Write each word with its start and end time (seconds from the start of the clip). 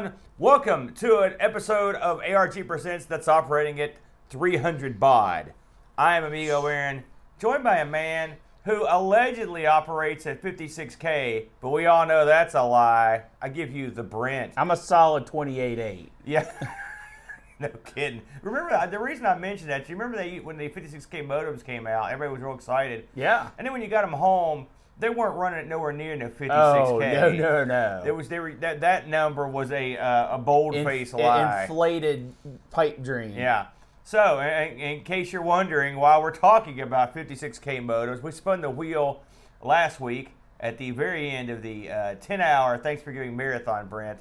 everyone. 0.00 0.18
Welcome 0.38 0.94
to 0.94 1.18
an 1.18 1.34
episode 1.38 1.94
of 1.96 2.20
ARG 2.20 2.66
Presents 2.66 3.04
that's 3.04 3.28
operating 3.28 3.78
at 3.80 3.96
300 4.30 4.98
baud. 4.98 5.52
I 5.98 6.16
am 6.16 6.24
Amigo 6.24 6.64
Aaron, 6.64 7.04
joined 7.38 7.64
by 7.64 7.76
a 7.78 7.84
man 7.84 8.36
who 8.64 8.86
allegedly 8.88 9.66
operates 9.66 10.26
at 10.26 10.40
56K, 10.40 11.48
but 11.60 11.68
we 11.68 11.84
all 11.84 12.06
know 12.06 12.24
that's 12.24 12.54
a 12.54 12.62
lie. 12.62 13.24
I 13.42 13.50
give 13.50 13.72
you 13.72 13.90
the 13.90 14.02
Brent. 14.02 14.54
I'm 14.56 14.70
a 14.70 14.76
solid 14.76 15.26
28.8. 15.26 16.08
Yeah. 16.24 16.50
no 17.58 17.68
kidding. 17.94 18.22
Remember 18.40 18.86
the 18.90 18.98
reason 18.98 19.26
I 19.26 19.36
mentioned 19.36 19.68
that? 19.68 19.86
You 19.86 19.96
remember 19.96 20.16
they 20.16 20.40
when 20.40 20.56
the 20.56 20.70
56K 20.70 21.26
modems 21.26 21.62
came 21.62 21.86
out, 21.86 22.10
everybody 22.10 22.32
was 22.32 22.42
real 22.42 22.54
excited. 22.54 23.06
Yeah. 23.14 23.50
And 23.58 23.66
then 23.66 23.72
when 23.74 23.82
you 23.82 23.88
got 23.88 24.02
them 24.02 24.14
home, 24.14 24.66
they 25.00 25.10
weren't 25.10 25.36
running 25.36 25.60
it 25.60 25.66
nowhere 25.66 25.92
near 25.92 26.14
no 26.16 26.28
56K. 26.28 26.50
Oh, 26.50 26.98
no, 26.98 27.32
no, 27.32 27.64
no. 27.64 28.02
It 28.06 28.14
was 28.14 28.28
they 28.28 28.38
were, 28.38 28.52
that 28.54 28.80
that 28.80 29.08
number 29.08 29.48
was 29.48 29.72
a 29.72 29.96
uh, 29.96 30.36
a 30.36 30.38
bold 30.38 30.74
Inf- 30.74 30.86
face 30.86 31.12
lie. 31.12 31.62
Inflated 31.62 32.32
pipe 32.70 33.02
dream. 33.02 33.32
yeah. 33.36 33.66
So, 34.02 34.40
in, 34.40 34.78
in 34.80 35.04
case 35.04 35.32
you're 35.32 35.42
wondering 35.42 35.96
why 35.96 36.18
we're 36.18 36.32
talking 36.34 36.80
about 36.80 37.14
56K 37.14 37.84
modems, 37.84 38.22
we 38.22 38.32
spun 38.32 38.60
the 38.60 38.70
wheel 38.70 39.22
last 39.62 40.00
week 40.00 40.30
at 40.58 40.78
the 40.78 40.90
very 40.90 41.30
end 41.30 41.48
of 41.50 41.62
the 41.62 41.90
uh, 41.90 42.14
10 42.20 42.40
hour 42.40 42.76
Thanksgiving 42.78 43.36
marathon, 43.36 43.86
Brent. 43.88 44.18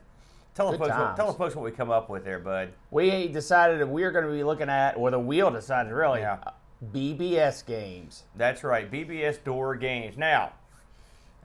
Tell 0.54 0.72
the, 0.72 0.78
folks 0.78 0.92
what, 0.92 1.16
tell 1.16 1.28
the 1.28 1.38
folks 1.38 1.56
what 1.56 1.64
we 1.66 1.72
come 1.72 1.90
up 1.90 2.10
with 2.10 2.26
there, 2.26 2.40
bud. 2.40 2.74
We 2.92 3.30
decided 3.30 3.80
that 3.80 3.88
we 3.88 4.04
are 4.04 4.12
going 4.12 4.26
to 4.26 4.32
be 4.32 4.44
looking 4.44 4.70
at, 4.70 4.98
or 4.98 5.10
the 5.10 5.20
wheel 5.20 5.50
decided 5.50 5.92
really, 5.94 6.20
Yeah. 6.20 6.38
uh, 6.46 6.52
BBS 6.94 7.66
games. 7.66 8.24
That's 8.36 8.64
right, 8.64 8.92
BBS 8.92 9.44
door 9.44 9.76
games. 9.76 10.18
Now, 10.18 10.54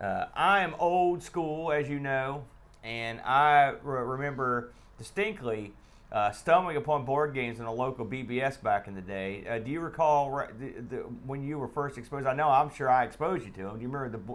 uh, 0.00 0.27
I 0.34 0.61
am 0.61 0.75
old 0.78 1.23
school, 1.23 1.73
as 1.73 1.89
you 1.89 2.00
know, 2.00 2.45
and 2.83 3.20
I 3.20 3.75
re- 3.83 4.03
remember 4.03 4.73
distinctly 4.98 5.73
uh, 6.12 6.31
stumbling 6.31 6.77
upon 6.77 7.05
board 7.05 7.34
games 7.34 7.59
in 7.59 7.67
a 7.67 7.73
local 7.73 8.06
BBS 8.06 8.62
back 8.62 8.86
in 8.86 8.95
the 8.95 9.01
day. 9.01 9.45
Uh, 9.48 9.59
do 9.59 9.70
you 9.70 9.81
recall 9.81 10.31
ri- 10.31 10.47
the, 10.59 10.81
the, 10.83 10.97
when 11.27 11.42
you 11.42 11.59
were 11.59 11.67
first 11.67 11.98
exposed? 11.98 12.27
I 12.27 12.34
know 12.34 12.48
I'm 12.48 12.73
sure 12.73 12.89
I 12.89 13.05
exposed 13.05 13.45
you 13.45 13.51
to 13.53 13.62
them. 13.64 13.77
Do 13.77 13.83
you 13.83 13.89
remember 13.89 14.17
the 14.17 14.34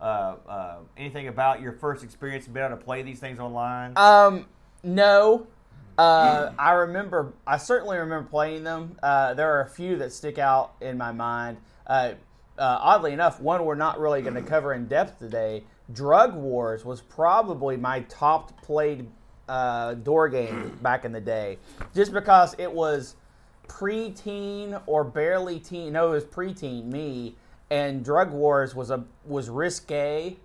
uh, 0.00 0.36
uh, 0.48 0.76
anything 0.96 1.28
about 1.28 1.60
your 1.60 1.72
first 1.72 2.02
experience 2.02 2.46
being 2.46 2.64
able 2.64 2.76
to 2.76 2.82
play 2.82 3.02
these 3.02 3.18
things 3.18 3.38
online? 3.38 3.92
Um, 3.96 4.46
no. 4.82 5.46
Uh, 5.98 6.52
I 6.58 6.72
remember, 6.72 7.34
I 7.46 7.56
certainly 7.56 7.98
remember 7.98 8.28
playing 8.28 8.62
them. 8.62 8.96
Uh, 9.02 9.34
there 9.34 9.52
are 9.52 9.62
a 9.62 9.68
few 9.68 9.96
that 9.96 10.12
stick 10.12 10.38
out 10.38 10.74
in 10.80 10.96
my 10.96 11.10
mind. 11.12 11.58
Uh, 12.58 12.78
oddly 12.80 13.12
enough, 13.12 13.40
one 13.40 13.64
we're 13.64 13.74
not 13.76 14.00
really 14.00 14.20
going 14.20 14.34
to 14.34 14.42
cover 14.42 14.74
in 14.74 14.86
depth 14.86 15.18
today. 15.18 15.62
Drug 15.92 16.34
Wars 16.34 16.84
was 16.84 17.00
probably 17.00 17.76
my 17.76 18.00
top 18.00 18.60
played 18.62 19.08
uh, 19.48 19.94
door 19.94 20.28
game 20.28 20.76
back 20.82 21.04
in 21.04 21.12
the 21.12 21.20
day, 21.20 21.58
just 21.94 22.12
because 22.12 22.54
it 22.58 22.70
was 22.70 23.14
preteen 23.68 24.80
or 24.86 25.04
barely 25.04 25.60
teen. 25.60 25.92
No, 25.92 26.08
it 26.08 26.10
was 26.10 26.24
preteen 26.24 26.86
me, 26.86 27.36
and 27.70 28.04
Drug 28.04 28.32
Wars 28.32 28.74
was 28.74 28.90
a 28.90 29.04
was 29.24 29.48
risque. 29.48 30.36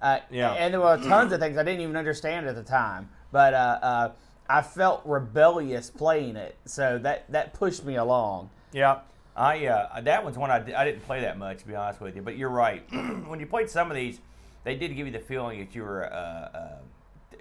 Uh, 0.00 0.20
Yeah. 0.30 0.52
And 0.52 0.72
there 0.74 0.80
were 0.80 0.96
tons 0.96 1.32
of 1.32 1.40
things 1.40 1.58
I 1.58 1.64
didn't 1.64 1.80
even 1.80 1.96
understand 1.96 2.46
at 2.46 2.54
the 2.54 2.62
time, 2.62 3.08
but 3.32 3.52
uh, 3.52 3.78
uh, 3.82 4.12
I 4.48 4.62
felt 4.62 5.02
rebellious 5.04 5.90
playing 5.90 6.36
it, 6.36 6.56
so 6.64 6.98
that 6.98 7.30
that 7.30 7.52
pushed 7.52 7.84
me 7.84 7.96
along. 7.96 8.50
Yeah, 8.72 9.00
I 9.38 9.66
uh, 9.66 10.00
that 10.00 10.24
one's 10.24 10.36
one 10.36 10.50
I, 10.50 10.56
I 10.76 10.84
didn't 10.84 11.04
play 11.06 11.20
that 11.20 11.38
much 11.38 11.58
to 11.60 11.66
be 11.66 11.74
honest 11.74 12.00
with 12.00 12.16
you. 12.16 12.22
But 12.22 12.36
you're 12.36 12.50
right. 12.50 12.82
when 13.26 13.38
you 13.40 13.46
played 13.46 13.70
some 13.70 13.90
of 13.90 13.94
these, 13.96 14.20
they 14.64 14.74
did 14.74 14.96
give 14.96 15.06
you 15.06 15.12
the 15.12 15.18
feeling 15.20 15.60
that 15.60 15.74
you 15.74 15.82
were 15.82 16.12
uh, 16.12 16.16
uh, 16.16 16.68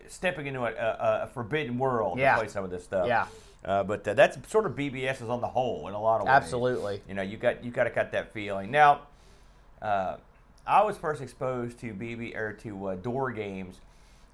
stepping 0.08 0.47
into 0.47 0.62
a, 0.62 0.72
a, 0.74 1.24
a 1.24 1.28
forbidden 1.34 1.78
world 1.78 2.19
Yeah. 2.19 2.34
to 2.35 2.41
play 2.41 2.47
some 2.50 2.63
of 2.63 2.69
this 2.69 2.84
stuff. 2.84 3.08
Yeah. 3.08 3.25
Uh, 3.66 3.84
but 3.84 4.08
uh, 4.08 4.13
that's 4.13 4.38
sort 4.50 4.66
of 4.66 4.74
BBS 4.74 5.16
is 5.22 5.30
on 5.30 5.41
the 5.41 5.47
whole 5.47 5.88
in 5.88 5.94
a 5.94 6.02
lot 6.02 6.22
of 6.22 6.28
ways. 6.28 6.35
Absolutely. 6.35 7.02
You 7.08 7.16
know, 7.16 7.24
you 7.24 7.38
got 7.38 7.63
you 7.63 7.72
got 7.72 7.85
to 7.85 7.90
got 7.90 8.12
that 8.12 8.31
feeling. 8.31 8.69
Now, 8.72 9.02
uh, 9.81 10.18
I 10.66 10.84
was 10.84 10.97
first 10.97 11.22
exposed 11.22 11.79
to 11.79 11.94
BB 11.94 12.35
or 12.35 12.53
to 12.53 12.88
uh, 12.90 12.96
door 12.96 13.31
games 13.31 13.78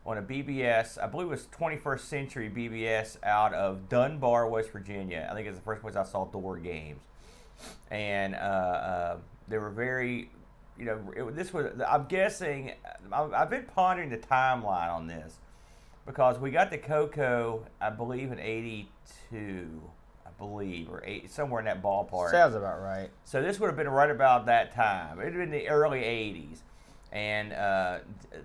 on 0.05 0.17
a 0.17 0.21
BBS. 0.21 1.01
I 1.01 1.07
believe 1.07 1.27
it 1.27 1.31
was 1.31 1.47
21st 1.57 1.99
Century 2.01 2.49
BBS 2.49 3.17
out 3.23 3.53
of 3.53 3.87
Dunbar, 3.87 4.47
West 4.47 4.71
Virginia. 4.71 5.27
I 5.31 5.33
think 5.33 5.47
it's 5.47 5.57
the 5.57 5.63
first 5.63 5.81
place 5.81 5.95
I 5.95 6.03
saw 6.03 6.25
door 6.25 6.57
games, 6.57 6.99
and 7.91 8.35
uh, 8.35 8.37
uh, 8.37 9.17
they 9.47 9.57
were 9.57 9.69
very, 9.69 10.29
you 10.77 10.85
know, 10.85 10.99
it, 11.15 11.35
this 11.35 11.53
was. 11.53 11.67
I'm 11.87 12.05
guessing. 12.05 12.73
I've 13.11 13.33
I've 13.33 13.49
been 13.49 13.65
pondering 13.75 14.09
the 14.09 14.17
timeline 14.17 14.91
on 14.91 15.07
this 15.07 15.35
because 16.05 16.39
we 16.39 16.51
got 16.51 16.69
the 16.71 16.77
Coco, 16.77 17.65
I 17.79 17.89
believe, 17.89 18.31
in 18.31 18.39
'82. 18.39 19.81
I 20.25 20.29
believe, 20.37 20.89
or 20.89 21.03
eight, 21.05 21.29
somewhere 21.29 21.59
in 21.59 21.65
that 21.65 21.83
ballpark. 21.83 22.31
Sounds 22.31 22.55
about 22.55 22.81
right. 22.81 23.09
So 23.25 23.41
this 23.41 23.59
would 23.59 23.67
have 23.67 23.77
been 23.77 23.89
right 23.89 24.09
about 24.09 24.45
that 24.47 24.73
time. 24.73 25.19
It 25.19 25.25
would 25.25 25.33
have 25.33 25.41
been 25.41 25.51
the 25.51 25.69
early 25.69 25.99
'80s, 25.99 26.59
and 27.11 27.53
uh, 27.53 27.99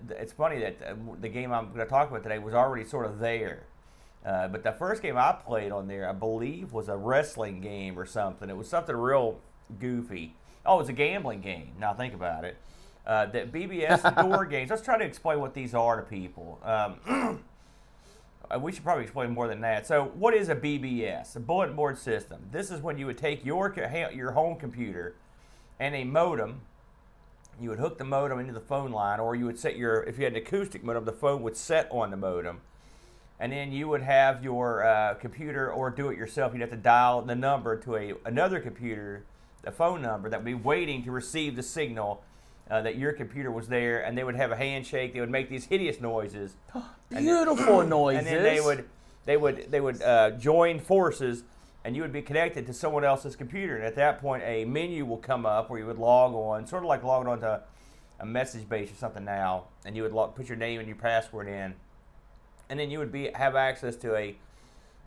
th- 0.07 0.19
it's 0.19 0.33
funny 0.33 0.59
that 0.59 0.77
uh, 0.85 0.93
the 1.19 1.29
game 1.29 1.51
I'm 1.51 1.67
going 1.67 1.79
to 1.79 1.85
talk 1.85 2.09
about 2.09 2.23
today 2.23 2.37
was 2.39 2.53
already 2.53 2.85
sort 2.85 3.05
of 3.05 3.19
there. 3.19 3.63
Uh, 4.25 4.47
but 4.47 4.63
the 4.63 4.71
first 4.73 5.01
game 5.01 5.17
I 5.17 5.31
played 5.31 5.71
on 5.71 5.87
there, 5.87 6.09
I 6.09 6.13
believe, 6.13 6.73
was 6.73 6.89
a 6.89 6.97
wrestling 6.97 7.61
game 7.61 7.97
or 7.97 8.05
something. 8.05 8.49
It 8.49 8.57
was 8.57 8.67
something 8.67 8.95
real 8.95 9.39
goofy. 9.79 10.35
Oh, 10.65 10.75
it 10.75 10.79
was 10.79 10.89
a 10.89 10.93
gambling 10.93 11.41
game. 11.41 11.71
Now 11.79 11.93
think 11.93 12.13
about 12.13 12.43
it. 12.43 12.57
Uh, 13.05 13.25
that 13.27 13.51
BBS 13.51 14.15
door 14.29 14.45
games. 14.45 14.69
Let's 14.69 14.81
try 14.81 14.97
to 14.97 15.05
explain 15.05 15.39
what 15.39 15.53
these 15.53 15.73
are 15.73 15.95
to 15.95 16.03
people. 16.03 16.59
Um, 16.63 17.43
uh, 18.51 18.59
we 18.59 18.71
should 18.71 18.83
probably 18.83 19.03
explain 19.03 19.31
more 19.31 19.47
than 19.47 19.61
that. 19.61 19.87
So, 19.87 20.11
what 20.15 20.33
is 20.33 20.49
a 20.49 20.55
BBS? 20.55 21.35
A 21.35 21.39
bulletin 21.39 21.75
board 21.75 21.97
system. 21.97 22.39
This 22.51 22.71
is 22.71 22.81
when 22.81 22.97
you 22.97 23.05
would 23.05 23.17
take 23.17 23.45
your 23.45 23.73
your 24.13 24.31
home 24.31 24.57
computer 24.57 25.15
and 25.79 25.95
a 25.95 26.03
modem. 26.03 26.61
You 27.59 27.69
would 27.69 27.79
hook 27.79 27.97
the 27.97 28.05
modem 28.05 28.39
into 28.39 28.53
the 28.53 28.59
phone 28.59 28.91
line, 28.91 29.19
or 29.19 29.35
you 29.35 29.45
would 29.45 29.59
set 29.59 29.75
your 29.75 30.03
if 30.03 30.17
you 30.17 30.25
had 30.25 30.33
an 30.33 30.39
acoustic 30.39 30.83
modem, 30.83 31.05
the 31.05 31.11
phone 31.11 31.41
would 31.43 31.57
set 31.57 31.87
on 31.91 32.11
the 32.11 32.17
modem, 32.17 32.61
and 33.39 33.51
then 33.51 33.71
you 33.71 33.87
would 33.87 34.01
have 34.01 34.43
your 34.43 34.83
uh, 34.83 35.13
computer 35.15 35.71
or 35.71 35.89
do 35.89 36.09
it 36.09 36.17
yourself. 36.17 36.53
You'd 36.53 36.61
have 36.61 36.69
to 36.71 36.75
dial 36.75 37.21
the 37.21 37.35
number 37.35 37.77
to 37.77 37.95
a 37.95 38.13
another 38.25 38.59
computer, 38.59 39.23
the 39.63 39.71
phone 39.71 40.01
number 40.01 40.29
that 40.29 40.39
would 40.39 40.45
be 40.45 40.53
waiting 40.53 41.03
to 41.03 41.11
receive 41.11 41.55
the 41.55 41.63
signal. 41.63 42.23
Uh, 42.69 42.83
that 42.83 42.97
your 42.97 43.11
computer 43.13 43.49
was 43.49 43.67
there, 43.67 44.05
and 44.05 44.15
they 44.15 44.23
would 44.23 44.35
have 44.35 44.51
a 44.51 44.55
handshake. 44.55 45.11
They 45.11 45.21
would 45.21 45.31
make 45.31 45.49
these 45.49 45.65
hideous 45.65 45.99
noises, 45.99 46.53
And- 46.75 47.25
Beautiful 47.25 47.81
noises. 47.83 48.27
and 48.27 48.27
then 48.27 48.43
they 48.43 48.61
would 48.61 48.85
they 49.25 49.37
would 49.37 49.71
they 49.71 49.81
would 49.81 50.01
uh, 50.03 50.31
join 50.31 50.79
forces 50.79 51.43
and 51.83 51.95
you 51.95 52.01
would 52.01 52.11
be 52.13 52.21
connected 52.21 52.65
to 52.67 52.73
someone 52.73 53.03
else's 53.03 53.35
computer 53.35 53.75
and 53.75 53.85
at 53.85 53.95
that 53.95 54.19
point 54.19 54.43
a 54.43 54.65
menu 54.65 55.05
will 55.05 55.17
come 55.17 55.45
up 55.45 55.69
where 55.69 55.79
you 55.79 55.85
would 55.85 55.97
log 55.97 56.33
on 56.33 56.65
sort 56.67 56.83
of 56.83 56.87
like 56.89 57.03
logging 57.03 57.27
on 57.27 57.39
to 57.39 57.61
a 58.19 58.25
message 58.25 58.67
base 58.67 58.91
or 58.91 58.95
something 58.95 59.23
now 59.23 59.65
and 59.85 59.95
you 59.95 60.03
would 60.03 60.11
log, 60.11 60.35
put 60.35 60.47
your 60.47 60.57
name 60.57 60.79
and 60.79 60.87
your 60.87 60.97
password 60.97 61.47
in 61.47 61.73
and 62.69 62.79
then 62.79 62.89
you 62.91 62.99
would 62.99 63.11
be 63.11 63.29
have 63.35 63.55
access 63.55 63.95
to 63.97 64.15
a, 64.15 64.35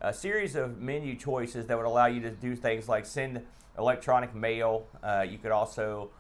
a 0.00 0.12
series 0.12 0.56
of 0.56 0.78
menu 0.78 1.17
choices 1.17 1.67
that 1.67 1.77
would 1.77 1.87
allow 1.87 2.06
you 2.06 2.21
to 2.21 2.31
do 2.31 2.56
things 2.56 2.89
like 2.89 3.06
send 3.06 3.43
electronic 3.78 4.34
mail 4.34 4.87
uh, 5.03 5.25
you 5.28 5.39
could 5.39 5.53
also 5.53 6.11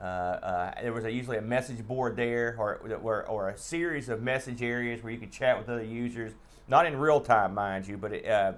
uh, 0.00 0.02
uh, 0.02 0.82
there 0.82 0.92
was 0.92 1.04
a, 1.04 1.12
usually 1.12 1.36
a 1.36 1.42
message 1.42 1.86
board 1.86 2.16
there, 2.16 2.56
or, 2.58 2.80
or 3.02 3.24
or 3.26 3.48
a 3.50 3.56
series 3.56 4.08
of 4.08 4.22
message 4.22 4.62
areas 4.62 5.02
where 5.02 5.12
you 5.12 5.18
could 5.18 5.30
chat 5.30 5.56
with 5.56 5.68
other 5.68 5.84
users, 5.84 6.32
not 6.68 6.84
in 6.84 6.96
real 6.96 7.20
time, 7.20 7.54
mind 7.54 7.86
you, 7.86 7.96
but 7.96 8.12
it, 8.12 8.26
uh, 8.26 8.52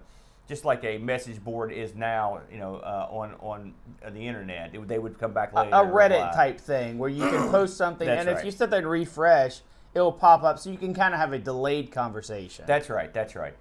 just 0.48 0.64
like 0.64 0.82
a 0.84 0.96
message 0.96 1.42
board 1.42 1.72
is 1.72 1.94
now, 1.94 2.40
you 2.50 2.58
know, 2.58 2.76
uh, 2.76 3.08
on 3.10 3.34
on 3.40 3.74
the 4.12 4.26
internet. 4.26 4.74
It 4.74 4.88
they 4.88 4.98
would 4.98 5.18
come 5.18 5.32
back 5.32 5.52
later. 5.52 5.70
a 5.74 5.82
and 5.82 5.92
Reddit 5.92 6.34
type 6.34 6.58
thing 6.58 6.98
where 6.98 7.10
you 7.10 7.28
can 7.28 7.50
post 7.50 7.76
something, 7.76 8.08
and 8.08 8.28
if 8.28 8.44
you 8.44 8.50
sit 8.50 8.70
there 8.70 8.78
and 8.78 8.88
refresh, 8.88 9.60
it 9.96 10.00
will 10.00 10.12
pop 10.12 10.42
up, 10.42 10.58
so 10.58 10.68
you 10.68 10.76
can 10.76 10.92
kind 10.92 11.14
of 11.14 11.20
have 11.20 11.32
a 11.32 11.38
delayed 11.38 11.90
conversation. 11.90 12.66
That's 12.68 12.90
right. 12.90 13.12
That's 13.14 13.34
right. 13.34 13.54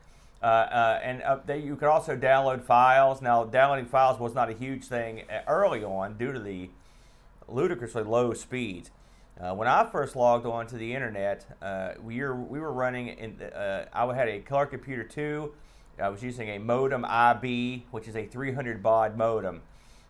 Uh, 0.44 0.46
uh, 0.46 1.00
and 1.02 1.22
uh, 1.22 1.40
they, 1.46 1.60
you 1.60 1.78
could 1.78 1.88
also 1.88 2.18
download 2.18 2.62
files. 2.62 3.22
Now, 3.22 3.46
downloading 3.46 3.86
files 3.86 4.20
was 4.20 4.36
not 4.36 4.50
a 4.50 4.54
huge 4.54 4.84
thing 4.84 5.24
uh, 5.30 5.40
early 5.48 5.82
on 5.82 6.18
due 6.18 6.34
to 6.34 6.40
the 6.40 6.70
ludicrously 7.48 8.04
low 8.04 8.34
speeds. 8.34 8.92
Uh, 9.40 9.56
when 9.56 9.70
I 9.70 9.86
first 9.86 10.18
logged 10.18 10.46
on 10.46 10.68
to 10.68 10.76
the 10.76 10.94
internet, 10.94 11.46
uh, 11.62 11.94
we, 12.04 12.20
were, 12.20 12.36
we 12.36 12.60
were 12.60 12.74
running 12.74 13.08
in. 13.08 13.42
I 13.94 14.14
had 14.14 14.28
a 14.28 14.40
color 14.42 14.66
computer 14.66 15.04
two. 15.06 15.54
I 15.98 16.10
was 16.10 16.22
using 16.22 16.50
a 16.50 16.58
modem 16.58 17.06
IB, 17.06 17.86
which 17.92 18.10
is 18.10 18.18
a 18.18 18.26
300 18.26 18.84
baud 18.84 19.18
modem. 19.18 19.62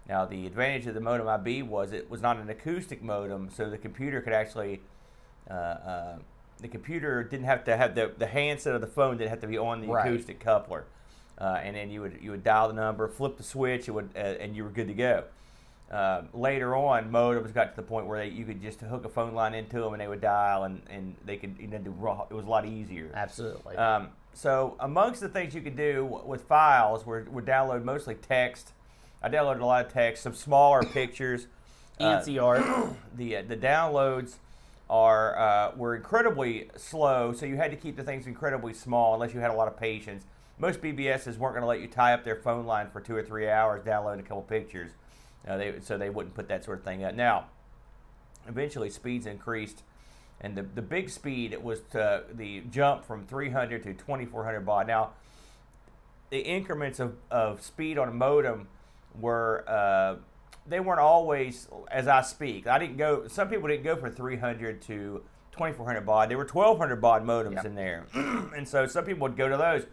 Now, 0.09 0.25
the 0.25 0.47
advantage 0.47 0.87
of 0.87 0.95
the 0.95 1.01
modem 1.01 1.27
IB 1.27 1.61
was 1.61 1.93
it 1.93 2.09
was 2.09 2.21
not 2.21 2.37
an 2.37 2.49
acoustic 2.49 3.03
modem, 3.03 3.49
so 3.51 3.69
the 3.69 3.77
computer 3.77 4.21
could 4.21 4.33
actually 4.33 4.81
uh, 5.49 5.53
uh, 5.53 6.17
the 6.59 6.67
computer 6.67 7.23
didn't 7.23 7.45
have 7.45 7.63
to 7.65 7.75
have 7.77 7.95
the, 7.95 8.11
the 8.17 8.27
handset 8.27 8.75
of 8.75 8.81
the 8.81 8.87
phone 8.87 9.17
didn't 9.17 9.29
have 9.29 9.41
to 9.41 9.47
be 9.47 9.57
on 9.57 9.81
the 9.81 9.87
Right. 9.87 10.07
acoustic 10.07 10.39
coupler, 10.39 10.85
uh, 11.39 11.59
and 11.61 11.75
then 11.75 11.89
you 11.89 12.01
would 12.01 12.19
you 12.21 12.31
would 12.31 12.43
dial 12.43 12.67
the 12.67 12.73
number, 12.73 13.07
flip 13.07 13.37
the 13.37 13.43
switch, 13.43 13.87
it 13.87 13.91
would 13.91 14.09
uh, 14.15 14.19
and 14.19 14.55
you 14.55 14.63
were 14.63 14.69
good 14.69 14.87
to 14.87 14.93
go. 14.93 15.23
Uh, 15.91 16.23
later 16.33 16.75
on, 16.75 17.11
modems 17.11 17.53
got 17.53 17.69
to 17.69 17.75
the 17.75 17.87
point 17.87 18.07
where 18.07 18.17
they, 18.17 18.27
you 18.33 18.43
could 18.43 18.59
just 18.59 18.81
hook 18.81 19.05
a 19.05 19.09
phone 19.09 19.35
line 19.35 19.53
into 19.53 19.79
them 19.79 19.93
and 19.93 20.01
they 20.01 20.07
would 20.07 20.19
dial 20.21 20.63
and, 20.63 20.81
and 20.89 21.15
they 21.25 21.37
could 21.37 21.55
you 21.59 21.67
know 21.67 21.77
do 21.77 21.91
raw. 21.91 22.25
It 22.29 22.33
was 22.33 22.45
a 22.45 22.49
lot 22.49 22.65
easier. 22.65 23.11
Absolutely. 23.13 23.75
Um, 23.75 24.09
so 24.33 24.75
amongst 24.79 25.21
the 25.21 25.29
things 25.29 25.53
you 25.53 25.61
could 25.61 25.77
do 25.77 26.03
with 26.25 26.41
files 26.41 27.05
were, 27.05 27.27
were 27.31 27.41
download 27.41 27.83
mostly 27.83 28.15
text. 28.15 28.73
I 29.21 29.29
downloaded 29.29 29.61
a 29.61 29.65
lot 29.65 29.85
of 29.85 29.93
text, 29.93 30.23
some 30.23 30.33
smaller 30.33 30.81
pictures. 30.83 31.47
ANSI 31.99 32.41
art. 32.41 32.95
the 33.15 33.37
uh, 33.37 33.43
the 33.47 33.55
downloads 33.55 34.35
are 34.89 35.37
uh, 35.37 35.75
were 35.75 35.95
incredibly 35.95 36.69
slow, 36.75 37.33
so 37.33 37.45
you 37.45 37.55
had 37.55 37.71
to 37.71 37.77
keep 37.77 37.95
the 37.95 38.03
things 38.03 38.27
incredibly 38.27 38.73
small 38.73 39.13
unless 39.13 39.33
you 39.33 39.39
had 39.39 39.51
a 39.51 39.53
lot 39.53 39.67
of 39.67 39.77
patience. 39.77 40.25
Most 40.57 40.81
BBSs 40.81 41.37
weren't 41.37 41.53
going 41.53 41.61
to 41.61 41.67
let 41.67 41.81
you 41.81 41.87
tie 41.87 42.13
up 42.13 42.23
their 42.23 42.35
phone 42.35 42.65
line 42.65 42.89
for 42.89 43.01
two 43.01 43.15
or 43.15 43.23
three 43.23 43.49
hours 43.49 43.83
downloading 43.83 44.23
a 44.23 44.27
couple 44.27 44.43
pictures, 44.43 44.91
uh, 45.47 45.57
they, 45.57 45.73
so 45.81 45.97
they 45.97 46.09
wouldn't 46.09 46.35
put 46.35 46.47
that 46.47 46.63
sort 46.63 46.79
of 46.79 46.85
thing 46.85 47.03
up. 47.03 47.15
Now, 47.15 47.45
eventually, 48.47 48.89
speeds 48.89 49.25
increased, 49.25 49.83
and 50.39 50.55
the 50.55 50.63
the 50.63 50.81
big 50.81 51.09
speed 51.09 51.57
was 51.61 51.81
the 51.91 52.63
jump 52.71 53.05
from 53.05 53.25
300 53.25 53.83
to 53.83 53.93
2400 53.93 54.61
baud. 54.61 54.87
Now, 54.87 55.11
the 56.29 56.41
increments 56.41 56.99
of, 56.99 57.15
of 57.31 57.61
speed 57.61 57.97
on 57.97 58.07
a 58.07 58.13
modem 58.13 58.67
were 59.19 59.63
uh, 59.67 60.15
they 60.67 60.79
weren't 60.79 60.99
always 60.99 61.67
as 61.91 62.07
I 62.07 62.21
speak. 62.21 62.67
I 62.67 62.79
didn't 62.79 62.97
go. 62.97 63.27
Some 63.27 63.49
people 63.49 63.67
didn't 63.67 63.83
go 63.83 63.95
for 63.95 64.09
300 64.09 64.81
to 64.83 65.23
2400 65.51 66.01
baud. 66.05 66.29
There 66.29 66.37
were 66.37 66.45
1200 66.45 66.97
baud 67.01 67.23
modems 67.23 67.55
Yep. 67.55 67.65
in 67.65 67.75
there, 67.75 68.05
and 68.13 68.67
so 68.67 68.85
some 68.87 69.05
people 69.05 69.27
would 69.27 69.37
go 69.37 69.47
to 69.49 69.57
those. 69.57 69.85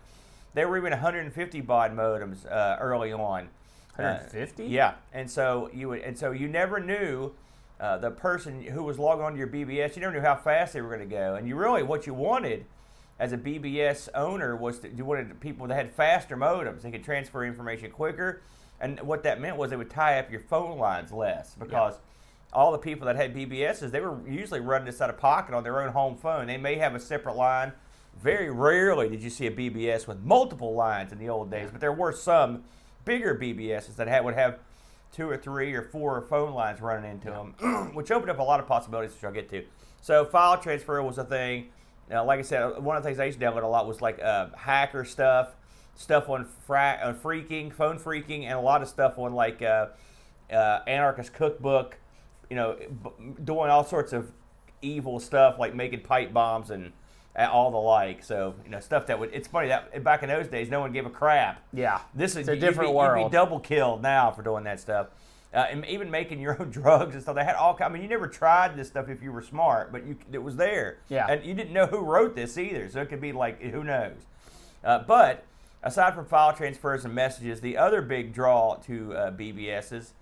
There 0.54 0.68
were 0.68 0.76
even 0.76 0.90
150 0.90 1.60
baud 1.62 1.92
modems 1.96 2.50
uh, 2.50 2.76
early 2.80 3.12
on. 3.12 3.48
Uh, 3.98 4.24
150? 4.24 4.64
yeah, 4.66 4.94
and 5.12 5.30
so 5.30 5.68
you 5.72 5.88
would, 5.90 6.00
and 6.00 6.16
so 6.18 6.30
you 6.32 6.48
never 6.48 6.80
knew. 6.80 7.32
Uh, 7.80 7.98
the 7.98 8.12
person 8.12 8.62
who 8.62 8.84
was 8.84 8.96
logging 8.96 9.24
on 9.24 9.32
to 9.32 9.38
your 9.38 9.48
BBS, 9.48 9.96
you 9.96 10.02
never 10.02 10.12
knew 10.12 10.20
how 10.20 10.36
fast 10.36 10.72
they 10.72 10.80
were 10.80 10.86
going 10.86 11.00
to 11.00 11.04
go, 11.16 11.34
and 11.34 11.48
you 11.48 11.56
really 11.56 11.82
what 11.82 12.06
you 12.06 12.14
wanted 12.14 12.64
as 13.18 13.32
a 13.32 13.36
BBS 13.36 14.08
owner 14.14 14.54
was 14.54 14.78
to, 14.78 14.88
you 14.88 15.04
wanted 15.04 15.40
people 15.40 15.66
that 15.66 15.74
had 15.74 15.90
faster 15.90 16.36
modems. 16.36 16.82
They 16.82 16.92
could 16.92 17.02
transfer 17.02 17.44
information 17.44 17.90
quicker, 17.90 18.40
and 18.82 19.00
what 19.00 19.22
that 19.22 19.40
meant 19.40 19.56
was 19.56 19.70
they 19.70 19.76
would 19.76 19.90
tie 19.90 20.18
up 20.18 20.30
your 20.30 20.40
phone 20.40 20.76
lines 20.76 21.12
less 21.12 21.54
because 21.54 21.94
all 22.52 22.72
the 22.72 22.78
people 22.78 23.06
that 23.06 23.16
had 23.16 23.34
BBSs 23.34 23.90
they 23.90 24.00
were 24.00 24.18
usually 24.28 24.60
running 24.60 24.86
this 24.86 25.00
out 25.00 25.08
of 25.08 25.16
pocket 25.16 25.54
on 25.54 25.62
their 25.62 25.80
own 25.80 25.92
home 25.92 26.16
phone. 26.16 26.46
They 26.46 26.58
may 26.58 26.74
have 26.74 26.94
a 26.94 27.00
separate 27.00 27.36
line. 27.36 27.72
Very 28.20 28.50
rarely 28.50 29.08
did 29.08 29.22
you 29.22 29.30
see 29.30 29.46
a 29.46 29.50
BBS 29.50 30.06
with 30.06 30.20
multiple 30.20 30.74
lines 30.74 31.12
in 31.12 31.18
the 31.18 31.30
old 31.30 31.50
days, 31.50 31.70
but 31.72 31.80
there 31.80 31.92
were 31.92 32.12
some 32.12 32.64
bigger 33.04 33.34
BBSs 33.34 33.96
that 33.96 34.06
had, 34.06 34.24
would 34.24 34.34
have 34.34 34.58
two 35.12 35.28
or 35.28 35.36
three 35.36 35.72
or 35.74 35.82
four 35.82 36.20
phone 36.22 36.52
lines 36.52 36.80
running 36.80 37.10
into 37.10 37.30
them, 37.30 37.90
which 37.94 38.10
opened 38.10 38.30
up 38.30 38.38
a 38.38 38.42
lot 38.42 38.60
of 38.60 38.66
possibilities, 38.66 39.14
which 39.14 39.24
I'll 39.24 39.32
get 39.32 39.48
to. 39.50 39.64
So 40.00 40.24
file 40.24 40.58
transfer 40.58 41.02
was 41.02 41.18
a 41.18 41.24
thing. 41.24 41.68
Now, 42.10 42.24
like 42.24 42.38
I 42.38 42.42
said, 42.42 42.82
one 42.82 42.96
of 42.96 43.02
the 43.02 43.08
things 43.08 43.20
I 43.20 43.24
used 43.26 43.38
to 43.38 43.46
download 43.46 43.62
a 43.62 43.66
lot 43.66 43.86
was 43.86 44.02
like 44.02 44.20
uh, 44.22 44.48
hacker 44.56 45.04
stuff, 45.04 45.54
stuff 45.94 46.28
on, 46.28 46.44
fra- 46.66 47.00
on 47.04 47.14
freaking, 47.14 47.72
phone 47.72 47.98
freaking, 47.98 48.44
and 48.44 48.54
a 48.54 48.60
lot 48.60 48.82
of 48.82 48.88
stuff 48.88 49.18
on 49.18 49.34
like 49.34 49.62
uh, 49.62 49.88
uh, 50.52 50.80
Anarchist 50.86 51.32
Cookbook, 51.34 51.98
you 52.50 52.56
know, 52.56 52.76
b- 52.78 53.10
doing 53.44 53.70
all 53.70 53.84
sorts 53.84 54.12
of 54.12 54.30
evil 54.80 55.20
stuff 55.20 55.58
like 55.58 55.74
making 55.74 56.00
pipe 56.00 56.32
bombs 56.32 56.70
and 56.70 56.92
uh, 57.38 57.48
all 57.50 57.70
the 57.70 57.76
like. 57.78 58.22
So, 58.24 58.54
you 58.64 58.70
know, 58.70 58.80
stuff 58.80 59.06
that 59.06 59.18
would, 59.18 59.30
it's 59.32 59.48
funny 59.48 59.68
that 59.68 60.02
back 60.02 60.22
in 60.22 60.28
those 60.28 60.48
days, 60.48 60.68
no 60.70 60.80
one 60.80 60.92
gave 60.92 61.06
a 61.06 61.10
crap. 61.10 61.62
Yeah. 61.72 62.00
This 62.14 62.36
is 62.36 62.48
a 62.48 62.52
you'd 62.52 62.60
be- 62.60 62.66
different 62.66 62.90
You'd 62.90 63.28
be 63.28 63.32
double 63.32 63.60
killed 63.60 64.02
now 64.02 64.30
for 64.32 64.42
doing 64.42 64.64
that 64.64 64.80
stuff, 64.80 65.08
uh, 65.54 65.66
and 65.70 65.84
even 65.86 66.10
making 66.10 66.40
your 66.40 66.60
own 66.60 66.70
drugs 66.70 67.14
and 67.14 67.22
stuff. 67.22 67.34
They 67.36 67.44
had 67.44 67.54
all. 67.56 67.78
I 67.80 67.88
mean, 67.88 68.02
you 68.02 68.08
never 68.08 68.26
tried 68.26 68.76
this 68.76 68.88
stuff 68.88 69.08
if 69.08 69.22
you 69.22 69.30
were 69.32 69.42
smart, 69.42 69.92
but 69.92 70.04
you 70.06 70.16
it 70.32 70.42
was 70.42 70.56
there. 70.56 70.98
Yeah. 71.08 71.26
And 71.28 71.44
you 71.44 71.54
didn't 71.54 71.72
know 71.72 71.86
who 71.86 71.98
wrote 72.00 72.34
this 72.34 72.58
either, 72.58 72.88
so 72.90 73.00
it 73.02 73.08
could 73.08 73.20
be 73.20 73.32
like 73.32 73.62
who 73.62 73.84
knows. 73.84 74.16
Uh, 74.84 74.98
but 74.98 75.44
aside 75.82 76.14
from 76.14 76.26
file 76.26 76.52
transfers 76.52 77.04
and 77.04 77.14
messages, 77.14 77.60
the 77.60 77.76
other 77.76 78.02
big 78.02 78.32
draw 78.32 78.76
to 78.86 79.14
uh, 79.14 79.30
BBSs 79.30 80.12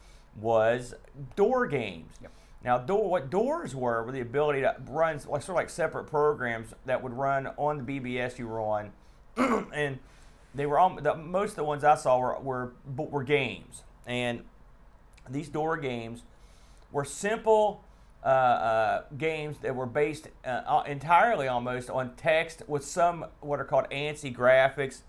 was 0.41 0.95
door 1.37 1.67
games. 1.67 2.12
Yep. 2.23 2.33
Now, 2.62 2.79
door, 2.79 3.09
what 3.09 3.31
doors 3.31 3.75
were 3.75 4.05
were 4.05 4.12
the 4.12 4.21
ability 4.21 4.61
to 4.61 4.77
run 4.89 5.15
like 5.15 5.43
sort 5.43 5.49
of 5.49 5.55
like 5.57 5.71
separate 5.71 6.05
programs 6.05 6.75
that 6.85 7.03
would 7.03 7.12
run 7.12 7.49
on 7.57 7.85
the 7.85 8.01
BBS 8.01 8.39
you 8.39 8.49
were 8.49 8.61
on, 8.61 8.93
and 9.37 9.99
they 10.55 10.67
were 10.67 10.79
all 10.79 10.95
the, 11.01 11.15
most 11.15 11.51
of 11.51 11.57
the 11.57 11.65
ones 11.65 11.85
I 11.85 11.95
saw 11.95 12.19
were, 12.19 12.39
were 12.41 12.73
were 12.97 13.25
games, 13.25 13.83
and 14.07 14.45
these 15.29 15.49
door 15.49 15.79
games 15.79 16.23
were 16.93 17.05
simple 17.05 17.83
uh, 18.23 18.27
uh, 18.27 19.03
games 19.17 19.57
that 19.62 19.75
were 19.75 19.87
based 19.87 20.29
uh, 20.45 20.83
entirely 20.87 21.49
almost 21.49 21.89
on 21.89 22.15
text 22.17 22.62
with 22.69 22.85
some 22.85 23.25
what 23.41 23.59
are 23.59 23.65
called 23.65 23.87
ANSI 23.91 24.35
graphics. 24.35 25.01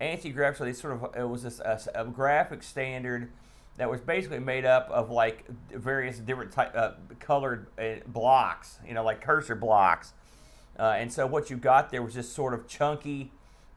ANSI 0.00 0.34
graphics 0.34 0.56
So 0.58 0.64
these 0.64 0.80
sort 0.80 0.94
of 0.94 1.16
it 1.16 1.28
was 1.28 1.42
this 1.42 1.60
a, 1.60 1.78
a 1.94 2.04
graphic 2.04 2.62
standard 2.62 3.30
that 3.76 3.90
was 3.90 4.00
basically 4.00 4.38
made 4.40 4.64
up 4.64 4.88
of 4.90 5.10
like 5.10 5.44
various 5.70 6.18
different 6.18 6.52
type 6.52 6.72
uh, 6.74 6.92
colored 7.18 7.66
uh, 7.78 7.96
blocks, 8.06 8.78
you 8.86 8.92
know, 8.94 9.02
like 9.04 9.20
cursor 9.20 9.54
blocks. 9.54 10.12
Uh, 10.78 10.94
and 10.98 11.12
so 11.12 11.26
what 11.26 11.50
you 11.50 11.56
got 11.56 11.90
there 11.90 12.02
was 12.02 12.14
this 12.14 12.30
sort 12.30 12.52
of 12.54 12.66
chunky 12.68 13.30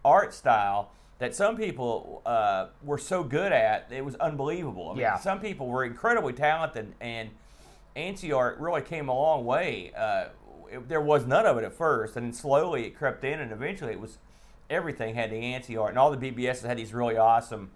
art 0.03 0.33
style 0.33 0.91
that 1.19 1.33
some 1.35 1.55
people 1.55 2.21
uh, 2.25 2.67
were 2.83 2.97
so 2.97 3.23
good 3.23 3.51
at 3.53 3.87
it 3.91 4.03
was 4.03 4.15
unbelievable. 4.15 4.89
I 4.89 4.93
mean, 4.93 5.01
Yeah. 5.01 5.17
some 5.17 5.39
people 5.39 5.67
were 5.67 5.85
incredibly 5.85 6.33
talented, 6.33 6.93
and 6.99 7.29
ANSI 7.95 8.35
art 8.35 8.57
really 8.59 8.81
came 8.81 9.07
a 9.07 9.13
long 9.13 9.45
way. 9.45 9.91
Uh, 9.95 10.25
it- 10.69 10.89
there 10.89 10.99
was 11.01 11.25
none 11.25 11.45
of 11.45 11.57
it 11.57 11.63
at 11.63 11.71
first, 11.73 12.17
and 12.17 12.25
then 12.25 12.33
slowly 12.33 12.85
it 12.87 12.97
crept 12.97 13.23
in, 13.23 13.39
and 13.39 13.51
eventually 13.51 13.91
it 13.93 13.99
was 14.01 14.17
everything 14.73 15.15
had 15.15 15.29
the 15.31 15.35
ANSI 15.35 15.79
art, 15.79 15.89
and 15.91 15.99
all 15.99 16.11
the 16.15 16.31
BBSs 16.31 16.63
had 16.65 16.77
these 16.77 16.93
really 16.93 17.17
awesome 17.17 17.71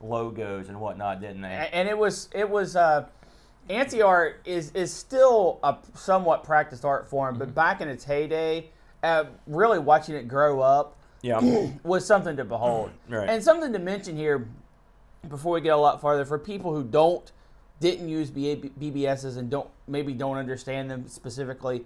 logos 0.00 0.68
and 0.68 0.80
whatnot, 0.80 1.20
didn't 1.20 1.40
they? 1.42 1.68
And 1.72 1.88
it 1.88 1.96
was 1.96 2.28
it 2.34 2.48
was 2.48 2.76
uh, 2.76 3.06
ANSI 3.68 4.04
art 4.04 4.40
is 4.44 4.70
is 4.72 4.92
still 4.92 5.58
a 5.62 5.76
somewhat 5.94 6.44
practiced 6.44 6.84
art 6.84 7.08
form, 7.08 7.34
Mm-hmm. 7.34 7.38
but 7.44 7.54
back 7.54 7.80
in 7.80 7.88
its 7.88 8.04
heyday, 8.04 8.70
uh, 9.02 9.24
really 9.46 9.78
watching 9.78 10.14
it 10.14 10.28
grow 10.28 10.60
up 10.60 10.96
Yeah. 11.22 11.40
was 11.82 12.04
something 12.06 12.36
to 12.36 12.44
behold. 12.44 12.90
Right. 13.08 13.28
And 13.28 13.42
something 13.42 13.72
to 13.72 13.78
mention 13.78 14.16
here 14.16 14.48
before 15.28 15.54
we 15.54 15.60
get 15.62 15.70
a 15.72 15.76
lot 15.78 16.00
farther 16.02 16.24
for 16.26 16.38
people 16.38 16.74
who 16.74 16.84
don't 16.84 17.32
didn't 17.80 18.08
use 18.08 18.30
BBSs 18.30 19.36
and 19.36 19.50
don't 19.50 19.68
maybe 19.88 20.12
don't 20.14 20.36
understand 20.36 20.90
them 20.90 21.08
specifically. 21.08 21.84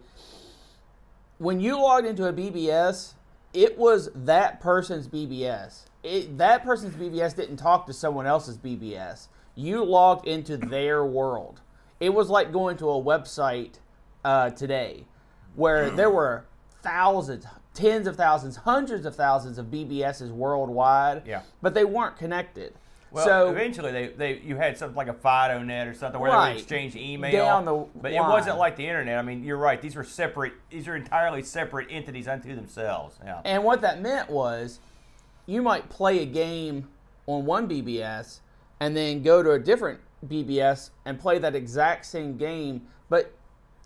When 1.38 1.60
you 1.60 1.80
logged 1.80 2.06
into 2.06 2.26
a 2.26 2.32
BBS, 2.32 3.14
it 3.52 3.78
was 3.78 4.10
that 4.14 4.60
person's 4.60 5.08
BBS. 5.08 5.84
It, 6.02 6.38
that 6.38 6.64
person's 6.64 6.94
BBS 6.94 7.34
didn't 7.34 7.56
talk 7.56 7.86
to 7.86 7.92
someone 7.92 8.26
else's 8.26 8.56
BBS. 8.58 9.28
You 9.54 9.84
logged 9.84 10.26
into 10.26 10.56
their 10.56 11.04
world. 11.04 11.60
It 12.00 12.10
was 12.14 12.28
like 12.30 12.52
going 12.52 12.76
to 12.78 12.88
a 12.90 13.02
website 13.02 13.74
uh, 14.24 14.50
today 14.50 15.06
where 15.56 15.90
there 15.90 16.10
were 16.10 16.44
thousands, 16.82 17.44
tens 17.74 18.06
of 18.06 18.16
thousands, 18.16 18.56
hundreds 18.56 19.04
of 19.04 19.16
thousands 19.16 19.58
of 19.58 19.66
BBSs 19.66 20.30
worldwide, 20.30 21.22
Yeah. 21.26 21.42
but 21.60 21.74
they 21.74 21.84
weren't 21.84 22.16
connected. 22.16 22.74
Well, 23.10 23.24
so 23.24 23.50
eventually 23.50 23.90
they, 23.92 24.06
they 24.08 24.38
you 24.40 24.56
had 24.56 24.76
something 24.76 24.96
like 24.96 25.08
a 25.08 25.14
FidoNet 25.14 25.90
or 25.90 25.94
something 25.94 26.20
where 26.20 26.30
they 26.30 26.36
Right. 26.36 26.48
would 26.54 26.58
exchange 26.58 26.94
email. 26.96 27.32
Down 27.32 27.64
the 27.64 27.86
but 27.94 28.12
it 28.12 28.20
wasn't 28.20 28.58
like 28.58 28.76
the 28.76 28.86
internet. 28.86 29.18
I 29.18 29.22
mean, 29.22 29.42
you're 29.44 29.56
right. 29.56 29.80
These 29.80 29.96
were 29.96 30.04
separate. 30.04 30.52
These 30.70 30.86
are 30.88 30.96
entirely 30.96 31.42
separate 31.42 31.88
entities 31.90 32.28
unto 32.28 32.54
themselves. 32.54 33.18
Yeah. 33.24 33.40
And 33.44 33.64
what 33.64 33.80
that 33.80 34.00
meant 34.02 34.28
was 34.30 34.80
you 35.46 35.62
might 35.62 35.88
play 35.88 36.22
a 36.22 36.26
game 36.26 36.88
on 37.26 37.46
one 37.46 37.68
BBS 37.68 38.40
and 38.80 38.96
then 38.96 39.22
go 39.22 39.42
to 39.42 39.52
a 39.52 39.58
different 39.58 40.00
BBS 40.26 40.90
and 41.04 41.18
play 41.18 41.38
that 41.38 41.54
exact 41.54 42.04
same 42.06 42.36
game, 42.36 42.82
but 43.08 43.32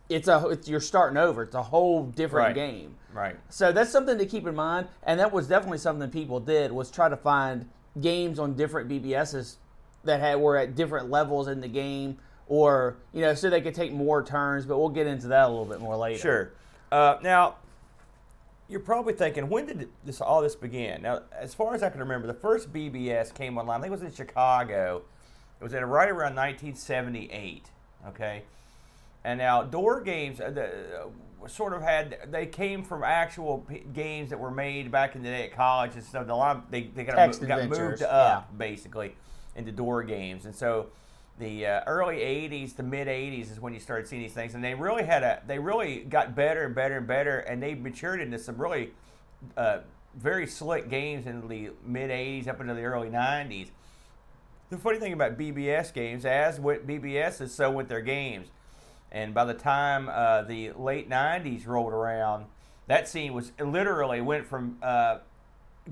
it's 0.09 0.29
a 0.29 0.49
it's, 0.49 0.69
you're 0.69 0.81
starting 0.81 1.17
over. 1.17 1.45
It's 1.45 1.55
a 1.55 1.63
whole 1.63 2.05
different 2.05 2.47
Right. 2.49 2.55
game. 2.55 2.97
Right. 3.15 3.37
So 3.51 3.73
that's 3.73 3.91
something 3.91 4.17
to 4.19 4.27
keep 4.27 4.47
in 4.47 4.55
mind, 4.55 4.89
and 5.05 5.21
that 5.21 5.33
was 5.33 5.47
definitely 5.47 5.79
something 5.79 6.11
people 6.11 6.41
did 6.41 6.73
was 6.73 6.91
try 6.91 7.09
to 7.09 7.17
find 7.17 7.69
games 8.01 8.39
on 8.39 8.55
different 8.55 8.89
BBSs 8.89 9.57
that 10.05 10.21
had 10.21 10.41
were 10.41 10.57
at 10.57 10.75
different 10.75 11.11
levels 11.11 11.49
in 11.49 11.61
the 11.61 11.69
game, 11.69 12.19
or 12.49 12.97
you 13.13 13.21
know, 13.21 13.35
so 13.35 13.51
they 13.51 13.61
could 13.61 13.75
take 13.75 13.93
more 13.93 14.23
turns. 14.23 14.67
But 14.67 14.79
we'll 14.79 14.89
get 14.89 15.07
into 15.07 15.29
that 15.29 15.47
a 15.47 15.49
little 15.49 15.65
bit 15.65 15.81
more 15.81 15.97
later. 15.97 16.19
Sure. 16.19 16.53
Uh, 16.91 17.19
now, 17.23 17.57
you're 18.69 18.81
probably 18.81 19.13
thinking, 19.13 19.49
when 19.49 19.67
did 19.67 19.89
this 20.05 20.21
all 20.21 20.41
this 20.41 20.57
begin? 20.57 21.03
Now, 21.03 21.23
as 21.33 21.55
far 21.55 21.75
as 21.75 21.83
I 21.83 21.91
can 21.91 22.01
remember, 22.01 22.27
the 22.27 22.35
first 22.35 22.73
BBS 22.73 23.33
came 23.35 23.59
online. 23.59 23.79
I 23.79 23.83
think 23.83 23.89
it 23.89 24.01
was 24.01 24.03
in 24.03 24.13
Chicago. 24.13 25.03
It 25.61 25.65
was 25.65 25.75
at 25.75 25.87
right 25.87 26.09
around 26.09 26.35
1978. 26.35 27.67
Okay. 28.09 28.43
And 29.25 29.39
now 29.39 29.63
door 29.63 30.01
games 30.01 30.41
uh, 30.41 30.51
the, 30.51 30.65
uh, 30.65 31.09
sort 31.49 31.73
of 31.73 31.83
had 31.83 32.19
they 32.31 32.47
came 32.47 32.83
from 32.83 33.03
actual 33.03 33.59
p- 33.69 33.85
games 33.93 34.31
that 34.31 34.39
were 34.39 34.51
made 34.51 34.91
back 34.91 35.15
in 35.15 35.23
the 35.23 35.29
day 35.29 35.45
at 35.45 35.55
college 35.55 35.95
and 35.95 36.05
stuff. 36.05 36.27
The 36.27 36.35
line 36.35 36.63
they 36.71 36.85
they 36.85 37.05
got, 37.05 37.17
mo- 37.17 37.47
got 37.49 37.59
moved 37.69 38.03
up 38.03 38.59
basically 38.59 39.15
into 39.55 39.73
door 39.73 40.03
games, 40.03 40.45
and 40.47 40.55
so 40.55 40.89
the 41.39 41.67
uh, 41.67 41.81
early 41.87 42.17
'80s 42.17 42.77
to 42.77 42.83
mid 42.83 43.09
'80s 43.09 43.51
is 43.53 43.61
when 43.61 43.75
you 43.75 43.81
started 43.81 44.07
seeing 44.07 44.23
these 44.23 44.33
things, 44.33 44.55
and 44.55 44.63
they 44.63 44.75
really 44.75 45.05
had 45.05 45.23
a 45.23 45.43
they 45.47 45.59
really 45.59 46.01
got 46.01 46.35
better 46.35 46.65
and 46.65 46.75
better 46.75 46.99
and 46.99 47.07
better, 47.07 47.39
and 47.41 47.63
they 47.63 47.75
matured 47.75 48.21
into 48.21 48.39
some 48.39 48.57
really 48.57 48.91
uh, 49.57 49.79
very 50.15 50.47
slick 50.47 50.89
games 50.89 51.27
in 51.27 51.47
the 51.49 51.71
mid 51.85 52.11
80s 52.11 52.49
up 52.49 52.61
into 52.61 52.75
the 52.75 52.83
early 52.83 53.09
90s. 53.09 53.69
The 54.71 54.79
funny 54.79 54.99
thing 54.99 55.13
about 55.13 55.37
BBS 55.37 55.93
games, 55.93 56.25
as 56.25 56.59
with 56.59 56.87
BBS 56.87 57.41
is 57.41 57.55
so 57.55 57.71
with 57.71 57.89
their 57.89 58.01
games. 58.01 58.49
And 59.13 59.35
by 59.35 59.45
the 59.45 59.55
time 59.55 60.09
uh, 60.09 60.43
the 60.43 60.73
late 60.73 61.09
90s 61.09 61.67
rolled 61.67 61.93
around, 61.93 62.47
that 62.89 63.07
scene 63.07 63.35
was 63.35 63.53
literally 63.61 64.23
went 64.23 64.47
from 64.47 64.79
uh, 64.83 65.19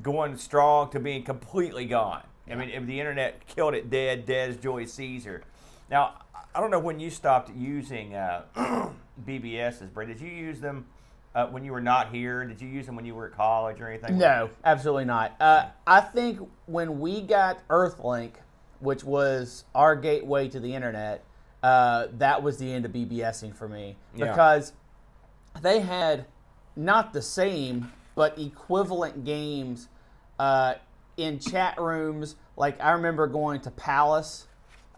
going 0.02 0.36
strong 0.38 0.90
to 0.90 0.98
being 0.98 1.22
completely 1.22 1.84
gone. 1.84 2.22
I 2.50 2.56
mean, 2.56 2.70
if 2.70 2.84
the 2.86 2.98
internet 2.98 3.46
killed 3.46 3.74
it 3.74 3.90
dead, 3.90 4.26
dead 4.26 4.50
as 4.50 4.56
Julius 4.56 4.92
Caesar. 4.94 5.42
Now, 5.88 6.14
I 6.52 6.60
don't 6.60 6.70
know 6.70 6.80
when 6.80 6.98
you 6.98 7.10
stopped 7.10 7.54
using 7.54 8.14
uh, 8.14 8.42
BBSs, 9.26 9.92
Brent. 9.92 10.10
Did 10.10 10.20
you 10.20 10.32
use 10.32 10.58
them 10.58 10.86
uh, 11.34 11.46
when 11.46 11.64
you 11.64 11.70
were 11.70 11.80
not 11.80 12.12
here? 12.12 12.44
Did 12.44 12.60
you 12.60 12.68
use 12.68 12.86
them 12.86 12.96
when 12.96 13.04
you 13.04 13.14
were 13.14 13.26
at 13.26 13.36
college 13.36 13.80
or 13.80 13.88
anything? 13.88 14.18
No, 14.18 14.50
absolutely 14.64 15.04
not. 15.04 15.36
Uh, 15.38 15.66
I 15.86 16.00
think 16.00 16.40
when 16.66 16.98
we 16.98 17.20
got 17.20 17.66
Earthlink, 17.68 18.32
which 18.80 19.04
was 19.04 19.64
our 19.74 19.94
gateway 19.94 20.48
to 20.48 20.58
the 20.58 20.74
internet, 20.74 21.22
uh, 21.62 22.06
that 22.18 22.42
was 22.42 22.58
the 22.58 22.72
end 22.72 22.84
of 22.84 22.92
BBSing 22.92 23.54
for 23.54 23.68
me 23.68 23.96
Yeah. 24.14 24.26
because 24.26 24.72
they 25.62 25.80
had 25.80 26.26
not 26.76 27.12
the 27.12 27.22
same 27.22 27.92
but 28.14 28.38
equivalent 28.38 29.24
games 29.24 29.88
uh, 30.38 30.74
in 31.16 31.38
chat 31.38 31.78
rooms. 31.80 32.36
Like 32.56 32.80
I 32.82 32.92
remember 32.92 33.26
going 33.26 33.60
to 33.62 33.70
Palace, 33.70 34.46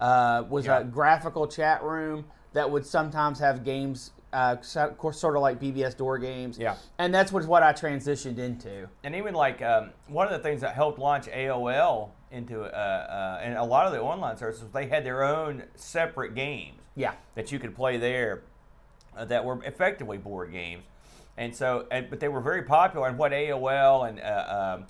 uh, 0.01 0.45
was 0.49 0.67
Yeah. 0.67 0.79
a 0.81 0.85
graphical 0.85 1.47
chat 1.47 1.83
room 1.83 2.25
that 2.53 2.71
would 2.71 2.87
sometimes 2.87 3.39
have 3.41 3.65
games. 3.65 4.13
Uh, 4.35 4.57
sort 4.63 5.37
of 5.37 5.43
like 5.43 5.61
BBS 5.61 5.95
door 5.95 6.17
games, 6.17 6.57
Yeah. 6.59 6.77
and 6.99 7.15
that's 7.15 7.31
what, 7.33 7.45
what 7.45 7.63
I 7.63 7.75
transitioned 7.75 8.39
into. 8.39 8.89
and 9.05 9.15
even 9.15 9.35
like 9.35 9.61
um, 9.61 9.91
one 10.09 10.27
of 10.27 10.33
the 10.33 10.39
things 10.39 10.63
that 10.63 10.73
helped 10.75 10.99
launch 10.99 11.27
AOL 11.27 12.09
into 12.33 12.63
uh, 12.63 12.67
uh, 12.67 13.41
and 13.43 13.57
a 13.57 13.63
lot 13.63 13.87
of 13.87 13.93
the 13.93 14.01
online 14.01 14.37
services, 14.37 14.71
they 14.73 14.87
had 14.87 15.05
their 15.05 15.23
own 15.23 15.65
separate 15.75 16.35
games 16.35 16.81
Yeah, 16.97 17.13
that 17.35 17.53
you 17.53 17.59
could 17.59 17.77
play 17.77 17.99
there 17.99 18.43
uh, 19.17 19.25
that 19.27 19.45
were 19.45 19.63
effectively 19.65 20.19
board 20.19 20.51
games, 20.51 20.85
and 21.37 21.55
so 21.55 21.87
and, 21.91 22.09
but 22.11 22.21
they 22.21 22.29
were 22.29 22.41
very 22.41 22.63
popular. 22.63 23.07
And 23.09 23.19
what 23.19 23.33
AOL 23.33 24.09
and 24.09 24.21
uh, 24.21 24.77
um, 24.79 24.87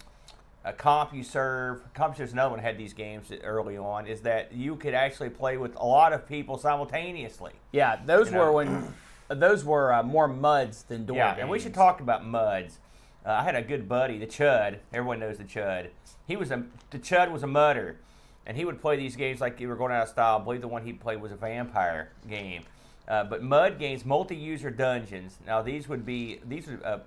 uh, 0.64 0.72
CompuServe, 0.72 1.80
CompuServe 1.94 2.20
is 2.20 2.32
another 2.32 2.50
one 2.50 2.60
had 2.60 2.78
these 2.78 2.92
games 2.94 3.32
early 3.42 3.76
on, 3.76 4.06
is 4.06 4.20
that 4.20 4.52
you 4.52 4.76
could 4.76 4.94
actually 4.94 5.30
play 5.30 5.56
with 5.56 5.74
a 5.76 5.84
lot 5.84 6.12
of 6.12 6.26
people 6.28 6.56
simultaneously. 6.56 7.52
Yeah, 7.72 7.98
those 8.06 8.28
You 8.28 8.34
know? 8.34 8.38
were 8.38 8.52
when 8.52 8.94
those 9.28 9.64
were 9.64 9.92
uh, 9.92 10.02
more 10.04 10.28
muds 10.28 10.84
than 10.84 11.04
door 11.06 11.16
Yeah, 11.16 11.30
games. 11.30 11.40
and 11.40 11.50
we 11.50 11.58
should 11.58 11.74
talk 11.74 12.00
about 12.00 12.24
muds. 12.24 12.78
Uh, 13.24 13.30
I 13.32 13.42
had 13.44 13.54
a 13.54 13.62
good 13.62 13.88
buddy, 13.88 14.18
the 14.18 14.26
Chud. 14.26 14.78
Everyone 14.92 15.20
knows 15.20 15.38
the 15.38 15.44
Chud. 15.44 15.88
He 16.26 16.36
was 16.36 16.50
a 16.50 16.64
the 16.90 16.98
Chud 16.98 17.30
was 17.30 17.42
a 17.42 17.46
mutter, 17.46 17.98
and 18.46 18.56
he 18.56 18.64
would 18.64 18.80
play 18.80 18.96
these 18.96 19.16
games 19.16 19.40
like 19.40 19.60
you 19.60 19.68
were 19.68 19.76
going 19.76 19.92
out 19.92 20.02
of 20.04 20.08
style. 20.08 20.38
I 20.38 20.44
believe 20.44 20.60
the 20.60 20.68
one 20.68 20.84
he 20.84 20.92
played 20.92 21.20
was 21.20 21.30
a 21.32 21.36
vampire 21.36 22.10
game. 22.28 22.64
Uh, 23.08 23.24
but 23.24 23.42
mud 23.42 23.78
games, 23.78 24.04
multi-user 24.04 24.70
dungeons. 24.70 25.38
Now 25.46 25.62
these 25.62 25.88
would 25.88 26.04
be 26.06 26.40
these 26.44 26.68
are. 26.68 26.80
Uh, 26.84 26.98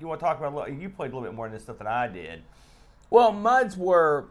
you 0.00 0.06
want 0.08 0.20
to 0.20 0.24
talk 0.24 0.38
about? 0.38 0.52
a 0.52 0.56
little- 0.56 0.74
You 0.74 0.88
played 0.88 1.12
a 1.12 1.14
little 1.14 1.28
bit 1.28 1.34
more 1.34 1.46
in 1.46 1.52
this 1.52 1.64
stuff 1.64 1.78
than 1.78 1.86
I 1.86 2.08
did. 2.08 2.42
Well, 3.10 3.30
muds 3.30 3.76
were 3.76 4.28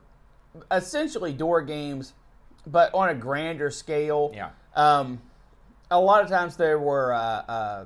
essentially 0.71 1.33
door 1.33 1.61
games, 1.61 2.13
but 2.65 2.93
on 2.93 3.09
a 3.09 3.13
grander 3.15 3.69
scale. 3.69 4.31
Yeah. 4.33 4.49
Um, 4.75 5.21
a 5.91 5.99
lot 5.99 6.23
of 6.23 6.29
times 6.29 6.55
there 6.57 6.79
were 6.79 7.13
uh, 7.13 7.19
uh, 7.19 7.85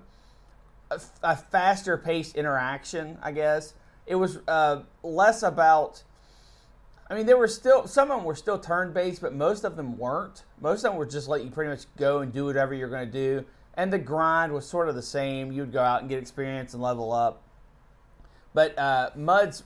a, 0.92 1.00
a 1.24 1.36
faster 1.36 1.98
paced 1.98 2.36
interaction. 2.36 3.18
I 3.22 3.32
guess 3.32 3.74
it 4.06 4.16
was 4.16 4.40
uh, 4.48 4.84
less 5.04 5.44
about. 5.44 6.04
I 7.10 7.14
mean, 7.14 7.28
there 7.28 7.38
were 7.38 7.48
still 7.48 7.88
some 7.88 8.10
of 8.10 8.18
them 8.18 8.26
were 8.26 8.36
still 8.36 8.58
turn 8.58 8.94
based, 8.94 9.22
but 9.22 9.34
most 9.34 9.64
of 9.64 9.76
them 9.76 9.98
weren't. 9.98 10.44
Most 10.60 10.84
of 10.84 10.92
them 10.92 10.98
were 10.98 11.06
just 11.06 11.28
let 11.28 11.44
you 11.44 11.52
pretty 11.52 11.70
much 11.70 11.86
go 11.98 12.20
and 12.20 12.34
do 12.34 12.46
whatever 12.46 12.74
you're 12.74 12.90
going 12.90 13.06
to 13.06 13.12
do, 13.12 13.46
and 13.76 13.94
the 13.94 14.00
grind 14.00 14.52
was 14.54 14.66
sort 14.68 14.90
of 14.90 14.96
the 14.96 15.04
same. 15.04 15.52
You'd 15.52 15.72
go 15.72 15.82
out 15.82 16.02
and 16.02 16.10
get 16.10 16.20
experience 16.20 16.74
and 16.74 16.82
level 16.82 17.12
up. 17.12 17.44
But 18.54 18.78
uh, 18.80 19.10
Muds 19.16 19.64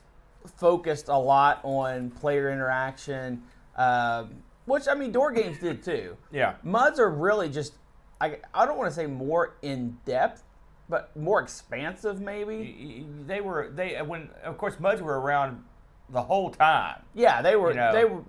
focused 0.57 1.09
a 1.09 1.17
lot 1.17 1.59
on 1.63 2.09
player 2.11 2.51
interaction, 2.51 3.43
um, 3.75 4.43
which 4.65 4.87
I 4.87 4.95
mean, 4.95 5.11
door 5.11 5.31
games 5.31 5.59
did 5.59 5.83
too. 5.83 6.17
Yeah. 6.31 6.55
Muds 6.63 6.99
are 6.99 7.09
really 7.09 7.49
just, 7.49 7.73
I, 8.19 8.37
I 8.53 8.65
don't 8.65 8.77
want 8.77 8.89
to 8.89 8.95
say 8.95 9.05
more 9.05 9.55
in 9.61 9.97
depth, 10.05 10.43
but 10.89 11.15
more 11.15 11.39
expansive 11.39 12.19
maybe. 12.19 13.05
They 13.25 13.41
were 13.41 13.71
they 13.73 13.95
uh, 13.95 14.03
when 14.03 14.29
of 14.43 14.57
course 14.57 14.79
muds 14.79 15.01
were 15.01 15.19
around 15.19 15.63
the 16.09 16.21
whole 16.21 16.49
time. 16.49 17.01
Yeah, 17.13 17.41
they 17.41 17.55
were 17.55 17.69
You 17.69 17.77
know. 17.77 17.93
they 17.93 18.05
were 18.05 18.23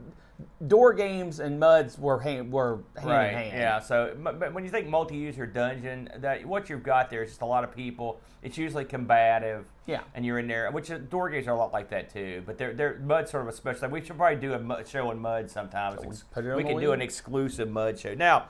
door 0.66 0.92
games 0.92 1.40
and 1.40 1.58
Muds 1.58 1.98
were 1.98 2.18
hand, 2.20 2.52
were 2.52 2.80
hand 2.96 3.08
right. 3.08 3.28
in 3.28 3.34
hand. 3.34 3.52
Yeah. 3.52 3.78
So, 3.80 4.16
but 4.22 4.52
when 4.52 4.64
you 4.64 4.70
think 4.70 4.88
multi-user 4.88 5.46
dungeon, 5.46 6.08
that 6.18 6.44
what 6.44 6.68
you've 6.68 6.82
got 6.82 7.10
there 7.10 7.22
is 7.22 7.30
just 7.30 7.42
a 7.42 7.46
lot 7.46 7.64
of 7.64 7.74
people. 7.74 8.20
It's 8.42 8.56
usually 8.56 8.84
combative. 8.84 9.66
Yeah. 9.86 10.00
And 10.14 10.24
you're 10.24 10.38
in 10.38 10.48
there, 10.48 10.70
which 10.70 10.90
uh, 10.90 10.98
door 10.98 11.30
games 11.30 11.46
are 11.46 11.54
a 11.54 11.58
lot 11.58 11.72
like 11.72 11.90
that 11.90 12.12
too. 12.12 12.42
But 12.46 12.58
they're 12.58 12.72
they're 12.74 12.98
mud 12.98 13.28
sort 13.28 13.42
of 13.42 13.48
a 13.48 13.52
special. 13.52 13.88
We 13.88 14.00
should 14.00 14.16
probably 14.16 14.36
do 14.36 14.54
a 14.54 14.86
show 14.86 15.10
on 15.10 15.18
mud 15.18 15.50
sometimes. 15.50 16.02
Ex- 16.02 16.24
put 16.30 16.44
we 16.56 16.64
can 16.64 16.78
do 16.78 16.92
an 16.92 17.02
exclusive 17.02 17.70
mud 17.70 17.98
show. 17.98 18.14
Now, 18.14 18.46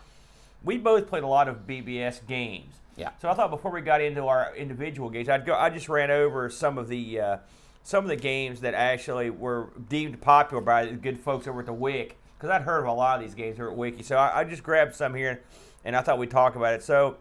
we 0.64 0.78
both 0.78 1.08
played 1.08 1.22
a 1.22 1.28
lot 1.28 1.48
of 1.48 1.66
BBS 1.66 2.26
games. 2.26 2.74
Yeah. 3.00 3.10
So 3.20 3.28
I 3.30 3.34
thought 3.34 3.50
before 3.50 3.70
we 3.70 3.80
got 3.80 4.00
into 4.00 4.26
our 4.26 4.54
individual 4.54 5.08
games, 5.10 5.28
I'd 5.28 5.46
go. 5.46 5.54
I 5.54 5.70
just 5.70 5.88
ran 5.88 6.10
over 6.10 6.50
some 6.50 6.76
of 6.78 6.88
the 6.88 7.20
uh, 7.20 7.36
some 7.82 8.04
of 8.04 8.08
the 8.10 8.16
games 8.16 8.60
that 8.60 8.74
actually 8.74 9.30
were 9.30 9.70
deemed 9.88 10.20
popular 10.20 10.60
by 10.62 10.84
the 10.86 10.92
good 10.92 11.18
folks 11.18 11.46
over 11.46 11.60
at 11.60 11.66
the 11.66 11.72
WIC 11.72 12.16
because 12.36 12.50
I'd 12.50 12.62
heard 12.62 12.80
of 12.80 12.86
a 12.86 12.92
lot 12.92 13.18
of 13.18 13.24
these 13.24 13.34
games 13.34 13.58
over 13.58 13.70
at 13.70 13.76
Wiki. 13.76 14.02
So 14.02 14.16
I, 14.16 14.40
I 14.40 14.44
just 14.44 14.62
grabbed 14.62 14.94
some 14.94 15.14
here, 15.14 15.42
and 15.84 15.96
I 15.96 16.02
thought 16.02 16.18
we'd 16.18 16.30
talk 16.30 16.56
about 16.56 16.74
it. 16.74 16.82
So, 16.82 17.16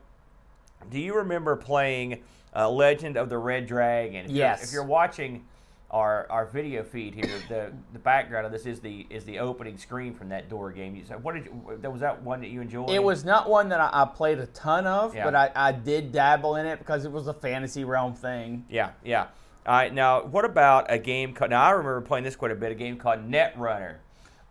do 0.92 1.00
you 1.00 1.16
remember 1.16 1.56
playing 1.56 2.22
uh, 2.56 2.70
Legend 2.70 3.16
of 3.18 3.30
the 3.30 3.38
Red 3.38 3.66
Dragon? 3.68 4.26
If 4.26 4.32
you're- 4.32 4.38
Yes. 4.40 4.64
if 4.64 4.74
you're 4.74 4.84
watching 4.84 5.46
our, 5.92 6.28
our 6.30 6.46
video 6.46 6.84
feed 6.84 7.16
here, 7.16 7.40
the, 7.48 7.72
the 7.94 8.00
background 8.00 8.46
of 8.46 8.52
this 8.52 8.66
is 8.66 8.80
the 8.80 9.08
is 9.10 9.26
the 9.26 9.40
opening 9.40 9.78
screen 9.78 10.14
from 10.14 10.30
that 10.30 10.48
door 10.50 10.72
game. 10.72 10.96
You 10.96 11.04
said, 11.04 11.24
what 11.24 11.34
did 11.36 11.46
you, 11.46 11.78
that 11.82 11.92
was 11.92 12.02
that 12.02 12.22
one 12.22 12.42
that 12.42 12.50
you 12.50 12.62
enjoyed? 12.62 12.90
It 12.92 13.02
was 13.04 13.26
not 13.26 13.50
one 13.50 13.70
that 13.70 13.80
I, 13.82 13.90
I 13.92 14.06
played 14.06 14.40
a 14.40 14.46
ton 14.48 14.86
of, 14.86 15.16
Yeah. 15.16 15.24
but 15.24 15.36
I, 15.36 15.52
I 15.56 15.72
did 15.72 16.12
dabble 16.12 16.58
in 16.58 16.66
it 16.66 16.80
because 16.80 17.06
it 17.06 17.12
was 17.12 17.28
a 17.28 17.34
fantasy 17.34 17.84
realm 17.84 18.14
thing. 18.14 18.66
Yeah, 18.70 18.92
yeah. 19.04 19.28
All 19.66 19.76
right, 19.76 19.94
now 19.94 20.24
what 20.24 20.46
about 20.46 20.86
a 20.92 20.98
game 20.98 21.34
called? 21.34 21.52
Now 21.52 21.64
I 21.64 21.72
remember 21.72 22.02
playing 22.02 22.24
this 22.24 22.36
quite 22.36 22.52
a 22.52 22.56
bit. 22.56 22.72
A 22.72 22.76
game 22.76 22.98
called 22.98 23.30
Netrunner. 23.30 23.96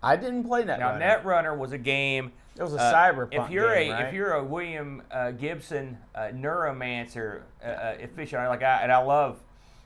I 0.02 0.16
didn't 0.16 0.44
play 0.44 0.64
that. 0.64 0.78
Now 0.78 0.92
Netrunner 0.92 1.56
was 1.56 1.72
a 1.72 1.78
game. 1.78 2.32
It 2.56 2.62
was 2.62 2.74
a 2.74 2.80
uh, 2.80 2.92
cyberpunk 2.92 3.28
If 3.32 3.50
you're 3.50 3.72
game, 3.74 3.92
a 3.92 3.94
right? 3.94 4.06
if 4.06 4.14
you're 4.14 4.32
a 4.32 4.44
William 4.44 5.02
uh, 5.12 5.30
Gibson 5.30 5.96
uh, 6.14 6.30
neuromancer 6.34 7.42
uh, 7.64 7.66
uh, 7.68 7.96
aficionado 7.98 8.48
like 8.48 8.62
I 8.62 8.82
and 8.82 8.90
I 8.92 8.98
love 8.98 9.38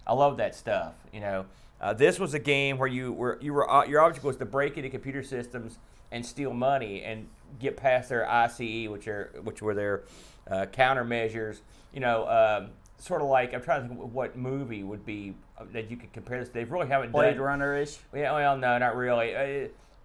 I 0.07 0.15
love 0.15 0.37
that 0.39 0.55
stuff. 0.55 0.95
You 1.13 1.21
know, 1.21 1.47
uh, 1.81 1.93
this 1.95 2.19
was 2.19 2.35
a 2.35 2.39
game 2.39 2.79
where 2.79 2.89
you 2.89 3.13
were 3.13 3.39
you 3.41 3.53
were 3.53 3.71
uh, 3.71 3.85
your 3.87 4.01
object 4.01 4.25
was 4.25 4.37
to 4.39 4.45
break 4.47 4.77
into 4.77 4.91
computer 4.91 5.23
systems 5.23 5.79
and 6.11 6.25
steal 6.25 6.53
money 6.53 7.03
and 7.03 7.29
get 7.59 7.77
past 7.77 8.09
their 8.09 8.29
ICE, 8.29 8.89
which 8.89 9.09
are 9.09 9.31
which 9.43 9.63
were 9.63 9.75
their 9.75 10.03
uh, 10.51 10.67
countermeasures. 10.73 11.61
You 11.93 12.01
know. 12.01 12.29
Um, 12.29 12.71
Sort 12.99 13.21
of 13.21 13.27
like 13.27 13.53
I'm 13.53 13.61
trying 13.63 13.83
to 13.83 13.89
think 13.89 14.13
what 14.15 14.37
movie 14.37 14.85
would 14.85 15.05
be 15.05 15.35
uh, 15.59 15.65
that 15.73 15.91
you 15.91 15.97
could 15.97 16.13
compare 16.13 16.39
this. 16.39 16.51
to. 16.51 16.55
They 16.55 16.63
really 16.63 16.87
haven't 16.87 17.11
Blade 17.11 17.41
Runner 17.41 17.77
ish. 17.77 17.99
yeah, 18.15 18.33
well, 18.33 18.57
no, 18.57 18.79
not 18.79 18.95
really. 18.95 19.35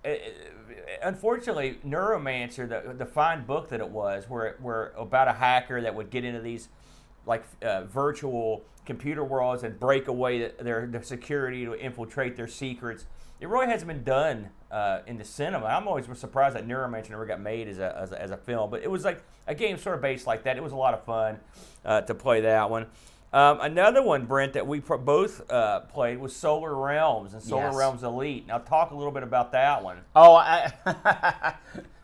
Uh, 0.03 0.15
unfortunately, 1.03 1.77
Neuromancer, 1.85 2.67
the, 2.67 2.93
the 2.93 3.05
fine 3.05 3.45
book 3.45 3.69
that 3.69 3.79
it 3.79 3.89
was, 3.89 4.27
where 4.27 4.55
where 4.61 4.93
about 4.97 5.27
a 5.27 5.33
hacker 5.33 5.79
that 5.81 5.93
would 5.93 6.09
get 6.09 6.23
into 6.23 6.41
these 6.41 6.69
like 7.27 7.43
uh, 7.61 7.83
virtual 7.85 8.63
computer 8.85 9.23
worlds 9.23 9.63
and 9.63 9.79
break 9.79 10.07
away 10.07 10.51
their, 10.59 10.87
their 10.87 11.03
security 11.03 11.65
to 11.65 11.77
infiltrate 11.79 12.35
their 12.35 12.47
secrets. 12.47 13.05
It 13.39 13.49
really 13.49 13.67
hasn't 13.67 13.87
been 13.87 14.03
done 14.03 14.49
uh, 14.71 15.01
in 15.05 15.17
the 15.17 15.23
cinema. 15.23 15.67
I'm 15.67 15.87
always 15.87 16.05
surprised 16.17 16.55
that 16.55 16.67
Neuromancer 16.67 17.11
never 17.11 17.25
got 17.25 17.39
made 17.39 17.67
as 17.67 17.77
a, 17.77 17.95
as 17.95 18.11
a, 18.11 18.21
as 18.21 18.31
a 18.31 18.37
film, 18.37 18.71
but 18.71 18.81
it 18.81 18.89
was 18.89 19.05
like 19.05 19.23
a 19.45 19.53
game 19.53 19.77
sort 19.77 19.95
of 19.95 20.01
based 20.01 20.25
like 20.25 20.43
that. 20.43 20.57
It 20.57 20.63
was 20.63 20.71
a 20.71 20.77
lot 20.77 20.93
of 20.95 21.03
fun 21.03 21.39
uh, 21.85 22.01
to 22.01 22.15
play 22.15 22.41
that 22.41 22.69
one. 22.69 22.87
Um, 23.33 23.59
another 23.61 24.01
one, 24.01 24.25
Brent, 24.25 24.53
that 24.53 24.65
we 24.65 24.79
pro- 24.79 24.97
both 24.97 25.51
uh, 25.51 25.81
played 25.81 26.17
was 26.17 26.33
Solar 26.33 26.73
Realms 26.73 27.33
and 27.33 27.43
Solar 27.43 27.65
Yes. 27.65 27.75
Realms 27.75 28.03
Elite. 28.03 28.47
Now, 28.47 28.57
talk 28.57 28.91
a 28.91 28.95
little 28.95 29.11
bit 29.11 29.23
about 29.23 29.51
that 29.51 29.83
one. 29.83 29.99
Oh, 30.15 30.33
I, 30.33 30.71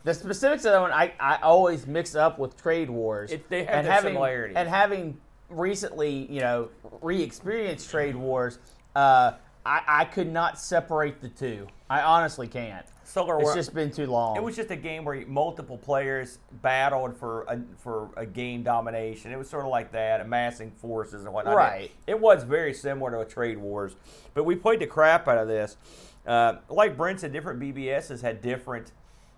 the 0.03 0.13
specifics 0.13 0.65
of 0.65 0.74
that 0.74 0.81
one 0.81 0.91
I, 0.91 1.13
I 1.19 1.38
always 1.41 1.88
mix 1.88 2.15
up 2.15 2.39
with 2.39 2.62
Trade 2.62 2.89
Wars. 2.89 3.31
It- 3.31 3.50
they 3.50 3.63
have 3.63 3.74
and 3.74 3.88
having, 3.88 4.10
similarities. 4.10 4.57
And 4.57 4.67
having 4.67 5.17
recently, 5.50 6.31
you 6.31 6.41
know, 6.41 6.69
re-experienced 7.01 7.89
Trade 7.89 8.15
Wars, 8.15 8.60
uh, 8.95 9.33
I, 9.65 9.81
I 9.88 10.05
could 10.05 10.31
not 10.31 10.60
separate 10.60 11.22
the 11.22 11.29
two. 11.29 11.67
I 11.89 12.01
honestly 12.01 12.48
can't. 12.48 12.86
Solar 13.05 13.39
It's 13.39 13.53
just 13.53 13.74
been 13.74 13.91
too 13.91 14.07
long. 14.07 14.36
It 14.36 14.43
was 14.43 14.55
just 14.55 14.72
a 14.72 14.75
game 14.75 15.05
where 15.05 15.25
multiple 15.27 15.77
players 15.77 16.39
battled 16.62 17.15
for 17.15 17.43
a, 17.43 17.60
for 17.77 18.10
a 18.17 18.25
game 18.25 18.63
domination. 18.63 19.31
It 19.31 19.38
was 19.38 19.50
sort 19.50 19.65
of 19.65 19.69
like 19.72 19.91
that, 19.91 20.22
amassing 20.22 20.72
forces 20.72 21.24
and 21.24 21.33
whatnot. 21.33 21.55
Right. 21.55 21.91
It, 22.07 22.13
it 22.13 22.19
was 22.19 22.43
very 22.43 22.74
similar 22.74 23.12
to 23.12 23.19
a 23.19 23.25
Trade 23.25 23.57
Wars, 23.57 23.95
but 24.33 24.45
we 24.45 24.55
played 24.55 24.79
the 24.79 24.88
crap 24.88 25.27
out 25.27 25.38
of 25.38 25.48
this. 25.48 25.77
Uh, 26.25 26.55
like 26.69 26.98
Brent 26.98 27.19
said, 27.19 27.33
different 27.33 27.60
BBSs 27.60 28.22
had 28.22 28.41
different 28.41 28.91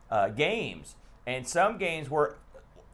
uh, 0.09 0.29
games, 0.29 0.95
and 1.25 1.47
some 1.47 1.77
games 1.77 2.09
were 2.09 2.37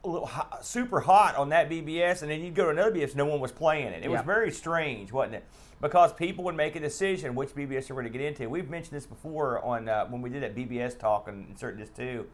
a 0.03 0.09
little 0.09 0.27
hot, 0.27 0.65
super 0.65 1.01
hot 1.01 1.35
on 1.35 1.49
that 1.49 1.69
BBS, 1.69 2.21
and 2.21 2.31
then 2.31 2.41
you'd 2.41 2.55
go 2.55 2.65
to 2.65 2.69
another 2.69 2.91
BBS, 2.91 3.15
no 3.15 3.25
one 3.25 3.39
was 3.39 3.51
playing 3.51 3.87
it. 3.87 4.03
It 4.03 4.09
was 4.09 4.21
very 4.21 4.51
strange, 4.51 5.11
wasn't 5.11 5.35
it? 5.35 5.45
Because 5.79 6.13
people 6.13 6.43
would 6.45 6.55
make 6.55 6.75
a 6.75 6.79
decision 6.79 7.35
which 7.35 7.49
BBS 7.49 7.87
they 7.87 7.93
were 7.93 8.01
going 8.01 8.11
to 8.11 8.17
get 8.17 8.21
into. 8.21 8.47
We've 8.49 8.69
mentioned 8.69 8.95
this 8.95 9.05
before 9.05 9.63
on 9.63 9.89
uh, 9.89 10.05
when 10.07 10.21
we 10.21 10.29
did 10.29 10.43
that 10.43 10.55
BBS 10.55 10.97
talk 10.97 11.27
and 11.27 11.49
insert 11.49 11.77
this 11.77 11.89
too. 11.89 12.27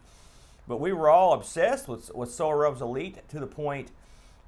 But 0.67 0.81
we 0.81 0.91
were 0.91 1.09
all 1.09 1.33
obsessed 1.33 1.87
with 1.87 2.13
with 2.13 2.29
Solar 2.31 2.57
Realms 2.57 2.81
Elite 2.81 3.27
to 3.29 3.39
the 3.39 3.47
point 3.47 3.91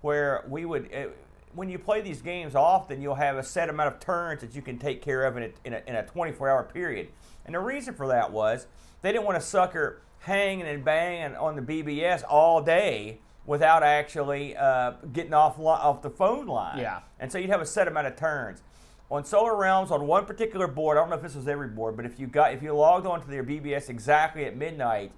where 0.02 0.44
we 0.48 0.66
would. 0.66 0.94
Uh, 0.94 1.08
when 1.56 1.70
you 1.70 1.80
play 1.80 2.02
these 2.02 2.22
games 2.22 2.54
often, 2.54 3.02
you'll 3.02 3.16
have 3.16 3.36
a 3.36 3.44
set 3.44 3.70
amount 3.70 3.94
of 3.94 4.00
turns 4.00 4.42
that 4.42 4.54
you 4.54 4.62
can 4.62 4.78
take 4.78 5.02
care 5.02 5.26
of 5.26 5.36
in 5.36 5.44
a, 5.44 5.50
in 5.66 5.74
a, 5.74 5.82
in 5.88 5.96
a 5.96 6.06
24 6.06 6.48
hour 6.48 6.64
period. 6.64 7.08
And 7.46 7.56
the 7.56 7.60
reason 7.60 7.96
for 7.96 8.08
that 8.08 8.32
was 8.32 8.68
they 9.02 9.12
didn't 9.12 9.26
want 9.26 9.40
to 9.40 9.46
sucker 9.46 10.02
hanging 10.20 10.68
and 10.68 10.84
banging 10.84 11.36
on 11.36 11.56
the 11.56 11.62
BBS 11.62 12.24
all 12.28 12.62
day 12.62 13.20
without 13.46 13.84
actually 13.84 14.56
uh, 14.56 14.92
getting 15.12 15.34
off, 15.34 15.58
li- 15.58 15.66
off 15.66 16.02
the 16.02 16.10
phone 16.10 16.46
line. 16.46 16.78
Yeah. 16.78 17.00
And 17.20 17.32
so 17.32 17.38
you'd 17.38 17.50
have 17.50 17.62
a 17.62 17.66
set 17.66 17.88
amount 17.88 18.08
of 18.08 18.16
turns. 18.16 18.62
On 19.12 19.26
Solar 19.26 19.56
Realms, 19.56 19.90
on 19.90 20.06
one 20.06 20.26
particular 20.26 20.68
board, 20.68 20.98
I 20.98 21.02
don't 21.02 21.10
know 21.10 21.16
if 21.16 21.24
this 21.24 21.34
was 21.34 21.48
every 21.48 21.68
board, 21.68 21.96
but 21.96 22.06
if 22.06 22.20
you 22.20 22.28
got 22.28 22.54
if 22.54 22.62
you 22.62 22.74
logged 22.74 23.08
onto 23.08 23.28
their 23.28 23.44
BBS 23.44 23.90
exactly 23.90 24.46
at 24.46 24.56
midnight, 24.56 25.12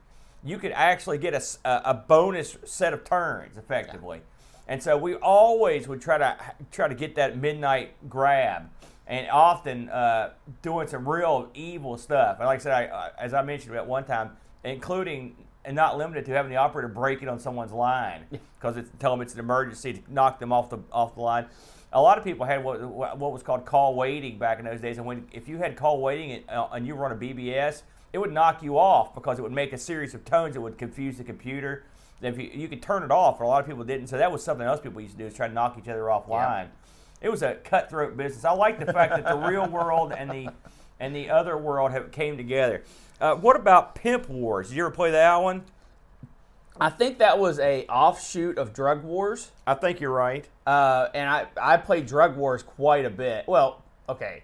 you 0.45 0.57
could 0.57 0.71
actually 0.71 1.17
get 1.17 1.33
a 1.33 1.41
a 1.65 1.93
bonus 1.93 2.57
set 2.63 2.93
of 2.93 3.03
turns 3.03 3.57
effectively. 3.57 4.21
And 4.65 4.81
so 4.81 4.95
we 4.97 5.15
always 5.15 5.89
would 5.89 5.99
try 6.01 6.17
to 6.17 6.37
try 6.71 6.87
to 6.87 6.95
get 6.95 7.15
that 7.15 7.37
midnight 7.37 7.91
grab, 8.07 8.69
and 9.07 9.29
often 9.29 9.89
uh, 9.89 10.31
doing 10.61 10.87
some 10.87 11.07
real 11.07 11.49
evil 11.53 11.97
stuff. 11.97 12.37
And 12.39 12.47
like 12.47 12.61
I 12.61 12.63
said, 12.63 12.71
I, 12.71 12.85
uh, 12.85 13.09
as 13.19 13.33
I 13.33 13.41
mentioned 13.41 13.75
at 13.75 13.85
one 13.85 14.05
time, 14.05 14.37
including 14.63 15.35
and 15.63 15.75
not 15.75 15.97
limited 15.97 16.25
to 16.25 16.31
having 16.31 16.51
the 16.51 16.57
operator 16.57 16.87
break 16.87 17.21
it 17.21 17.27
on 17.27 17.39
someone's 17.39 17.71
line 17.71 18.25
because 18.59 18.77
it's 18.77 18.89
tell 18.99 19.11
them 19.11 19.21
it's 19.21 19.33
an 19.33 19.39
emergency 19.39 19.93
to 19.93 20.13
knock 20.13 20.39
them 20.39 20.51
off 20.51 20.69
the 20.69 20.79
off 20.91 21.15
the 21.15 21.21
line. 21.21 21.45
A 21.93 22.01
lot 22.01 22.17
of 22.17 22.23
people 22.23 22.45
had 22.45 22.63
what 22.63 23.17
what 23.17 23.31
was 23.31 23.43
called 23.43 23.65
call 23.65 23.95
waiting 23.95 24.37
back 24.37 24.59
in 24.59 24.65
those 24.65 24.79
days, 24.81 24.97
and 24.97 25.05
when 25.05 25.27
if 25.31 25.47
you 25.47 25.57
had 25.57 25.75
call 25.75 26.01
waiting 26.01 26.31
and, 26.31 26.49
uh, 26.49 26.67
and 26.71 26.87
you 26.87 26.95
were 26.95 27.05
on 27.05 27.11
a 27.11 27.15
BBS, 27.15 27.83
it 28.13 28.17
would 28.17 28.31
knock 28.31 28.63
you 28.63 28.77
off 28.77 29.13
because 29.13 29.39
it 29.39 29.41
would 29.41 29.51
make 29.51 29.73
a 29.73 29.77
series 29.77 30.13
of 30.13 30.25
tones 30.25 30.55
that 30.55 30.61
would 30.61 30.77
confuse 30.77 31.17
the 31.17 31.23
computer. 31.23 31.83
If 32.21 32.37
you, 32.37 32.51
you 32.53 32.67
could 32.67 32.83
turn 32.83 33.01
it 33.01 33.09
off, 33.09 33.39
but 33.39 33.45
a 33.45 33.47
lot 33.47 33.61
of 33.61 33.67
people 33.67 33.83
didn't. 33.83 34.07
So 34.07 34.17
that 34.17 34.31
was 34.31 34.43
something 34.43 34.65
else 34.65 34.79
people 34.79 35.01
used 35.01 35.13
to 35.13 35.17
do 35.17 35.25
is 35.25 35.33
try 35.33 35.47
to 35.47 35.53
knock 35.53 35.77
each 35.79 35.89
other 35.89 36.03
offline. 36.03 36.67
It 37.19 37.29
was 37.29 37.41
a 37.41 37.55
cutthroat 37.55 38.15
business. 38.15 38.45
I 38.45 38.51
like 38.51 38.79
the 38.79 38.93
fact 38.93 39.15
that 39.15 39.25
the 39.27 39.47
real 39.47 39.67
world 39.67 40.13
and 40.15 40.29
the 40.29 40.49
and 40.99 41.15
the 41.15 41.29
other 41.31 41.57
world 41.57 41.91
have 41.91 42.11
came 42.11 42.37
together. 42.37 42.83
Uh, 43.21 43.35
what 43.35 43.55
about 43.55 43.93
Pimp 43.93 44.27
Wars? 44.27 44.69
Did 44.69 44.77
you 44.77 44.85
ever 44.85 44.93
play 44.93 45.11
that 45.11 45.37
one? 45.37 45.63
I 46.79 46.89
think 46.89 47.19
that 47.19 47.37
was 47.37 47.59
a 47.59 47.85
offshoot 47.85 48.57
of 48.57 48.73
Drug 48.73 49.03
Wars. 49.03 49.51
I 49.67 49.75
think 49.75 49.99
you're 49.99 50.11
right. 50.11 50.47
Uh, 50.65 51.09
and 51.13 51.29
I, 51.29 51.45
I 51.61 51.77
played 51.77 52.07
Drug 52.07 52.35
Wars 52.35 52.63
quite 52.63 53.05
a 53.05 53.11
bit. 53.11 53.47
Well, 53.47 53.83
okay. 54.09 54.41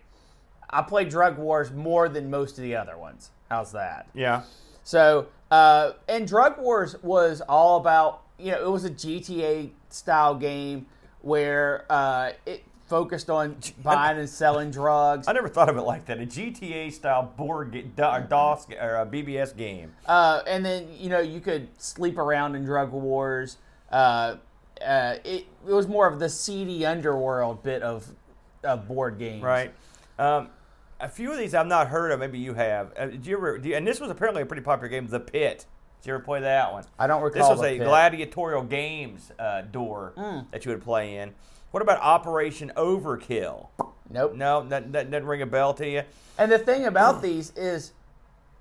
I 0.69 0.84
played 0.84 1.10
Drug 1.10 1.39
Wars 1.39 1.72
more 1.72 2.07
than 2.07 2.29
most 2.29 2.60
of 2.60 2.63
the 2.63 2.75
other 2.75 2.96
ones. 3.00 3.31
How's 3.50 3.72
that? 3.72 4.07
Yeah. 4.13 4.43
So, 4.84 5.27
uh, 5.50 5.93
and 6.07 6.27
Drug 6.27 6.60
Wars 6.60 6.96
was 7.01 7.41
all 7.41 7.78
about, 7.78 8.21
you 8.38 8.51
know, 8.51 8.62
it 8.62 8.69
was 8.69 8.86
a 8.86 8.91
GTA 8.91 9.71
style 9.89 10.36
game 10.36 10.86
where 11.21 11.86
uh, 11.89 12.34
it 12.45 12.63
focused 12.88 13.30
on 13.30 13.58
buying 13.84 14.17
and 14.17 14.30
selling 14.30 14.71
drugs. 14.71 15.28
I 15.28 15.34
never 15.34 15.47
thought 15.50 15.69
of 15.69 15.78
it 15.78 15.82
like 15.82 16.06
that. 16.06 16.19
A 16.19 16.26
GTA 16.26 16.91
style 16.91 17.32
board 17.38 17.71
ga- 17.71 17.84
do- 17.84 18.04
or 18.04 18.21
DOS 18.21 18.67
or 18.80 18.95
a 18.95 19.06
BBS 19.06 19.56
game. 19.56 19.93
Uh, 20.06 20.41
and 20.47 20.65
then, 20.65 20.88
you 20.97 21.10
know, 21.10 21.19
you 21.19 21.39
could 21.39 21.67
sleep 21.82 22.17
around 22.17 22.56
in 22.56 22.63
Drug 22.65 22.91
Wars. 22.91 23.58
Uh, 23.91 24.38
uh, 24.86 25.15
it, 25.23 25.45
it 25.67 25.73
was 25.73 25.88
more 25.88 26.08
of 26.08 26.19
the 26.19 26.30
seedy 26.30 26.86
underworld 26.86 27.63
bit 27.63 27.82
of, 27.82 28.08
of 28.63 28.88
board 28.88 29.17
games. 29.19 29.43
Right. 29.43 29.73
Um, 30.19 30.50
a 31.00 31.10
few 31.10 31.32
of 31.32 31.38
these 31.38 31.54
I've 31.54 31.67
not 31.67 31.88
heard 31.89 32.12
of. 32.12 32.19
Maybe 32.19 32.39
you 32.39 32.54
have. 32.56 32.91
Uh, 32.97 33.06
did 33.08 33.26
you 33.26 33.38
ever? 33.38 33.58
Do 33.60 33.69
you, 33.69 33.76
and 33.76 33.86
this 33.88 34.00
was 34.00 34.10
apparently 34.10 34.41
a 34.41 34.45
pretty 34.45 34.63
popular 34.63 34.88
game, 34.89 35.08
The 35.08 35.19
Pit. 35.19 35.65
Did 36.02 36.08
you 36.10 36.13
ever 36.15 36.23
play 36.23 36.39
that 36.41 36.71
one? 36.73 36.86
I 36.97 37.08
don't 37.08 37.21
recall. 37.21 37.50
This 37.50 37.58
was 37.60 37.65
a 37.67 37.78
pit. 37.78 37.88
gladiatorial 37.88 38.63
games 38.63 39.32
uh, 39.39 39.62
door 39.62 40.13
that 40.52 40.63
you 40.65 40.71
would 40.71 40.84
play 40.84 41.17
in. 41.17 41.34
What 41.71 41.84
about 41.84 41.99
Operation 42.01 42.71
Overkill? 42.75 43.67
Nope. 44.10 44.36
No, 44.36 44.67
that, 44.69 44.91
that 44.93 45.12
doesn't 45.12 45.27
ring 45.27 45.41
a 45.41 45.45
bell 45.45 45.73
to 45.75 45.88
you. 45.88 46.03
And 46.38 46.51
the 46.51 46.60
thing 46.60 46.86
about 46.86 47.21
these 47.21 47.51
is, 47.56 47.91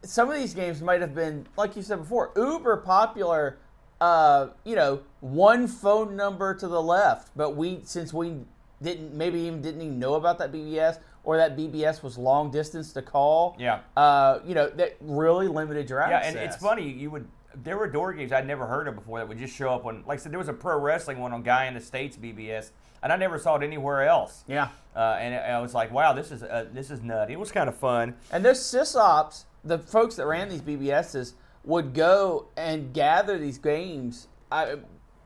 some 0.02 0.28
of 0.28 0.36
these 0.36 0.54
games 0.54 0.82
might 0.82 1.00
have 1.00 1.14
been, 1.14 1.46
like 1.56 1.76
you 1.76 1.82
said 1.82 1.98
before, 1.98 2.32
uber 2.36 2.76
popular. 2.78 3.58
Uh, 3.98 4.48
you 4.64 4.76
know, 4.76 5.00
one 5.20 5.66
phone 5.66 6.16
number 6.16 6.54
to 6.54 6.68
the 6.68 6.82
left, 6.82 7.30
but 7.34 7.56
we 7.56 7.80
since 7.84 8.12
we 8.12 8.36
didn't 8.82 9.14
maybe 9.14 9.40
even 9.40 9.62
didn't 9.62 9.80
even 9.80 9.98
know 9.98 10.14
about 10.14 10.36
that 10.38 10.52
BBS 10.52 10.98
or 11.24 11.38
that 11.38 11.56
BBS 11.56 12.02
was 12.02 12.18
long 12.18 12.50
distance 12.50 12.92
to 12.92 13.00
call. 13.00 13.56
Yeah. 13.58 13.80
Uh, 13.96 14.40
you 14.44 14.54
know 14.54 14.68
that 14.68 14.96
really 15.00 15.48
limited 15.48 15.88
your 15.88 16.00
access. 16.00 16.34
Yeah, 16.34 16.40
and 16.40 16.48
it's 16.48 16.60
funny. 16.62 16.90
You 16.90 17.10
would 17.10 17.26
there 17.62 17.76
were 17.76 17.86
door 17.86 18.12
games 18.12 18.32
I'd 18.32 18.46
never 18.46 18.66
heard 18.66 18.86
of 18.88 18.94
before 18.96 19.18
that 19.18 19.28
would 19.28 19.38
just 19.38 19.54
show 19.54 19.70
up 19.70 19.86
on. 19.86 20.04
Like 20.06 20.18
I 20.18 20.22
said, 20.22 20.32
there 20.32 20.38
was 20.38 20.48
a 20.48 20.54
pro 20.54 20.78
wrestling 20.78 21.18
one 21.18 21.32
on 21.32 21.42
Guy 21.42 21.66
in 21.66 21.74
the 21.74 21.80
States 21.80 22.16
BBS, 22.16 22.70
and 23.06 23.12
I 23.12 23.16
never 23.16 23.38
saw 23.38 23.54
it 23.54 23.62
anywhere 23.62 24.02
else. 24.02 24.42
Yeah. 24.48 24.70
Uh, 24.96 25.16
and 25.20 25.32
I 25.32 25.60
was 25.60 25.74
like, 25.74 25.92
wow, 25.92 26.12
this 26.12 26.32
is 26.32 26.42
uh, 26.42 26.66
this 26.72 26.90
is 26.90 27.02
nutty. 27.02 27.34
It 27.34 27.38
was 27.38 27.52
kind 27.52 27.68
of 27.68 27.76
fun. 27.76 28.16
And 28.32 28.44
those 28.44 28.58
sysops, 28.58 29.44
the 29.62 29.78
folks 29.78 30.16
that 30.16 30.26
ran 30.26 30.48
these 30.48 30.60
BBSs, 30.60 31.34
would 31.62 31.94
go 31.94 32.48
and 32.56 32.92
gather 32.92 33.38
these 33.38 33.58
games. 33.58 34.26
I, 34.50 34.78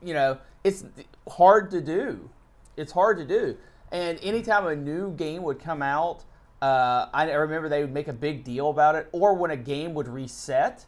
you 0.03 0.12
know, 0.12 0.37
it's 0.62 0.85
hard 1.27 1.71
to 1.71 1.81
do. 1.81 2.29
It's 2.77 2.93
hard 2.93 3.16
to 3.16 3.25
do. 3.25 3.57
And 3.90 4.19
anytime 4.23 4.66
a 4.66 4.77
new 4.77 5.12
game 5.12 5.43
would 5.45 5.59
come 5.59 5.81
out, 5.81 6.25
uh, 6.61 7.07
I 7.14 7.31
remember 7.33 7.71
they 7.71 7.81
would 7.81 7.95
make 7.95 8.09
a 8.09 8.12
big 8.12 8.45
deal 8.45 8.69
about 8.69 8.95
it. 8.95 9.09
Or 9.12 9.33
when 9.33 9.53
a 9.53 9.57
game 9.57 9.95
would 9.95 10.07
reset, 10.07 10.85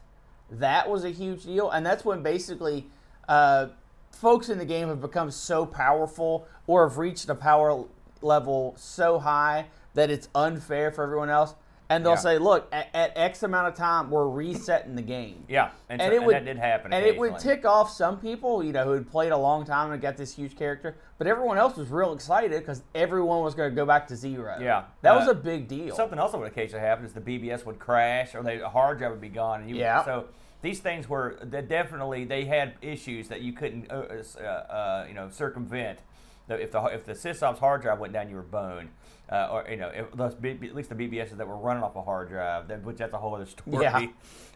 that 0.51 0.87
was 0.87 1.05
a 1.05 1.09
huge 1.09 1.43
deal. 1.45 1.71
And 1.71 1.83
that's 1.83 2.05
when 2.05 2.21
basically 2.21 2.85
uh, 3.27 3.69
folks 4.11 4.49
in 4.49 4.57
the 4.57 4.65
game 4.65 4.87
have 4.89 5.01
become 5.01 5.31
so 5.31 5.65
powerful 5.65 6.47
or 6.67 6.87
have 6.87 6.97
reached 6.97 7.29
a 7.29 7.35
power 7.35 7.83
level 8.21 8.73
so 8.77 9.19
high 9.19 9.65
that 9.93 10.09
it's 10.09 10.29
unfair 10.33 10.91
for 10.91 11.03
everyone 11.03 11.29
else. 11.29 11.53
And 11.89 12.03
they'll 12.03 12.13
Yeah. 12.13 12.17
say, 12.19 12.37
look, 12.39 12.67
at, 12.71 12.87
at 12.93 13.11
X 13.15 13.43
amount 13.43 13.67
of 13.67 13.75
time, 13.75 14.09
we're 14.09 14.27
resetting 14.27 14.95
the 14.95 15.01
game. 15.01 15.43
Yeah, 15.49 15.71
and, 15.89 16.01
And 16.01 16.09
so- 16.09 16.13
it 16.13 16.17
and 16.17 16.25
would 16.25 16.35
that 16.35 16.45
did 16.45 16.57
happen. 16.57 16.93
and 16.93 17.05
it 17.05 17.17
would 17.19 17.37
tick 17.37 17.65
off 17.65 17.91
some 17.91 18.17
people, 18.19 18.63
you 18.63 18.71
know, 18.71 18.85
who 18.85 18.91
had 18.91 19.11
played 19.11 19.31
a 19.31 19.37
long 19.37 19.65
time 19.65 19.91
and 19.91 20.01
got 20.01 20.15
this 20.17 20.33
huge 20.33 20.57
character. 20.57 20.95
But 21.17 21.27
everyone 21.27 21.57
else 21.57 21.75
was 21.75 21.89
real 21.89 22.13
excited 22.13 22.51
because 22.57 22.81
everyone 22.95 23.41
was 23.43 23.53
going 23.53 23.69
to 23.69 23.75
go 23.75 23.85
back 23.85 24.07
to 24.07 24.15
zero. 24.15 24.57
Yeah. 24.59 24.83
that 25.01 25.13
was 25.13 25.27
Uh, 25.27 25.31
a 25.31 25.35
big 25.35 25.67
deal. 25.67 25.93
Something 25.95 26.17
else 26.17 26.31
that 26.31 26.37
would 26.39 26.47
occasionally 26.47 26.83
happen 26.85 27.05
is 27.05 27.13
the 27.13 27.21
BBS 27.21 27.65
would 27.65 27.77
crash 27.77 28.33
or 28.33 28.41
the 28.41 28.67
hard 28.67 28.97
drive 28.97 29.11
would 29.11 29.21
be 29.21 29.29
gone. 29.29 29.61
And 29.61 29.69
you, 29.69 29.75
Yeah. 29.75 30.03
So 30.05 30.25
these 30.61 30.79
things 30.79 31.07
were 31.09 31.35
they 31.43 31.61
definitely 31.61 32.23
they 32.23 32.45
had 32.45 32.73
issues 32.81 33.27
that 33.27 33.41
you 33.41 33.51
couldn't 33.53 33.91
uh, 33.91 34.05
uh, 34.41 34.43
uh, 34.47 35.05
you 35.07 35.13
know 35.13 35.29
circumvent. 35.29 35.99
The- 36.47 36.61
If 36.61 36.71
the 36.71 36.81
if 36.85 37.05
the 37.05 37.15
sysop's 37.15 37.59
hard 37.59 37.81
drive 37.81 37.99
went 37.99 38.13
down, 38.13 38.29
you 38.29 38.35
were 38.35 38.41
boned. 38.41 38.89
Uh, 39.31 39.47
or 39.51 39.65
you 39.69 39.77
know, 39.77 39.89
if 39.89 40.11
those, 40.11 40.35
B- 40.35 40.51
at 40.61 40.75
least 40.75 40.89
the 40.89 40.95
BBSs 40.95 41.37
that 41.37 41.47
were 41.47 41.55
running 41.57 41.81
off 41.81 41.95
a 41.95 42.01
hard 42.01 42.27
drive, 42.29 42.67
that, 42.67 42.83
which 42.83 42.97
that's 42.97 43.13
a 43.13 43.17
whole 43.17 43.33
other 43.33 43.45
story. 43.47 43.83
Yeah. 43.83 44.07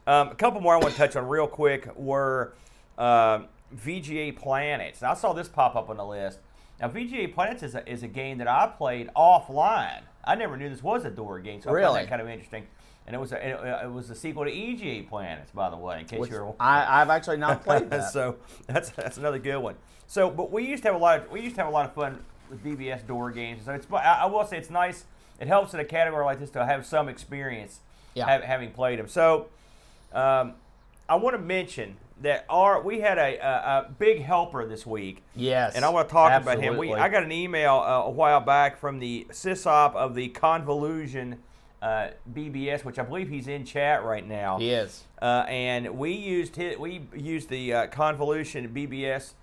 Um, 0.06 0.30
a 0.30 0.36
couple 0.36 0.60
more 0.62 0.73
I 0.76 0.78
want 0.78 0.91
to 0.91 0.97
touch 0.97 1.15
on 1.15 1.28
real 1.28 1.47
quick 1.47 1.89
were 1.95 2.54
uh, 2.97 3.39
VGA 3.76 4.36
Planets. 4.36 5.02
Now 5.02 5.12
I 5.12 5.13
saw 5.15 5.34
this 5.34 5.47
pop 5.47 5.76
up 5.76 5.89
on 5.89 5.97
the 5.97 6.06
list. 6.06 6.39
Now 6.80 6.89
VGA 6.89 7.34
Planets 7.34 7.63
is 7.63 7.76
a, 7.76 7.89
is 7.89 8.04
a 8.04 8.08
game 8.08 8.38
that 8.39 8.47
I 8.47 8.67
played 8.67 9.10
offline. 9.15 10.02
I 10.23 10.36
never 10.36 10.58
knew 10.58 10.69
this 10.69 10.84
was 10.84 11.06
a 11.06 11.10
door 11.10 11.39
game, 11.39 11.62
so 11.62 11.69
I 11.69 11.71
found 11.71 11.76
Really? 11.76 12.00
that 12.02 12.10
kind 12.10 12.21
of 12.21 12.28
interesting. 12.28 12.67
And 13.08 13.15
it 13.15 13.20
was 13.20 13.32
a, 13.32 13.38
it, 13.38 13.86
it 13.86 13.91
was 13.91 14.10
the 14.10 14.15
sequel 14.15 14.43
to 14.43 14.52
EGA 14.52 15.08
Planets, 15.08 15.52
by 15.52 15.70
the 15.70 15.78
way, 15.78 16.02
in 16.02 16.06
case 16.06 16.20
which 16.20 16.30
you're 16.30 16.54
I, 16.60 17.02
I've 17.02 17.10
actually 17.10 17.38
not 17.38 17.63
played 17.63 17.89
that. 17.89 18.12
so 18.12 18.36
that's 18.67 18.89
that's 18.89 19.17
another 19.17 19.39
good 19.39 19.60
one. 19.60 19.76
So, 20.08 20.30
but 20.30 20.52
we 20.52 20.65
used 20.67 20.84
to 20.84 20.89
have 20.89 20.96
a 20.96 21.04
lot 21.04 21.22
of 21.22 21.32
we 21.32 21.39
used 21.41 21.56
to 21.56 21.62
have 21.62 21.70
a 21.70 21.74
lot 21.74 21.86
of 21.86 21.93
fun 21.93 22.20
with 22.50 22.62
BBS 22.63 23.08
door 23.08 23.32
games. 23.32 23.63
So 23.65 23.74
it's 23.74 23.88
I, 23.91 24.26
will 24.26 24.46
say 24.46 24.58
it's 24.58 24.70
nice. 24.70 25.06
It 25.39 25.48
helps 25.48 25.74
in 25.74 25.80
a 25.80 25.86
category 25.86 26.26
like 26.26 26.39
this 26.39 26.50
to 26.52 26.65
have 26.65 26.86
some 26.86 27.08
experience 27.08 27.80
Yeah. 28.13 28.26
ha- 28.26 28.46
having 28.46 28.72
played 28.72 29.00
them. 29.00 29.08
So, 29.08 29.48
um, 30.12 30.54
I 31.08 31.15
want 31.15 31.36
to 31.36 31.41
mention 31.41 31.96
that 32.22 32.46
our 32.50 32.82
we 32.82 33.00
had 33.00 33.17
a, 33.17 33.38
a, 33.38 33.50
a 33.88 33.91
big 33.98 34.22
helper 34.22 34.65
this 34.65 34.86
week. 34.86 35.24
Yes. 35.34 35.76
And 35.76 35.86
I 35.86 35.89
want 35.89 36.10
to 36.10 36.12
talk 36.13 36.41
about 36.41 36.60
him. 36.60 36.76
We. 36.76 36.93
I 36.93 37.08
got 37.08 37.24
an 37.24 37.32
email 37.32 37.76
uh, 37.76 38.04
a 38.04 38.10
while 38.10 38.41
back 38.41 38.78
from 38.78 39.00
the 39.00 39.28
sysop 39.30 39.96
of 39.96 40.13
the 40.15 40.28
Convolution 40.30 41.38
uh, 41.82 42.10
BBS, 42.34 42.84
which 42.84 43.00
I 43.00 43.04
believe 43.04 43.30
he's 43.30 43.48
in 43.48 43.66
chat 43.66 44.04
right 44.04 44.28
now. 44.28 44.58
He 44.60 44.72
is. 44.72 45.04
Uh, 45.22 45.46
and 45.48 45.98
we 45.98 46.12
used 46.12 46.56
his, 46.56 46.78
we 46.78 47.02
used 47.16 47.50
the 47.50 47.74
uh, 47.74 47.88
Convolution 47.88 48.70
BBS 48.70 49.34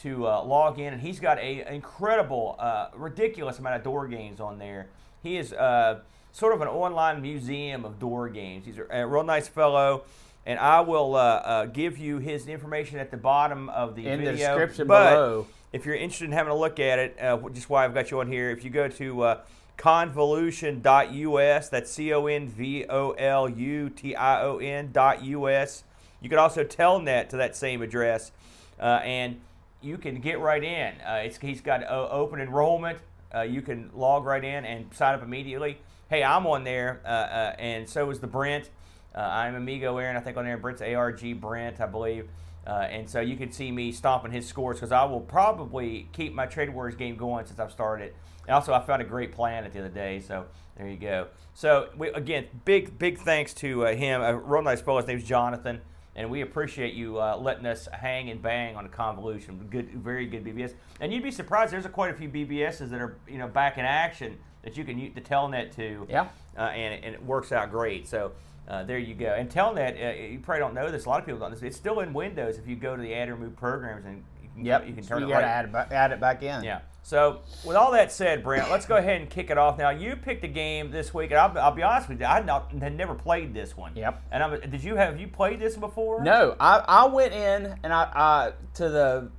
to 0.00 0.26
uh, 0.26 0.42
log 0.42 0.78
in, 0.78 0.92
and 0.92 1.02
he's 1.02 1.20
got 1.20 1.38
a 1.38 1.72
incredible, 1.72 2.56
uh, 2.58 2.88
ridiculous 2.94 3.58
amount 3.58 3.76
of 3.76 3.82
door 3.82 4.06
games 4.06 4.40
on 4.40 4.58
there. 4.58 4.88
He 5.22 5.36
is 5.38 5.52
uh, 5.52 6.00
sort 6.32 6.54
of 6.54 6.60
an 6.60 6.68
online 6.68 7.22
museum 7.22 7.84
of 7.84 7.98
door 7.98 8.28
games. 8.28 8.66
He's 8.66 8.78
a, 8.78 9.06
real 9.06 9.24
nice 9.24 9.48
fellow. 9.48 10.04
And 10.44 10.60
I 10.60 10.80
will 10.80 11.16
uh, 11.16 11.18
uh, 11.18 11.64
give 11.66 11.98
you 11.98 12.18
his 12.18 12.46
information 12.46 13.00
at 13.00 13.10
the 13.10 13.16
bottom 13.16 13.68
of 13.70 13.96
the 13.96 14.06
In 14.06 14.20
the 14.20 14.30
video. 14.30 14.46
description 14.46 14.86
but 14.86 15.10
below. 15.10 15.46
If 15.72 15.84
you're 15.84 15.96
interested 15.96 16.26
in 16.26 16.32
having 16.32 16.52
a 16.52 16.56
look 16.56 16.78
at 16.78 17.00
it, 17.00 17.16
uh, 17.20 17.36
just 17.48 17.68
why 17.68 17.84
I've 17.84 17.94
got 17.94 18.12
you 18.12 18.20
on 18.20 18.30
here, 18.30 18.50
if 18.50 18.62
you 18.62 18.70
go 18.70 18.86
to 18.86 19.22
uh, 19.22 19.40
convolution.us, 19.76 21.68
that's 21.68 21.90
C 21.90 22.12
O 22.12 22.26
N 22.26 22.48
V 22.48 22.86
O 22.88 23.10
L 23.12 23.48
U 23.48 23.90
T 23.90 24.14
I 24.14 24.42
O 24.42 24.58
N.us. 24.58 25.84
You 26.20 26.28
can 26.30 26.38
also 26.38 26.64
telnet 26.64 27.28
to 27.30 27.36
that 27.36 27.54
same 27.54 27.82
address, 27.82 28.32
uh, 28.80 29.00
and 29.04 29.40
you 29.82 29.98
can 29.98 30.20
get 30.20 30.40
right 30.40 30.62
in. 30.62 30.94
Uh, 31.00 31.28
he's 31.40 31.60
got 31.60 31.84
uh, 31.84 32.08
open 32.10 32.40
enrollment. 32.40 32.98
Uh, 33.34 33.42
you 33.42 33.60
can 33.60 33.90
log 33.94 34.24
right 34.24 34.42
in 34.42 34.64
and 34.64 34.92
sign 34.94 35.14
up 35.14 35.22
immediately. 35.22 35.78
Hey, 36.08 36.22
I'm 36.22 36.46
on 36.46 36.64
there, 36.64 37.00
uh, 37.04 37.54
and 37.58 37.88
so 37.88 38.10
is 38.10 38.20
the 38.20 38.26
Brent. 38.26 38.70
I'm 39.14 39.54
Amigo 39.54 39.96
Aaron, 39.96 40.16
I 40.16 40.20
think 40.20 40.36
on 40.36 40.44
there. 40.44 40.58
Brent's 40.58 40.82
ARG 40.82 41.40
Brent, 41.40 41.80
I 41.80 41.86
believe. 41.86 42.28
Uh, 42.66 42.86
and 42.90 43.08
so 43.08 43.20
you 43.20 43.36
can 43.36 43.52
see 43.52 43.70
me 43.70 43.92
stomping 43.92 44.32
his 44.32 44.46
scores 44.46 44.78
because 44.78 44.90
I 44.90 45.04
will 45.04 45.20
probably 45.20 46.08
keep 46.12 46.34
my 46.34 46.46
Trade 46.46 46.70
Wars 46.70 46.96
game 46.96 47.16
going 47.16 47.46
since 47.46 47.60
I've 47.60 47.70
started. 47.70 48.12
And 48.46 48.54
also, 48.54 48.72
I 48.72 48.80
found 48.80 49.02
a 49.02 49.04
great 49.04 49.32
plan 49.32 49.64
at 49.64 49.72
the 49.72 49.80
other 49.80 49.88
day, 49.88 50.20
so 50.20 50.46
there 50.76 50.88
you 50.88 50.96
go. 50.96 51.28
So 51.54 51.88
we, 51.96 52.08
again, 52.08 52.46
big 52.64 52.98
big 52.98 53.18
thanks 53.18 53.54
to 53.54 53.86
uh, 53.86 53.94
him. 53.94 54.20
A 54.20 54.36
real 54.36 54.62
nice 54.62 54.80
fellow. 54.80 54.98
His 54.98 55.06
name's 55.06 55.24
Jonathan, 55.24 55.80
and 56.14 56.30
we 56.30 56.42
appreciate 56.42 56.94
you 56.94 57.20
uh, 57.20 57.36
letting 57.36 57.66
us 57.66 57.88
hang 57.92 58.30
and 58.30 58.40
bang 58.40 58.76
on 58.76 58.84
a 58.84 58.88
convolution. 58.88 59.66
Good, 59.70 59.90
very 59.90 60.26
good 60.26 60.44
BBS. 60.44 60.74
And 61.00 61.12
you'd 61.12 61.22
be 61.22 61.30
surprised. 61.30 61.72
There's 61.72 61.86
a, 61.86 61.88
quite 61.88 62.14
a 62.14 62.14
few 62.14 62.28
BBSs 62.28 62.90
that 62.90 63.00
are 63.00 63.16
you 63.26 63.38
know 63.38 63.48
back 63.48 63.78
in 63.78 63.84
action 63.84 64.38
that 64.62 64.76
you 64.76 64.84
can 64.84 64.98
use 64.98 65.14
the 65.14 65.20
Telnet 65.20 65.74
to. 65.76 66.06
Yeah. 66.08 66.28
Uh, 66.56 66.62
and, 66.62 67.04
and 67.04 67.14
it 67.14 67.24
works 67.24 67.52
out 67.52 67.70
great. 67.70 68.06
So. 68.08 68.32
Uh, 68.68 68.82
there 68.82 68.98
you 68.98 69.14
go. 69.14 69.32
And 69.32 69.48
Telnet, 69.48 69.94
uh, 70.04 70.20
you 70.20 70.40
probably 70.40 70.58
don't 70.58 70.74
know 70.74 70.90
this. 70.90 71.04
A 71.04 71.08
lot 71.08 71.20
of 71.20 71.24
people 71.24 71.38
don't 71.38 71.50
know 71.50 71.54
this. 71.54 71.62
It's 71.62 71.76
still 71.76 72.00
in 72.00 72.12
Windows 72.12 72.58
if 72.58 72.66
you 72.66 72.74
go 72.74 72.96
to 72.96 73.00
the 73.00 73.14
add 73.14 73.28
or 73.28 73.36
remove 73.36 73.54
programs 73.54 74.04
and 74.04 74.24
Yep. 74.64 74.88
you 74.88 74.94
can 74.94 75.02
So 75.02 75.08
turn 75.10 75.22
you 75.22 75.28
it 75.28 75.30
gotta 75.30 75.44
right. 75.44 75.52
add 75.52 75.64
it, 75.66 75.72
back, 75.72 75.92
add 75.92 76.12
it 76.12 76.20
back 76.20 76.42
in. 76.42 76.64
Yeah. 76.64 76.80
So 77.02 77.42
with 77.64 77.76
all 77.76 77.92
that 77.92 78.10
said, 78.10 78.42
Brent, 78.42 78.68
let's 78.68 78.84
go 78.84 78.96
ahead 78.96 79.20
and 79.20 79.30
kick 79.30 79.50
it 79.50 79.58
off. 79.58 79.78
Now 79.78 79.90
you 79.90 80.16
picked 80.16 80.42
a 80.44 80.48
game 80.48 80.90
this 80.90 81.14
week, 81.14 81.30
and 81.30 81.38
I'll, 81.38 81.56
I'll 81.58 81.70
be 81.74 81.84
honest 81.84 82.08
with 82.08 82.20
you, 82.20 82.26
I 82.26 82.42
not, 82.42 82.72
had 82.72 82.96
never 82.96 83.14
played 83.14 83.54
this 83.54 83.76
one. 83.76 83.94
Yep. 83.94 84.24
And 84.32 84.42
I'm, 84.42 84.58
did 84.70 84.82
you 84.82 84.96
have 84.96 85.20
you 85.20 85.28
played 85.28 85.60
this 85.60 85.76
before? 85.76 86.22
No, 86.24 86.56
I, 86.58 86.82
I 86.86 87.06
went 87.06 87.32
in 87.32 87.78
and 87.84 87.92
I, 87.92 88.10
I 88.12 88.52
to 88.74 88.88
the 88.88 89.30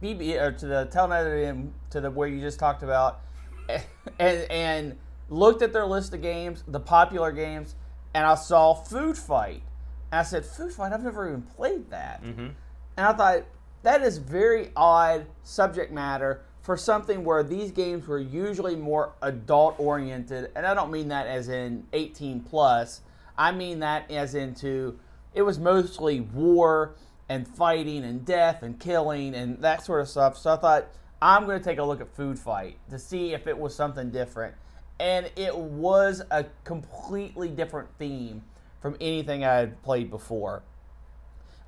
BB 0.00 0.40
or 0.40 0.52
to 0.52 0.66
the 0.66 0.86
Telnet 0.92 1.70
to 1.90 2.00
the 2.00 2.10
where 2.10 2.28
you 2.28 2.40
just 2.40 2.60
talked 2.60 2.84
about, 2.84 3.20
and 4.20 4.50
and 4.50 4.98
looked 5.28 5.62
at 5.62 5.72
their 5.72 5.86
list 5.86 6.14
of 6.14 6.22
games, 6.22 6.62
the 6.68 6.80
popular 6.80 7.32
games, 7.32 7.74
and 8.14 8.24
I 8.24 8.34
saw 8.34 8.74
Food 8.74 9.16
Fight. 9.16 9.62
And 10.10 10.20
I 10.20 10.22
said, 10.22 10.44
Food 10.44 10.72
Fight, 10.72 10.92
I've 10.92 11.02
never 11.02 11.28
even 11.28 11.42
played 11.42 11.90
that. 11.90 12.22
Mm-hmm. 12.22 12.48
And 12.96 13.06
I 13.06 13.12
thought 13.12 13.44
that 13.82 14.02
is 14.02 14.18
very 14.18 14.70
odd 14.76 15.26
subject 15.42 15.92
matter 15.92 16.42
for 16.62 16.76
something 16.76 17.24
where 17.24 17.42
these 17.42 17.70
games 17.70 18.06
were 18.06 18.18
usually 18.18 18.76
more 18.76 19.12
adult 19.22 19.78
oriented. 19.78 20.50
And 20.54 20.66
I 20.66 20.74
don't 20.74 20.90
mean 20.90 21.08
that 21.08 21.26
as 21.26 21.48
in 21.48 21.86
18 21.92 22.40
plus. 22.40 23.00
I 23.36 23.52
mean 23.52 23.78
that 23.80 24.10
as 24.10 24.34
into 24.34 24.98
it 25.32 25.42
was 25.42 25.58
mostly 25.58 26.20
war 26.20 26.94
and 27.28 27.46
fighting 27.46 28.04
and 28.04 28.24
death 28.24 28.62
and 28.62 28.78
killing 28.78 29.34
and 29.34 29.62
that 29.62 29.84
sort 29.84 30.00
of 30.00 30.08
stuff. 30.08 30.36
So 30.36 30.52
I 30.52 30.56
thought 30.56 30.88
I'm 31.22 31.46
going 31.46 31.58
to 31.58 31.64
take 31.64 31.78
a 31.78 31.84
look 31.84 32.00
at 32.00 32.14
Food 32.14 32.38
Fight 32.38 32.76
to 32.90 32.98
see 32.98 33.32
if 33.32 33.46
it 33.46 33.56
was 33.56 33.74
something 33.74 34.10
different. 34.10 34.54
And 35.00 35.30
it 35.36 35.56
was 35.56 36.22
a 36.30 36.46
completely 36.64 37.48
different 37.48 37.88
theme 37.98 38.42
from 38.80 38.96
anything 39.00 39.44
I 39.44 39.54
had 39.54 39.82
played 39.82 40.10
before. 40.10 40.62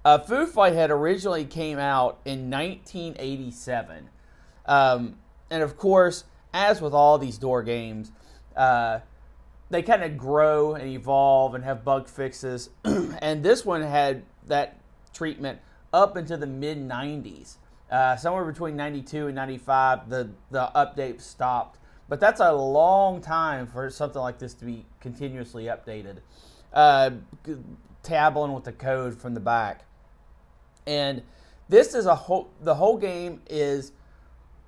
Uh, 0.04 0.18
Food 0.18 0.48
Fight 0.48 0.72
had 0.72 0.90
originally 0.90 1.44
came 1.44 1.78
out 1.78 2.20
in 2.24 2.50
1987, 2.50 4.08
um, 4.64 5.16
and 5.50 5.62
of 5.62 5.76
course, 5.76 6.24
as 6.54 6.80
with 6.80 6.94
all 6.94 7.18
these 7.18 7.36
door 7.36 7.62
games, 7.62 8.10
uh, 8.56 9.00
they 9.68 9.82
kind 9.82 10.02
of 10.02 10.16
grow 10.16 10.74
and 10.74 10.88
evolve 10.88 11.54
and 11.54 11.64
have 11.64 11.84
bug 11.84 12.08
fixes. 12.08 12.70
and 12.84 13.42
this 13.42 13.64
one 13.64 13.82
had 13.82 14.22
that 14.46 14.80
treatment 15.12 15.60
up 15.92 16.16
into 16.16 16.36
the 16.36 16.46
mid 16.46 16.78
90s, 16.78 17.56
uh, 17.90 18.16
somewhere 18.16 18.44
between 18.44 18.76
92 18.76 19.26
and 19.26 19.34
95. 19.34 20.08
The 20.08 20.30
the 20.50 20.70
update 20.74 21.20
stopped, 21.20 21.78
but 22.08 22.20
that's 22.20 22.40
a 22.40 22.52
long 22.52 23.20
time 23.20 23.66
for 23.66 23.90
something 23.90 24.20
like 24.20 24.38
this 24.38 24.54
to 24.54 24.64
be 24.64 24.86
continuously 24.98 25.64
updated. 25.64 26.18
Uh, 26.72 27.10
tabbling 28.02 28.54
with 28.54 28.64
the 28.64 28.72
code 28.72 29.20
from 29.20 29.34
the 29.34 29.40
back. 29.40 29.84
And 30.90 31.22
this 31.68 31.94
is 31.94 32.06
a 32.06 32.16
whole 32.16 32.50
the 32.60 32.74
whole 32.74 32.96
game 32.98 33.40
is 33.48 33.92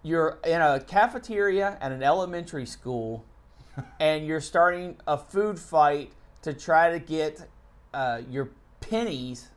you're 0.04 0.38
in 0.46 0.60
a 0.60 0.78
cafeteria 0.78 1.76
at 1.80 1.90
an 1.90 2.02
elementary 2.02 2.64
school 2.64 3.24
and 4.00 4.24
you're 4.24 4.40
starting 4.40 4.96
a 5.08 5.18
food 5.18 5.58
fight 5.58 6.12
to 6.42 6.52
try 6.54 6.90
to 6.92 7.00
get 7.00 7.48
uh, 7.92 8.20
your 8.30 8.50
pennies 8.80 9.48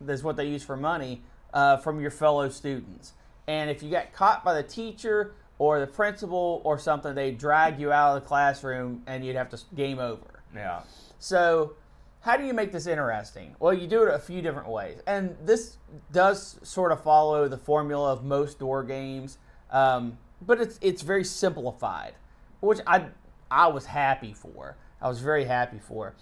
that's 0.00 0.22
what 0.22 0.36
they 0.36 0.46
use 0.46 0.62
for 0.62 0.76
money 0.76 1.22
uh, 1.54 1.78
from 1.78 2.00
your 2.00 2.10
fellow 2.10 2.48
students 2.50 3.12
and 3.46 3.70
if 3.70 3.82
you 3.82 3.90
got 3.90 4.12
caught 4.12 4.44
by 4.44 4.52
the 4.54 4.62
teacher 4.62 5.32
or 5.58 5.80
the 5.80 5.86
principal 5.86 6.60
or 6.64 6.78
something 6.78 7.14
they 7.14 7.30
drag 7.30 7.78
you 7.80 7.92
out 7.92 8.14
of 8.16 8.22
the 8.22 8.28
classroom 8.28 9.02
and 9.06 9.24
you'd 9.24 9.36
have 9.36 9.48
to 9.48 9.58
game 9.74 9.98
over 9.98 10.42
Yeah. 10.54 10.80
so, 11.18 11.74
how 12.24 12.36
do 12.36 12.44
you 12.44 12.54
make 12.54 12.72
this 12.72 12.86
interesting? 12.86 13.54
Well, 13.58 13.74
you 13.74 13.86
do 13.86 14.02
it 14.04 14.14
a 14.14 14.18
few 14.18 14.42
different 14.42 14.68
ways, 14.68 15.00
and 15.06 15.36
this 15.44 15.78
does 16.12 16.58
sort 16.62 16.92
of 16.92 17.02
follow 17.02 17.48
the 17.48 17.58
formula 17.58 18.12
of 18.12 18.24
most 18.24 18.58
door 18.58 18.82
games, 18.82 19.38
um, 19.70 20.18
but 20.40 20.60
it's 20.60 20.78
it's 20.80 21.02
very 21.02 21.24
simplified, 21.24 22.14
which 22.60 22.80
I 22.86 23.06
I 23.50 23.68
was 23.68 23.86
happy 23.86 24.32
for. 24.32 24.76
I 25.00 25.08
was 25.08 25.20
very 25.20 25.44
happy 25.44 25.78
for. 25.78 26.14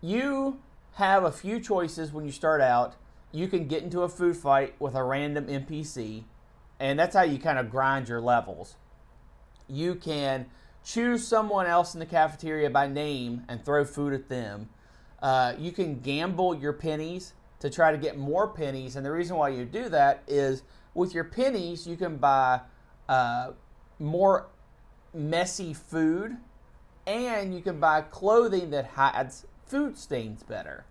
You 0.00 0.60
have 0.94 1.24
a 1.24 1.32
few 1.32 1.60
choices 1.60 2.12
when 2.12 2.24
you 2.24 2.32
start 2.32 2.60
out. 2.60 2.96
You 3.32 3.48
can 3.48 3.66
get 3.66 3.82
into 3.82 4.02
a 4.02 4.08
food 4.08 4.36
fight 4.36 4.74
with 4.80 4.94
a 4.94 5.02
random 5.02 5.46
NPC, 5.46 6.24
and 6.78 6.98
that's 6.98 7.14
how 7.14 7.22
you 7.22 7.38
kind 7.38 7.58
of 7.58 7.70
grind 7.70 8.08
your 8.08 8.20
levels 8.20 8.76
you 9.70 9.94
can 9.94 10.46
choose 10.84 11.26
someone 11.26 11.66
else 11.66 11.94
in 11.94 12.00
the 12.00 12.06
cafeteria 12.06 12.70
by 12.70 12.86
name 12.86 13.44
and 13.48 13.64
throw 13.64 13.84
food 13.84 14.12
at 14.12 14.28
them. 14.28 14.68
Uh, 15.22 15.54
you 15.58 15.72
can 15.72 16.00
gamble 16.00 16.54
your 16.54 16.72
pennies 16.72 17.34
to 17.60 17.68
try 17.68 17.92
to 17.92 17.98
get 17.98 18.16
more 18.16 18.48
pennies, 18.48 18.96
and 18.96 19.04
the 19.04 19.10
reason 19.10 19.36
why 19.36 19.50
you 19.50 19.64
do 19.64 19.88
that 19.88 20.22
is 20.26 20.62
with 20.94 21.14
your 21.14 21.24
pennies 21.24 21.86
you 21.86 21.96
can 21.96 22.16
buy 22.16 22.60
uh, 23.08 23.50
more 23.98 24.48
messy 25.12 25.74
food, 25.74 26.36
and 27.06 27.54
you 27.54 27.60
can 27.60 27.78
buy 27.78 28.00
clothing 28.00 28.70
that 28.70 28.86
hides 28.86 29.46
food 29.66 29.98
stains 29.98 30.42
better. 30.42 30.84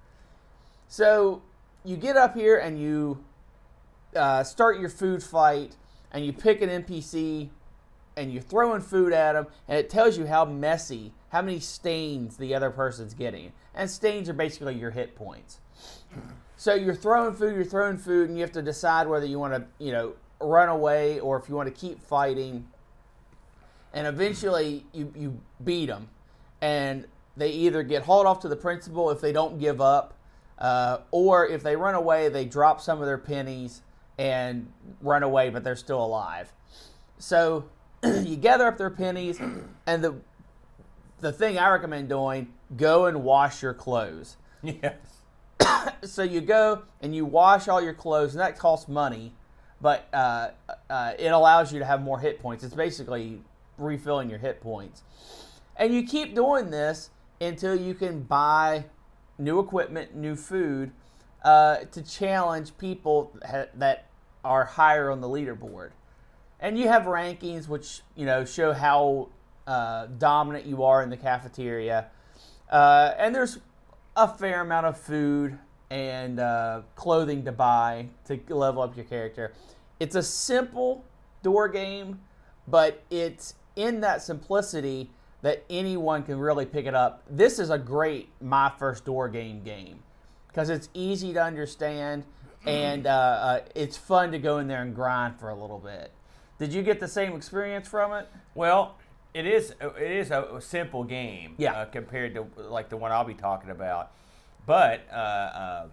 So 0.88 1.42
you 1.84 1.98
get 1.98 2.18
up 2.18 2.36
here 2.36 2.58
and 2.58 2.80
you 2.80 3.24
uh, 4.16 4.44
start 4.44 4.80
your 4.80 4.90
food 4.90 5.24
fight, 5.24 5.76
and 6.12 6.26
you 6.26 6.34
pick 6.34 6.62
an 6.62 6.70
NPC 6.70 7.50
and 8.18 8.34
you're 8.34 8.42
throwing 8.42 8.82
food 8.82 9.14
at 9.14 9.34
them, 9.34 9.48
and 9.68 9.78
it 9.80 9.90
tells 9.90 10.18
you 10.18 10.26
how 10.26 10.44
messy, 10.44 11.14
how 11.30 11.42
many 11.42 11.60
stains 11.60 12.36
the 12.36 12.54
other 12.54 12.70
person's 12.70 13.14
getting. 13.14 13.54
And 13.80 13.90
stains 13.90 14.28
are 14.28 14.34
basically 14.34 14.76
your 14.76 14.92
hit 14.92 15.16
points. 15.16 15.60
So 16.58 16.74
you're 16.74 16.94
throwing 16.94 17.34
food, 17.34 17.56
you're 17.56 17.64
throwing 17.64 17.98
food, 17.98 18.28
and 18.28 18.38
you 18.38 18.44
have 18.44 18.52
to 18.52 18.62
decide 18.62 19.08
whether 19.08 19.26
you 19.26 19.40
want 19.40 19.54
to, 19.54 19.66
you 19.84 19.94
know, 19.94 20.16
run 20.42 20.68
away 20.68 21.22
or 21.22 21.38
if 21.38 21.48
you 21.48 21.56
want 21.56 21.74
to 21.74 21.80
keep 21.80 22.02
fighting. 22.02 22.68
And 23.94 24.06
eventually, 24.06 24.86
you 24.92 25.14
you 25.16 25.40
beat 25.64 25.86
them, 25.86 26.10
and 26.60 27.08
they 27.38 27.52
either 27.52 27.82
get 27.82 28.04
hauled 28.04 28.28
off 28.28 28.42
to 28.42 28.50
the 28.50 28.58
principal 28.58 29.12
if 29.12 29.22
they 29.22 29.32
don't 29.32 29.60
give 29.60 29.80
up, 29.80 30.14
uh, 30.58 30.98
or 31.12 31.48
if 31.48 31.64
they 31.64 31.78
run 31.78 31.96
away, 31.96 32.28
they 32.28 32.44
drop 32.44 32.82
some 32.82 33.00
of 33.00 33.06
their 33.06 33.18
pennies 33.18 33.82
and 34.18 34.70
run 35.00 35.24
away, 35.24 35.50
but 35.50 35.64
they're 35.64 35.78
still 35.78 36.04
alive. 36.04 36.52
So 37.18 37.64
you 38.04 38.36
gather 38.36 38.68
up 38.68 38.78
their 38.78 38.90
pennies, 38.90 39.40
and 39.88 40.04
the 40.04 40.16
the 41.20 41.32
thing 41.32 41.58
I 41.58 41.70
recommend 41.70 42.10
doing: 42.10 42.54
go 42.76 43.06
and 43.06 43.24
wash 43.24 43.62
your 43.62 43.74
clothes. 43.74 44.38
Yes. 44.62 44.96
so 46.04 46.24
you 46.24 46.42
go 46.42 46.84
and 47.02 47.16
you 47.16 47.26
wash 47.26 47.68
all 47.68 47.82
your 47.82 47.94
clothes, 47.94 48.34
and 48.34 48.42
that 48.42 48.58
costs 48.58 48.88
money, 48.88 49.34
but 49.82 50.08
uh, 50.14 50.50
uh, 50.90 51.14
it 51.18 51.28
allows 51.28 51.72
you 51.72 51.80
to 51.80 51.86
have 51.86 52.02
more 52.02 52.20
hit 52.20 52.40
points. 52.40 52.64
It's 52.64 52.76
basically 52.76 53.42
refilling 53.78 54.30
your 54.30 54.40
hit 54.40 54.62
points. 54.62 55.04
And 55.76 55.94
you 55.94 56.04
keep 56.04 56.36
doing 56.36 56.72
this 56.72 57.10
until 57.40 57.76
you 57.76 57.94
can 57.94 58.24
buy 58.24 58.86
new 59.38 59.60
equipment, 59.60 60.16
new 60.16 60.36
food 60.36 60.92
uh, 61.44 61.78
to 61.92 62.02
challenge 62.02 62.78
people 62.78 63.32
that 63.76 64.06
are 64.44 64.66
higher 64.66 65.10
on 65.10 65.22
the 65.22 65.28
leaderboard. 65.28 65.92
And 66.60 66.78
you 66.78 66.90
have 66.90 67.04
rankings 67.04 67.70
which 67.70 68.02
you 68.16 68.26
know 68.26 68.44
show 68.44 68.74
how 68.74 69.30
uh, 69.70 70.08
dominant 70.18 70.66
you 70.66 70.84
are 70.84 71.04
in 71.04 71.10
the 71.10 71.18
cafeteria. 71.18 72.08
Uh, 72.70 73.14
and 73.18 73.34
there's 73.36 73.60
a 74.16 74.28
fair 74.28 74.62
amount 74.62 74.88
of 74.88 74.98
food 74.98 75.58
and 75.92 76.40
uh, 76.40 76.82
clothing 76.96 77.46
to 77.46 77.52
buy 77.52 78.08
to 78.26 78.40
level 78.50 78.82
up 78.82 78.96
your 78.96 79.06
character. 79.06 79.54
It's 80.00 80.16
a 80.16 80.24
simple 80.24 81.06
door 81.44 81.68
game, 81.68 82.20
but 82.68 83.04
it's 83.12 83.54
in 83.76 84.02
that 84.02 84.24
simplicity 84.24 85.12
that 85.42 85.64
anyone 85.70 86.24
can 86.24 86.40
really 86.40 86.66
pick 86.66 86.86
it 86.86 86.96
up. 86.96 87.24
This 87.30 87.60
is 87.60 87.70
a 87.70 87.78
great 87.78 88.30
my 88.42 88.72
first 88.78 89.06
door 89.06 89.30
game 89.30 89.64
game 89.64 90.00
because 90.48 90.70
it's 90.70 90.90
easy 90.94 91.32
to 91.34 91.44
understand 91.44 92.24
and 92.66 93.08
uh, 93.08 93.10
uh, 93.10 93.60
it's 93.76 93.96
fun 93.96 94.32
to 94.32 94.40
go 94.40 94.58
in 94.58 94.68
there 94.68 94.82
and 94.82 94.94
grind 94.94 95.40
for 95.40 95.50
a 95.50 95.56
little 95.56 95.80
bit. 95.80 96.12
Did 96.58 96.74
you 96.74 96.82
get 96.82 97.00
the 97.00 97.08
same 97.08 97.34
experience 97.36 97.88
from 97.88 98.12
it? 98.14 98.28
Well, 98.54 98.98
it 99.34 99.46
is 99.46 99.74
it 99.82 100.12
is 100.12 100.32
a 100.32 100.60
simple 100.60 101.04
game 101.04 101.56
yeah. 101.58 101.74
Uh, 101.74 101.86
compared 101.86 102.34
to 102.34 102.48
like 102.58 102.90
the 102.90 102.98
one 102.98 103.12
I'll 103.12 103.26
be 103.26 103.34
talking 103.34 103.70
about. 103.70 104.12
But 104.66 105.08
uh, 105.12 105.16
uh, 105.16 105.88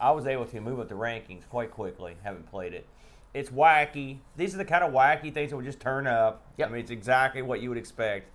I 0.00 0.10
was 0.12 0.26
able 0.26 0.46
to 0.46 0.60
move 0.60 0.80
up 0.80 0.88
the 0.88 0.94
rankings 0.94 1.48
quite 1.48 1.70
quickly. 1.70 2.16
Haven't 2.22 2.50
played 2.50 2.74
it. 2.74 2.86
It's 3.32 3.50
wacky. 3.50 4.18
These 4.36 4.54
are 4.54 4.58
the 4.58 4.64
kind 4.64 4.82
of 4.82 4.92
wacky 4.92 5.32
things 5.32 5.50
that 5.50 5.56
would 5.56 5.64
just 5.64 5.80
turn 5.80 6.06
up. 6.06 6.42
Yep. 6.56 6.68
I 6.68 6.72
mean, 6.72 6.80
it's 6.80 6.90
exactly 6.90 7.42
what 7.42 7.60
you 7.60 7.68
would 7.68 7.78
expect. 7.78 8.28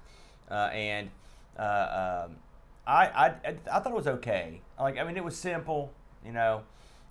Uh, 0.50 0.70
and 0.72 1.10
uh, 1.58 2.26
um, 2.26 2.36
I, 2.88 3.06
I 3.08 3.56
I 3.72 3.80
thought 3.80 3.88
it 3.88 3.96
was 3.96 4.08
okay. 4.08 4.62
Like 4.80 4.98
I 4.98 5.04
mean, 5.04 5.18
it 5.18 5.24
was 5.24 5.36
simple, 5.36 5.91
you 6.26 6.32
know, 6.32 6.63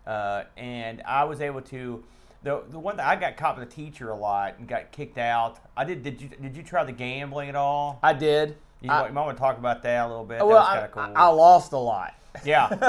uh, 0.07 0.45
and 0.57 1.03
I 1.03 1.25
was 1.25 1.41
able 1.41 1.63
to. 1.63 2.05
The, 2.45 2.63
the 2.69 2.79
one 2.79 2.99
that 2.99 3.07
I 3.07 3.17
got 3.17 3.39
caught 3.39 3.59
with 3.59 3.67
a 3.67 3.71
teacher 3.71 4.11
a 4.11 4.17
lot 4.17 4.59
and 4.59 4.69
got 4.69 4.93
kicked 4.93 5.17
out. 5.17 5.61
I 5.77 5.85
did. 5.85 6.03
Did 6.03 6.21
you 6.21 6.29
did 6.29 6.55
you 6.55 6.63
try 6.63 6.85
the 6.85 6.93
gambling 6.93 7.49
at 7.49 7.57
all? 7.57 7.99
I 8.03 8.13
did. 8.13 8.57
You, 8.83 8.91
I, 8.91 9.09
you 9.09 9.15
might 9.15 9.25
want 9.25 9.39
to 9.39 9.41
talk 9.41 9.57
about 9.57 9.83
that 9.83 10.05
a 10.05 10.09
little 10.09 10.27
bit. 10.27 10.45
Well, 10.45 10.59
I, 10.59 10.87
cool. 10.89 11.11
I, 11.17 11.29
lost 11.29 11.73
a 11.73 11.79
lot. 11.79 12.13
Yeah, 12.45 12.69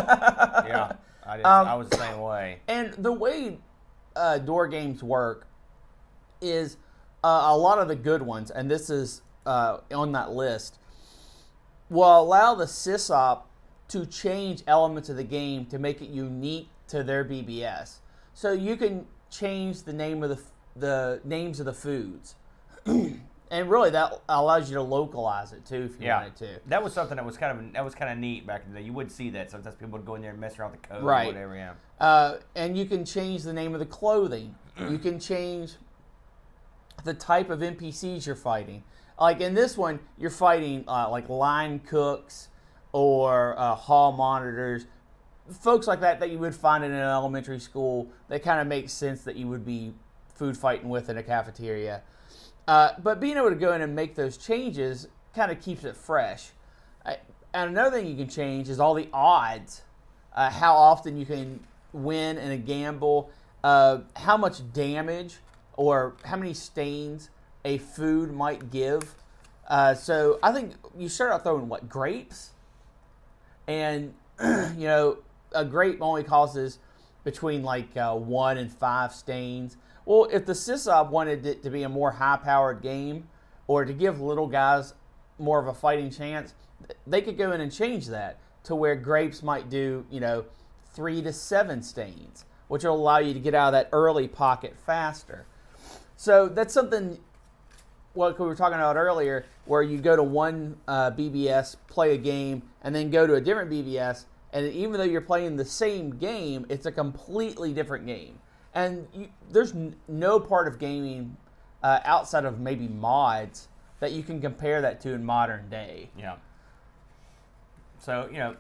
yeah. 0.67 0.91
I, 1.25 1.37
did, 1.37 1.45
um, 1.45 1.67
I 1.69 1.75
was 1.75 1.87
the 1.87 1.95
same 1.95 2.19
way. 2.19 2.59
And 2.67 2.93
the 2.95 3.13
way 3.13 3.57
uh, 4.17 4.39
door 4.39 4.67
games 4.67 5.01
work 5.01 5.47
is 6.41 6.75
uh, 7.23 7.43
a 7.45 7.57
lot 7.57 7.79
of 7.79 7.87
the 7.87 7.95
good 7.95 8.21
ones, 8.21 8.51
and 8.51 8.69
this 8.69 8.89
is 8.89 9.21
uh, 9.45 9.77
on 9.93 10.11
that 10.11 10.31
list, 10.31 10.79
will 11.89 12.19
allow 12.19 12.55
the 12.55 12.65
sysop 12.65 13.43
to 13.87 14.05
change 14.05 14.63
elements 14.67 15.07
of 15.07 15.15
the 15.15 15.23
game 15.23 15.65
to 15.67 15.79
make 15.79 16.01
it 16.01 16.09
unique 16.09 16.67
to 16.89 17.03
their 17.03 17.23
BBS. 17.23 17.99
So 18.33 18.51
you 18.51 18.75
can 18.75 19.07
change 19.29 19.83
the 19.83 19.93
name 19.93 20.23
of 20.23 20.29
the 20.29 20.39
the 20.75 21.21
names 21.23 21.59
of 21.59 21.65
the 21.65 21.73
foods. 21.73 22.35
and 22.85 23.69
really 23.69 23.89
that 23.91 24.21
allows 24.27 24.69
you 24.69 24.75
to 24.75 24.81
localize 24.81 25.53
it 25.53 25.65
too 25.65 25.83
if 25.83 25.99
you 25.99 26.07
yeah. 26.07 26.17
wanted 26.17 26.35
to. 26.37 26.59
That 26.67 26.83
was 26.83 26.93
something 26.93 27.15
that 27.15 27.25
was 27.25 27.37
kind 27.37 27.57
of 27.57 27.73
that 27.73 27.83
was 27.83 27.95
kind 27.95 28.11
of 28.11 28.17
neat 28.17 28.45
back 28.45 28.63
in 28.65 28.73
the 28.73 28.79
day. 28.79 28.85
You 28.85 28.93
would 28.93 29.11
see 29.11 29.29
that 29.31 29.51
sometimes 29.51 29.75
people 29.75 29.97
would 29.97 30.05
go 30.05 30.15
in 30.15 30.21
there 30.21 30.31
and 30.31 30.39
mess 30.39 30.59
around 30.59 30.71
with 30.71 30.81
the 30.81 30.87
code 30.87 31.03
right. 31.03 31.23
or 31.23 31.27
whatever. 31.27 31.55
Yeah. 31.55 31.73
Uh, 31.99 32.37
and 32.55 32.77
you 32.77 32.85
can 32.85 33.05
change 33.05 33.43
the 33.43 33.53
name 33.53 33.73
of 33.73 33.79
the 33.79 33.85
clothing. 33.85 34.55
you 34.89 34.97
can 34.97 35.19
change 35.19 35.75
the 37.05 37.13
type 37.13 37.49
of 37.49 37.59
NPCs 37.59 38.25
you're 38.25 38.35
fighting. 38.35 38.83
Like 39.19 39.39
in 39.39 39.53
this 39.53 39.77
one, 39.77 39.99
you're 40.17 40.29
fighting 40.29 40.83
uh, 40.87 41.09
like 41.09 41.29
line 41.29 41.79
cooks 41.79 42.49
or 42.91 43.57
uh, 43.57 43.75
hall 43.75 44.11
monitors, 44.11 44.85
folks 45.51 45.87
like 45.87 46.01
that 46.01 46.19
that 46.19 46.31
you 46.31 46.39
would 46.39 46.55
find 46.55 46.83
in 46.83 46.91
an 46.91 47.01
elementary 47.01 47.59
school. 47.59 48.09
That 48.29 48.43
kind 48.43 48.59
of 48.59 48.67
makes 48.67 48.93
sense 48.93 49.23
that 49.23 49.35
you 49.35 49.47
would 49.47 49.65
be 49.65 49.93
food 50.33 50.57
fighting 50.57 50.89
with 50.89 51.09
in 51.09 51.17
a 51.17 51.23
cafeteria. 51.23 52.01
Uh, 52.67 52.91
but 53.01 53.19
being 53.19 53.37
able 53.37 53.49
to 53.49 53.55
go 53.55 53.73
in 53.73 53.81
and 53.81 53.95
make 53.95 54.15
those 54.15 54.37
changes 54.37 55.07
kind 55.35 55.51
of 55.51 55.61
keeps 55.61 55.83
it 55.83 55.95
fresh. 55.95 56.49
I, 57.05 57.17
and 57.53 57.71
another 57.71 57.97
thing 57.97 58.07
you 58.07 58.15
can 58.15 58.27
change 58.27 58.69
is 58.69 58.79
all 58.79 58.93
the 58.93 59.07
odds, 59.13 59.81
uh, 60.33 60.49
how 60.49 60.75
often 60.75 61.17
you 61.17 61.25
can 61.25 61.61
win 61.93 62.37
in 62.37 62.51
a 62.51 62.57
gamble, 62.57 63.29
uh, 63.63 63.99
how 64.15 64.35
much 64.35 64.61
damage 64.73 65.37
or 65.77 66.15
how 66.25 66.37
many 66.37 66.53
stains 66.53 67.29
a 67.63 67.77
food 67.77 68.33
might 68.33 68.71
give. 68.71 69.15
Uh, 69.67 69.93
so 69.93 70.39
I 70.43 70.51
think 70.51 70.73
you 70.97 71.09
start 71.09 71.31
out 71.31 71.43
throwing 71.43 71.67
what 71.67 71.89
grapes, 71.89 72.51
and 73.67 74.13
you 74.41 74.85
know 74.85 75.17
a 75.55 75.65
grape 75.65 76.01
only 76.01 76.23
causes 76.23 76.79
between 77.23 77.63
like 77.63 77.95
uh, 77.97 78.15
one 78.15 78.57
and 78.57 78.71
five 78.71 79.13
stains. 79.13 79.77
Well, 80.05 80.27
if 80.31 80.45
the 80.45 80.53
Sysop 80.53 81.09
wanted 81.09 81.45
it 81.45 81.63
to 81.63 81.69
be 81.69 81.83
a 81.83 81.89
more 81.89 82.11
high 82.11 82.37
powered 82.37 82.81
game 82.81 83.27
or 83.67 83.85
to 83.85 83.93
give 83.93 84.21
little 84.21 84.47
guys 84.47 84.93
more 85.39 85.59
of 85.59 85.67
a 85.67 85.73
fighting 85.73 86.11
chance, 86.11 86.53
they 87.07 87.21
could 87.21 87.37
go 87.37 87.51
in 87.51 87.61
and 87.61 87.71
change 87.71 88.07
that 88.07 88.39
to 88.63 88.75
where 88.75 88.95
grapes 88.95 89.41
might 89.41 89.69
do, 89.69 90.05
you 90.11 90.19
know, 90.19 90.45
three 90.93 91.21
to 91.21 91.33
seven 91.33 91.81
stains, 91.81 92.45
which 92.67 92.83
will 92.83 92.95
allow 92.95 93.17
you 93.17 93.33
to 93.33 93.39
get 93.39 93.55
out 93.55 93.67
of 93.67 93.73
that 93.73 93.89
early 93.91 94.27
pocket 94.27 94.75
faster. 94.85 95.45
So 96.15 96.47
that's 96.47 96.73
something 96.73 97.19
what 98.13 98.39
we 98.39 98.45
were 98.45 98.55
talking 98.55 98.75
about 98.75 98.95
earlier, 98.95 99.45
where 99.65 99.83
you 99.83 99.97
go 99.97 100.15
to 100.15 100.23
one 100.23 100.77
uh, 100.87 101.11
BBS, 101.11 101.75
play 101.87 102.13
a 102.13 102.17
game, 102.17 102.63
and 102.81 102.95
then 102.95 103.09
go 103.09 103.27
to 103.27 103.35
a 103.35 103.41
different 103.41 103.69
BBS, 103.69 104.25
and 104.55 104.73
even 104.73 104.93
though 104.93 105.03
you're 105.03 105.21
playing 105.21 105.57
the 105.57 105.65
same 105.65 106.17
game, 106.17 106.65
it's 106.69 106.87
a 106.87 106.91
completely 106.91 107.73
different 107.73 108.07
game 108.07 108.39
and 108.75 109.07
you, 109.13 109.29
there's 109.49 109.71
n- 109.71 109.95
no 110.07 110.39
part 110.39 110.67
of 110.67 110.77
gaming 110.77 111.35
uh, 111.81 112.01
outside 112.03 112.45
of 112.45 112.59
maybe 112.59 112.87
mods 112.87 113.69
that 113.99 114.11
you 114.11 114.21
can 114.21 114.41
compare 114.41 114.81
that 114.81 114.99
to 115.01 115.13
in 115.13 115.23
modern 115.23 115.69
day. 115.69 116.09
Yeah. 116.17 116.35
So 117.99 118.27
you 118.29 118.37
know, 118.37 118.55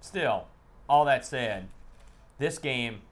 still, 0.00 0.46
all 0.88 1.04
that 1.04 1.26
said, 1.26 1.68
this 2.38 2.58
game, 2.58 3.02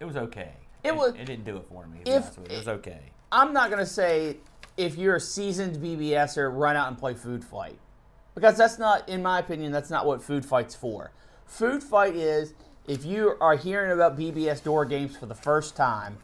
it 0.00 0.04
was 0.04 0.16
okay. 0.16 0.52
It 0.82 0.94
was. 0.94 1.14
It 1.14 1.24
didn't 1.24 1.44
do 1.44 1.56
it 1.56 1.66
for 1.70 1.86
me. 1.86 2.00
If 2.04 2.36
it 2.50 2.58
was 2.58 2.68
okay. 2.68 3.12
I'm 3.32 3.52
not 3.52 3.70
gonna 3.70 3.86
say 3.86 4.38
if 4.76 4.96
you're 4.96 5.16
a 5.16 5.20
seasoned 5.20 5.76
BBSer, 5.76 6.50
run 6.52 6.76
out 6.76 6.88
and 6.88 6.98
play 6.98 7.14
Food 7.14 7.44
Fight, 7.44 7.78
because 8.34 8.56
that's 8.56 8.78
not, 8.78 9.08
in 9.08 9.22
my 9.22 9.38
opinion, 9.38 9.72
that's 9.72 9.90
not 9.90 10.06
what 10.06 10.22
Food 10.22 10.44
Fight's 10.44 10.74
for. 10.74 11.12
Food 11.46 11.82
Fight 11.82 12.16
is 12.16 12.54
if 12.86 13.04
you 13.04 13.36
are 13.40 13.56
hearing 13.56 13.92
about 13.92 14.18
BBS 14.18 14.62
door 14.62 14.84
games 14.84 15.16
for 15.16 15.26
the 15.26 15.34
first 15.34 15.76
time, 15.76 16.18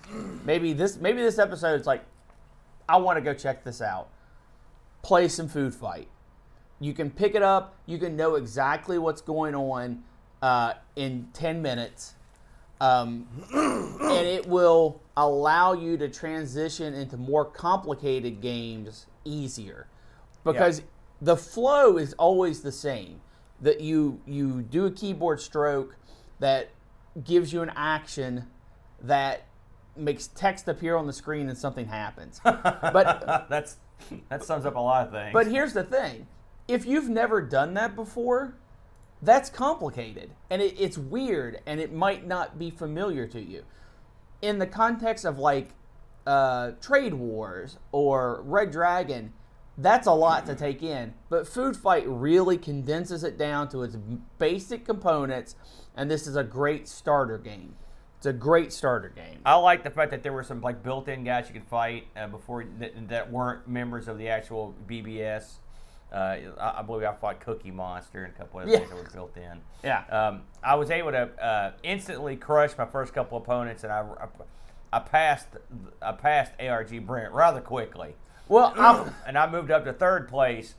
maybe 0.44 0.72
this 0.72 0.96
maybe 0.96 1.22
this 1.22 1.38
episode 1.38 1.80
is 1.80 1.86
like, 1.86 2.04
I 2.88 2.96
want 2.96 3.16
to 3.16 3.22
go 3.22 3.32
check 3.32 3.64
this 3.64 3.80
out. 3.80 4.08
Play 5.02 5.28
some 5.28 5.48
Food 5.48 5.74
Fight. 5.74 6.08
You 6.80 6.92
can 6.92 7.10
pick 7.10 7.34
it 7.34 7.42
up. 7.42 7.76
You 7.86 7.98
can 7.98 8.16
know 8.16 8.34
exactly 8.34 8.98
what's 8.98 9.20
going 9.20 9.54
on 9.54 10.02
uh, 10.42 10.74
in 10.96 11.28
ten 11.32 11.62
minutes, 11.62 12.14
um, 12.80 13.26
and 13.52 14.26
it 14.26 14.46
will 14.46 15.00
allow 15.16 15.72
you 15.72 15.96
to 15.98 16.08
transition 16.08 16.94
into 16.94 17.16
more 17.16 17.44
complicated 17.44 18.40
games 18.40 19.06
easier, 19.24 19.86
because 20.44 20.82
the 21.20 21.36
flow 21.36 21.96
is 21.96 22.12
always 22.14 22.62
the 22.62 22.72
same. 22.72 23.20
That 23.60 23.80
you 23.80 24.20
you 24.26 24.62
do 24.62 24.86
a 24.86 24.90
keyboard 24.90 25.40
stroke 25.40 25.96
that 26.38 26.70
gives 27.22 27.52
you 27.52 27.60
an 27.60 27.70
action 27.76 28.46
that 29.02 29.42
makes 29.96 30.28
text 30.28 30.66
appear 30.66 30.96
on 30.96 31.06
the 31.06 31.12
screen 31.12 31.48
and 31.48 31.58
something 31.58 31.86
happens. 31.86 32.40
But 32.44 33.46
that's 33.50 33.76
that 34.30 34.44
sums 34.44 34.64
up 34.64 34.76
a 34.76 34.80
lot 34.80 35.06
of 35.06 35.12
things. 35.12 35.32
But 35.34 35.46
here's 35.46 35.74
the 35.74 35.84
thing: 35.84 36.26
if 36.68 36.86
you've 36.86 37.10
never 37.10 37.42
done 37.42 37.74
that 37.74 37.94
before, 37.94 38.54
that's 39.22 39.50
complicated 39.50 40.30
and 40.48 40.62
it, 40.62 40.74
it's 40.78 40.96
weird 40.96 41.60
and 41.66 41.80
it 41.80 41.92
might 41.92 42.26
not 42.26 42.58
be 42.58 42.70
familiar 42.70 43.26
to 43.26 43.40
you. 43.40 43.64
In 44.40 44.58
the 44.58 44.66
context 44.66 45.24
of 45.24 45.38
like 45.38 45.70
uh, 46.26 46.72
Trade 46.80 47.14
Wars 47.14 47.76
or 47.92 48.40
Red 48.44 48.70
Dragon, 48.70 49.32
that's 49.82 50.06
a 50.06 50.12
lot 50.12 50.46
to 50.46 50.54
take 50.54 50.82
in. 50.82 51.14
But 51.28 51.46
Food 51.48 51.76
Fight 51.76 52.04
really 52.06 52.58
condenses 52.58 53.24
it 53.24 53.38
down 53.38 53.68
to 53.70 53.82
its 53.82 53.96
basic 54.38 54.84
components 54.84 55.54
and 55.96 56.10
this 56.10 56.26
is 56.26 56.36
a 56.36 56.44
great 56.44 56.88
starter 56.88 57.38
game. 57.38 57.74
It's 58.16 58.26
a 58.26 58.32
great 58.32 58.72
starter 58.72 59.08
game. 59.08 59.40
I 59.46 59.54
like 59.54 59.82
the 59.82 59.90
fact 59.90 60.10
that 60.10 60.22
there 60.22 60.32
were 60.32 60.42
some 60.42 60.60
like 60.60 60.82
built-in 60.82 61.24
guys 61.24 61.46
you 61.48 61.54
could 61.54 61.68
fight 61.68 62.06
uh, 62.16 62.26
before 62.26 62.64
that, 62.78 63.08
that, 63.08 63.32
weren't 63.32 63.66
members 63.66 64.08
of 64.08 64.18
the 64.18 64.28
actual 64.28 64.74
BBS. 64.86 65.54
Uh, 66.12 66.16
I, 66.60 66.74
I 66.78 66.82
believe 66.82 67.06
I 67.06 67.14
fought 67.14 67.40
Cookie 67.40 67.70
Monster 67.70 68.24
and 68.24 68.34
a 68.34 68.36
couple 68.36 68.60
other 68.60 68.70
Yeah. 68.70 68.78
things 68.78 68.90
that 68.90 68.96
were 68.96 69.10
built 69.10 69.36
in. 69.36 69.60
Yeah. 69.82 70.04
Um, 70.10 70.42
I 70.62 70.74
was 70.74 70.90
able 70.90 71.12
to 71.12 71.30
uh, 71.42 71.72
instantly 71.82 72.36
crush 72.36 72.76
my 72.76 72.84
first 72.84 73.14
couple 73.14 73.38
opponents, 73.38 73.84
and 73.84 73.92
I, 73.92 74.00
I, 74.00 74.26
I 74.92 74.98
passed 74.98 75.48
I 76.02 76.12
passed 76.12 76.52
ARG 76.60 77.06
Brent 77.06 77.32
rather 77.32 77.60
quickly, 77.60 78.16
Well, 78.50 78.74
I'm, 78.76 79.14
and 79.26 79.38
I 79.38 79.48
moved 79.50 79.70
up 79.70 79.84
to 79.86 79.92
third 79.92 80.28
place 80.28 80.74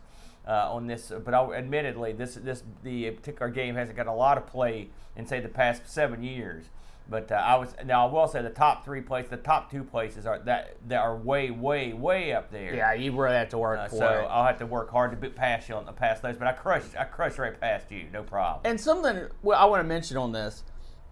uh, 0.48 0.72
on 0.74 0.86
this. 0.88 1.12
But 1.24 1.34
I, 1.34 1.54
admittedly, 1.54 2.12
this 2.14 2.36
this 2.36 2.64
the 2.84 3.10
particular 3.12 3.50
game 3.50 3.76
hasn't 3.76 3.98
got 3.98 4.08
a 4.08 4.14
lot 4.14 4.38
of 4.38 4.46
play 4.46 4.90
in 5.16 5.26
say 5.26 5.40
the 5.40 5.50
past 5.50 5.90
seven 5.90 6.22
years. 6.22 6.66
But 7.10 7.32
uh, 7.32 7.36
I 7.36 7.56
was 7.56 7.74
now 7.84 8.08
I 8.08 8.12
will 8.12 8.28
say 8.28 8.42
the 8.42 8.50
top 8.52 8.86
three 8.86 9.02
places, 9.02 9.32
the 9.32 9.38
top 9.38 9.72
two 9.72 9.84
places 9.84 10.26
are 10.26 10.40
that 10.40 10.76
that 10.88 11.00
are 11.02 11.16
way 11.18 11.50
way 11.50 11.94
way 11.94 12.34
up 12.34 12.52
there. 12.52 12.74
yeah, 12.76 12.94
you 12.94 13.12
really 13.20 13.36
have 13.36 13.50
to 13.50 13.58
work 13.58 13.80
Uh, 13.80 13.88
for 13.88 13.96
so 13.96 14.08
it. 14.22 14.28
I'll 14.30 14.46
have 14.46 14.60
to 14.60 14.66
work 14.66 14.92
hard 14.92 15.12
to 15.12 15.18
be 15.18 15.30
past 15.30 15.68
you 15.68 15.76
on 15.76 15.86
the 15.86 15.92
past 15.94 16.22
those, 16.22 16.38
but 16.38 16.48
I 16.48 16.54
crushed 16.54 16.96
I 16.98 17.06
crushed 17.06 17.38
right 17.40 17.60
past 17.60 17.90
you, 17.92 18.06
no 18.14 18.22
problem. 18.24 18.62
And 18.66 18.80
something 18.80 19.28
well, 19.42 19.60
I 19.60 19.66
want 19.66 19.82
to 19.82 19.88
mention 19.88 20.16
on 20.18 20.32
this, 20.32 20.64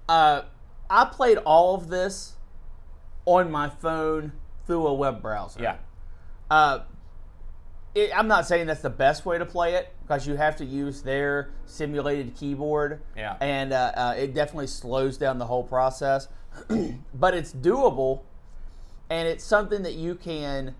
uh, 0.07 0.43
I 0.89 1.05
played 1.05 1.37
all 1.39 1.75
of 1.75 1.87
this 1.89 2.35
on 3.25 3.49
my 3.51 3.67
phone 3.69 4.33
through 4.67 4.87
a 4.87 4.93
web 4.93 5.21
browser. 5.21 5.61
yeah, 5.61 5.77
Uh, 6.49 6.79
it, 7.95 8.11
I'm 8.15 8.27
not 8.27 8.47
saying 8.47 8.67
that's 8.67 8.81
the 8.81 8.89
best 8.89 9.25
way 9.25 9.37
to 9.37 9.45
play 9.45 9.75
it 9.75 9.93
because 10.03 10.27
you 10.27 10.35
have 10.35 10.55
to 10.57 10.65
use 10.65 11.01
their 11.01 11.51
simulated 11.65 12.35
keyboard. 12.35 13.01
Yeah. 13.15 13.35
And 13.41 13.73
uh, 13.73 13.91
uh, 13.95 14.15
it 14.17 14.33
definitely 14.33 14.67
slows 14.67 15.17
down 15.17 15.39
the 15.39 15.45
whole 15.45 15.63
process. 15.63 16.27
but 17.13 17.33
it's 17.33 17.53
doable, 17.53 18.21
and 19.09 19.27
it's 19.27 19.43
something 19.43 19.83
that 19.83 19.93
you 19.93 20.15
can 20.15 20.75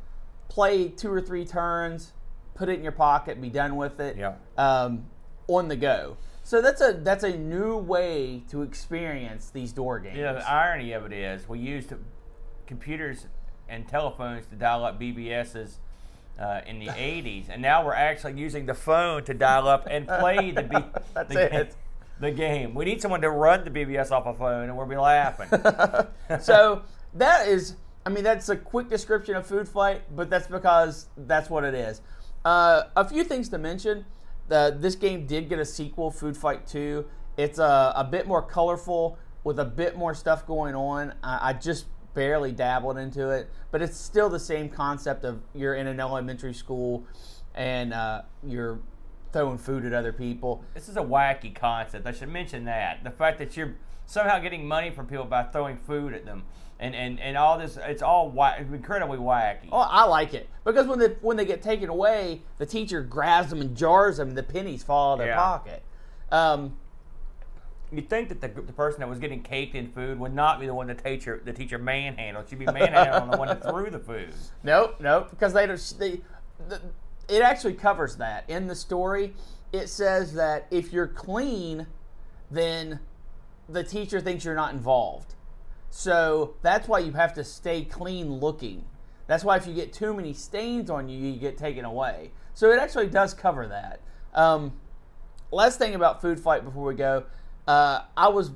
play 0.50 0.90
two 0.90 1.12
or 1.12 1.22
three 1.22 1.46
turns, 1.46 2.14
put 2.56 2.70
it 2.70 2.74
in 2.74 2.84
your 2.84 2.92
pocket, 2.92 3.40
be 3.40 3.50
done 3.50 3.76
with 3.76 4.00
it. 4.00 4.18
Yeah. 4.18 4.36
Um, 4.58 5.06
on 5.48 5.68
the 5.68 5.76
go. 5.76 6.18
So 6.44 6.62
that's 6.62 6.82
a 6.82 6.94
that's 6.94 7.24
a 7.24 7.38
new 7.38 7.78
way 7.78 8.44
to 8.50 8.62
experience 8.62 9.50
these 9.50 9.72
door 9.72 10.00
games. 10.00 10.18
You 10.18 10.24
know, 10.24 10.34
the 10.34 10.50
irony 10.50 10.94
of 10.94 11.06
it 11.06 11.14
is 11.14 11.48
we 11.48 11.60
used 11.60 11.94
computers 12.66 13.28
and 13.70 13.88
telephones 13.88 14.46
to 14.48 14.56
dial 14.56 14.84
up 14.84 15.00
BBSs 15.00 15.76
uh, 16.40 16.62
in 16.66 16.80
the 16.80 16.88
80s, 16.88 17.46
and 17.50 17.62
now 17.62 17.86
we're 17.86 17.94
actually 17.94 18.40
using 18.40 18.66
the 18.66 18.74
phone 18.74 19.24
to 19.26 19.34
dial 19.34 19.68
up 19.68 19.88
and 19.90 20.08
play 20.08 20.52
the, 20.52 20.64
B- 20.64 20.78
That's 21.14 21.34
the, 21.34 21.56
it. 21.62 21.76
the 22.20 22.32
game. 22.32 22.74
We 22.74 22.86
need 22.86 23.02
someone 23.02 23.22
to 23.22 23.30
run 23.30 23.64
the 23.64 23.72
BBS 23.72 24.12
off 24.12 24.26
a 24.26 24.34
phone, 24.34 24.66
and 24.70 24.78
we'll 24.78 24.88
be 24.88 24.98
laughing. 24.98 25.50
so 26.42 26.84
that 27.16 27.48
is, 27.48 27.76
I 28.06 28.10
mean, 28.10 28.24
that's 28.24 28.50
a 28.50 28.56
quick 28.58 28.90
description 28.90 29.36
of 29.36 29.46
Food 29.46 29.68
Fight, 29.68 30.02
but 30.16 30.30
that's 30.30 30.48
because 30.48 31.08
that's 31.18 31.50
what 31.50 31.64
it 31.64 31.74
is. 31.74 32.02
Uh, 32.46 32.84
a 32.96 33.08
few 33.08 33.24
things 33.24 33.50
to 33.50 33.58
mention. 33.58 34.06
The, 34.48 34.76
this 34.78 34.96
game 34.96 35.28
did 35.28 35.48
get 35.48 35.60
a 35.60 35.66
sequel, 35.66 36.10
Food 36.10 36.36
Fight 36.36 36.66
2. 36.66 37.06
It's 37.38 37.60
a, 37.60 37.94
a 37.96 38.04
bit 38.04 38.28
more 38.28 38.42
colorful 38.42 39.18
with 39.44 39.60
a 39.60 39.66
bit 39.66 39.96
more 39.96 40.14
stuff 40.14 40.46
going 40.48 40.76
on. 40.76 41.14
I, 41.24 41.50
I 41.50 41.54
just 41.54 41.86
barely 42.14 42.52
dabbled 42.52 42.98
into 42.98 43.30
it, 43.30 43.50
but 43.72 43.82
it's 43.82 43.98
still 43.98 44.30
the 44.30 44.40
same 44.40 44.70
concept 44.70 45.24
of 45.24 45.42
you're 45.54 45.76
in 45.76 45.88
an 45.88 46.00
elementary 46.00 46.54
school 46.54 47.06
and 47.56 47.94
uh, 47.94 48.22
you're 48.46 48.80
throwing 49.32 49.58
food 49.58 49.86
at 49.86 49.94
other 49.94 50.12
people. 50.14 50.64
this 50.74 50.90
is 50.90 50.98
a 50.98 51.02
wacky 51.02 51.54
concept. 51.54 52.08
I 52.08 52.12
should 52.12 52.30
mention 52.30 52.66
that. 52.66 53.04
The 53.04 53.12
fact 53.12 53.38
that 53.40 53.56
you're 53.56 53.76
somehow 54.06 54.40
getting 54.40 54.68
money 54.68 54.90
from 54.90 55.06
people 55.06 55.26
by 55.26 55.44
throwing 55.44 55.78
food 55.78 56.14
at 56.14 56.26
them. 56.26 56.44
And, 56.82 56.96
and, 56.96 57.20
and 57.20 57.36
all 57.38 57.58
this, 57.60 57.78
it's 57.78 58.02
all 58.02 58.30
wa- 58.30 58.56
incredibly 58.58 59.18
wacky. 59.18 59.68
Oh, 59.72 59.78
I 59.80 60.06
like 60.06 60.34
it 60.34 60.50
because 60.64 60.88
when 60.88 60.98
they 60.98 61.08
when 61.20 61.36
they 61.36 61.44
get 61.44 61.62
taken 61.62 61.90
away, 61.90 62.42
the 62.58 62.66
teacher 62.66 63.02
grabs 63.02 63.50
them 63.50 63.60
and 63.60 63.76
jars 63.76 64.16
them, 64.16 64.30
and 64.30 64.38
the 64.38 64.44
pennies 64.44 64.82
fall 64.82 65.10
out 65.10 65.14
of 65.16 65.20
their 65.20 65.28
Yeah. 65.28 65.36
pocket. 65.36 65.84
Um, 66.32 66.78
You'd 67.92 68.10
think 68.10 68.30
that 68.30 68.42
the, 68.42 68.48
the 68.48 68.74
person 68.74 69.00
that 69.00 69.10
was 69.10 69.20
getting 69.20 69.42
caked 69.42 69.74
in 69.76 69.92
food 69.92 70.20
would 70.20 70.34
not 70.34 70.60
be 70.60 70.68
the 70.68 70.74
one 70.74 70.88
the 70.88 70.94
teacher 70.94 71.42
the 71.44 71.54
teacher 71.54 71.78
manhandled. 71.78 72.48
She'd 72.50 72.60
be 72.60 72.66
manhandling 72.66 73.32
the 73.32 73.38
one 73.38 73.48
that 73.48 73.64
threw 73.64 73.90
the 73.90 74.00
food. 74.00 74.34
nope, 74.64 74.98
nope, 75.00 75.30
because 75.32 75.54
they 75.54 75.66
don't. 75.66 75.94
They, 75.98 76.22
the, 76.68 76.82
it 77.28 77.42
actually 77.42 77.74
covers 77.74 78.18
that 78.18 78.50
in 78.50 78.68
the 78.68 78.76
story. 78.76 79.34
It 79.72 79.88
says 79.88 80.34
that 80.34 80.68
if 80.72 80.92
you're 80.92 81.08
clean, 81.08 81.88
then 82.50 83.00
the 83.68 83.84
teacher 83.84 84.20
thinks 84.20 84.44
you're 84.44 84.56
not 84.56 84.74
involved. 84.74 85.36
So 85.90 86.56
that's 86.62 86.88
why 86.88 87.00
you 87.00 87.14
have 87.14 87.34
to 87.36 87.44
stay 87.44 87.84
clean 87.84 88.34
looking. 88.34 88.86
That's 89.28 89.44
why 89.44 89.58
if 89.58 89.68
you 89.68 89.74
get 89.74 89.94
too 89.94 90.14
many 90.14 90.34
stains 90.34 90.90
on 90.90 91.08
you, 91.08 91.18
you 91.20 91.40
get 91.40 91.58
taken 91.58 91.86
away. 91.86 92.32
So 92.54 92.72
it 92.72 92.80
actually 92.80 93.08
does 93.08 93.34
cover 93.34 93.68
that. 93.68 94.02
Um, 94.34 94.74
last 95.52 95.78
thing 95.78 95.96
about 95.96 96.22
Food 96.22 96.40
Fight 96.40 96.64
before 96.64 96.86
we 96.86 96.96
go, 96.96 97.26
uh, 97.70 98.02
I 98.18 98.30
was 98.30 98.52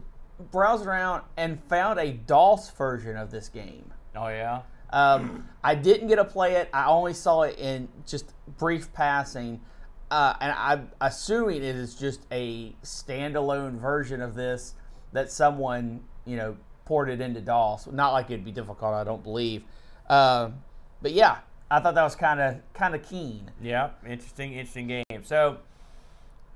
browsing 0.51 0.87
around 0.87 1.21
and 1.37 1.63
found 1.65 1.99
a 1.99 2.11
DOS 2.11 2.71
version 2.71 3.15
of 3.15 3.29
this 3.29 3.47
game. 3.47 3.93
Oh 4.15 4.27
yeah. 4.27 4.63
Um, 4.89 5.47
I 5.63 5.75
didn't 5.75 6.07
get 6.07 6.15
to 6.15 6.25
play 6.25 6.55
it. 6.55 6.67
I 6.73 6.87
only 6.87 7.13
saw 7.13 7.43
it 7.43 7.59
in 7.59 7.87
just 8.07 8.33
brief 8.57 8.91
passing, 8.91 9.61
uh, 10.09 10.33
and 10.41 10.51
I'm 10.53 10.89
assuming 10.99 11.57
it 11.57 11.75
is 11.75 11.93
just 11.93 12.25
a 12.31 12.73
standalone 12.83 13.77
version 13.77 14.19
of 14.19 14.33
this 14.33 14.73
that 15.11 15.31
someone 15.31 16.01
you 16.25 16.35
know 16.35 16.57
ported 16.85 17.21
into 17.21 17.39
DOS. 17.39 17.85
Not 17.91 18.13
like 18.13 18.31
it'd 18.31 18.43
be 18.43 18.51
difficult, 18.51 18.95
I 18.95 19.03
don't 19.03 19.23
believe. 19.23 19.61
Um, 20.09 20.55
but 21.03 21.11
yeah, 21.11 21.37
I 21.69 21.79
thought 21.81 21.93
that 21.93 22.03
was 22.03 22.15
kind 22.15 22.39
of 22.39 22.55
kind 22.73 22.95
of 22.95 23.03
keen. 23.03 23.51
Yeah, 23.61 23.91
interesting, 24.03 24.53
interesting 24.53 24.87
game. 24.87 25.23
So 25.23 25.59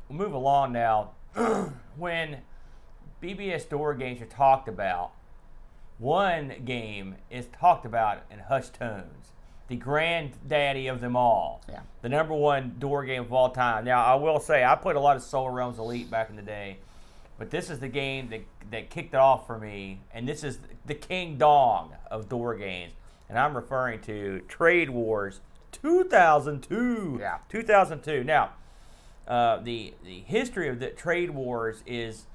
we'll 0.09 0.17
move 0.17 0.33
along 0.33 0.73
now. 0.73 1.11
when 1.97 2.39
BBS 3.21 3.67
door 3.69 3.93
games 3.93 4.21
are 4.21 4.25
talked 4.25 4.67
about, 4.67 5.11
one 5.99 6.53
game 6.65 7.15
is 7.29 7.47
talked 7.47 7.85
about 7.85 8.23
in 8.31 8.39
hushed 8.39 8.75
tones. 8.75 9.31
The 9.67 9.75
granddaddy 9.75 10.87
of 10.87 11.01
them 11.01 11.15
all. 11.15 11.61
Yeah. 11.67 11.81
The 12.01 12.09
number 12.09 12.33
one 12.33 12.75
door 12.79 13.03
game 13.03 13.23
of 13.23 13.33
all 13.33 13.49
time. 13.49 13.83
Now, 13.85 14.03
I 14.03 14.15
will 14.15 14.39
say, 14.39 14.63
I 14.63 14.75
played 14.75 14.95
a 14.95 14.99
lot 14.99 15.17
of 15.17 15.23
Solar 15.23 15.51
Realms 15.51 15.77
Elite 15.77 16.09
back 16.09 16.29
in 16.29 16.35
the 16.35 16.41
day, 16.41 16.77
but 17.37 17.49
this 17.49 17.69
is 17.69 17.79
the 17.79 17.89
game 17.89 18.29
that, 18.29 18.41
that 18.71 18.89
kicked 18.89 19.13
it 19.13 19.17
off 19.17 19.45
for 19.45 19.59
me, 19.59 19.99
and 20.13 20.27
this 20.27 20.43
is 20.43 20.59
the 20.85 20.95
King 20.95 21.37
Dong 21.37 21.93
of 22.09 22.29
door 22.29 22.55
games. 22.55 22.93
And 23.29 23.37
I'm 23.37 23.55
referring 23.55 23.99
to 24.01 24.41
Trade 24.47 24.89
Wars 24.89 25.41
2002. 25.73 27.17
Yeah. 27.19 27.39
2002. 27.49 28.23
Now, 28.23 28.51
uh, 29.27 29.57
the 29.57 29.93
the 30.03 30.19
history 30.21 30.69
of 30.69 30.79
the 30.79 30.89
trade 30.89 31.31
wars 31.31 31.83
is 31.85 32.25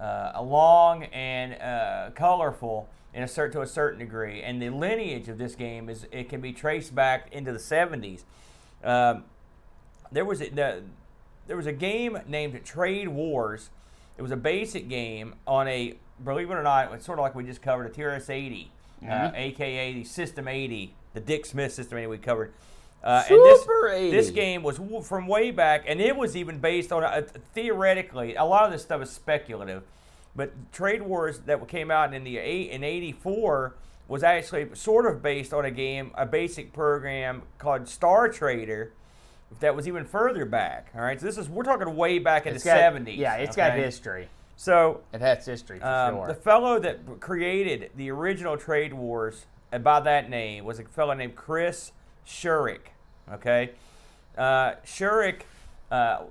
uh, 0.00 0.32
a 0.34 0.42
long 0.42 1.04
and 1.04 1.54
uh, 1.60 2.10
colorful 2.14 2.88
in 3.12 3.22
a 3.22 3.28
certain 3.28 3.52
to 3.52 3.60
a 3.62 3.66
certain 3.66 3.98
degree, 3.98 4.42
and 4.42 4.60
the 4.60 4.70
lineage 4.70 5.28
of 5.28 5.38
this 5.38 5.54
game 5.54 5.88
is 5.88 6.06
it 6.10 6.28
can 6.28 6.40
be 6.40 6.52
traced 6.52 6.94
back 6.94 7.32
into 7.32 7.52
the 7.52 7.58
70s. 7.58 8.22
Um, 8.82 9.24
there 10.10 10.24
was 10.24 10.40
a, 10.42 10.48
the, 10.50 10.82
there 11.46 11.56
was 11.56 11.66
a 11.66 11.72
game 11.72 12.18
named 12.26 12.62
Trade 12.64 13.08
Wars. 13.08 13.70
It 14.18 14.22
was 14.22 14.30
a 14.30 14.36
basic 14.36 14.88
game 14.88 15.34
on 15.46 15.68
a 15.68 15.96
believe 16.22 16.50
it 16.50 16.54
or 16.54 16.62
not, 16.62 16.92
it's 16.92 17.04
sort 17.06 17.18
of 17.18 17.22
like 17.22 17.34
we 17.34 17.44
just 17.44 17.62
covered 17.62 17.86
a 17.86 17.90
TRS-80, 17.90 18.66
uh, 19.08 19.30
aka 19.34 19.92
the 19.92 20.04
System 20.04 20.46
80, 20.48 20.94
the 21.14 21.20
Dick 21.20 21.46
Smith 21.46 21.72
System 21.72 21.98
80 21.98 22.06
we 22.06 22.18
covered. 22.18 22.52
Uh, 23.04 23.22
and 23.28 23.38
80. 23.38 23.42
this, 23.42 24.26
this 24.26 24.30
game 24.30 24.62
was 24.62 24.78
w- 24.78 25.02
from 25.02 25.26
way 25.26 25.50
back, 25.50 25.84
and 25.86 26.00
it 26.00 26.16
was 26.16 26.34
even 26.36 26.58
based 26.58 26.90
on 26.90 27.04
theoretically. 27.52 28.34
A 28.34 28.44
lot 28.44 28.64
of 28.64 28.72
this 28.72 28.80
stuff 28.80 29.02
is 29.02 29.10
speculative, 29.10 29.82
but 30.34 30.52
Trade 30.72 31.02
Wars 31.02 31.40
that 31.40 31.68
came 31.68 31.90
out 31.90 32.14
in 32.14 32.24
the 32.24 32.38
eight 32.38 32.70
in 32.70 32.82
'84 32.82 33.74
was 34.08 34.22
actually 34.22 34.74
sort 34.74 35.04
of 35.06 35.22
based 35.22 35.52
on 35.52 35.66
a 35.66 35.70
game, 35.70 36.12
a 36.14 36.24
basic 36.24 36.72
program 36.72 37.42
called 37.58 37.88
Star 37.88 38.28
Trader. 38.30 38.92
That 39.60 39.76
was 39.76 39.86
even 39.86 40.04
further 40.06 40.46
back. 40.46 40.88
All 40.94 41.02
right, 41.02 41.20
so 41.20 41.26
this 41.26 41.36
is 41.36 41.48
we're 41.48 41.62
talking 41.62 41.94
way 41.94 42.18
back 42.18 42.46
in 42.46 42.54
It's 42.54 42.64
the 42.64 42.70
got- 42.70 42.94
'70s. 42.94 43.18
Yeah, 43.18 43.34
it's 43.36 43.54
got 43.54 43.74
history. 43.74 44.28
So 44.56 45.00
It 45.12 45.20
has 45.20 45.44
history 45.44 45.78
for 45.80 45.86
um, 45.86 46.14
sure. 46.14 46.26
The 46.28 46.34
fellow 46.34 46.78
that 46.78 47.20
created 47.20 47.90
the 47.96 48.10
original 48.10 48.56
Trade 48.56 48.94
Wars, 48.94 49.44
and 49.72 49.84
by 49.84 50.00
that 50.00 50.30
name, 50.30 50.64
was 50.64 50.78
a 50.78 50.84
fellow 50.84 51.12
named 51.12 51.36
Chris 51.36 51.92
Sherrick. 52.26 52.93
Okay, 53.32 53.70
uh, 54.36 54.74
Sherrick 54.84 55.42
uh, 55.90 56.24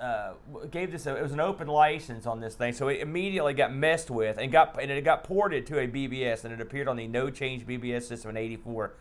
uh, 0.00 0.32
gave 0.70 0.92
this. 0.92 1.06
A, 1.06 1.16
it 1.16 1.22
was 1.22 1.32
an 1.32 1.40
open 1.40 1.68
license 1.68 2.26
on 2.26 2.40
this 2.40 2.54
thing, 2.54 2.72
so 2.72 2.88
it 2.88 3.00
immediately 3.00 3.54
got 3.54 3.72
messed 3.72 4.10
with 4.10 4.38
and 4.38 4.50
got 4.52 4.80
and 4.80 4.90
it 4.90 5.04
got 5.04 5.24
ported 5.24 5.66
to 5.66 5.78
a 5.78 5.88
BBS, 5.88 6.44
and 6.44 6.52
it 6.52 6.60
appeared 6.60 6.88
on 6.88 6.96
the 6.96 7.06
No 7.06 7.30
Change 7.30 7.66
BBS 7.66 8.02
system 8.02 8.30
in 8.30 8.36
'84. 8.36 8.94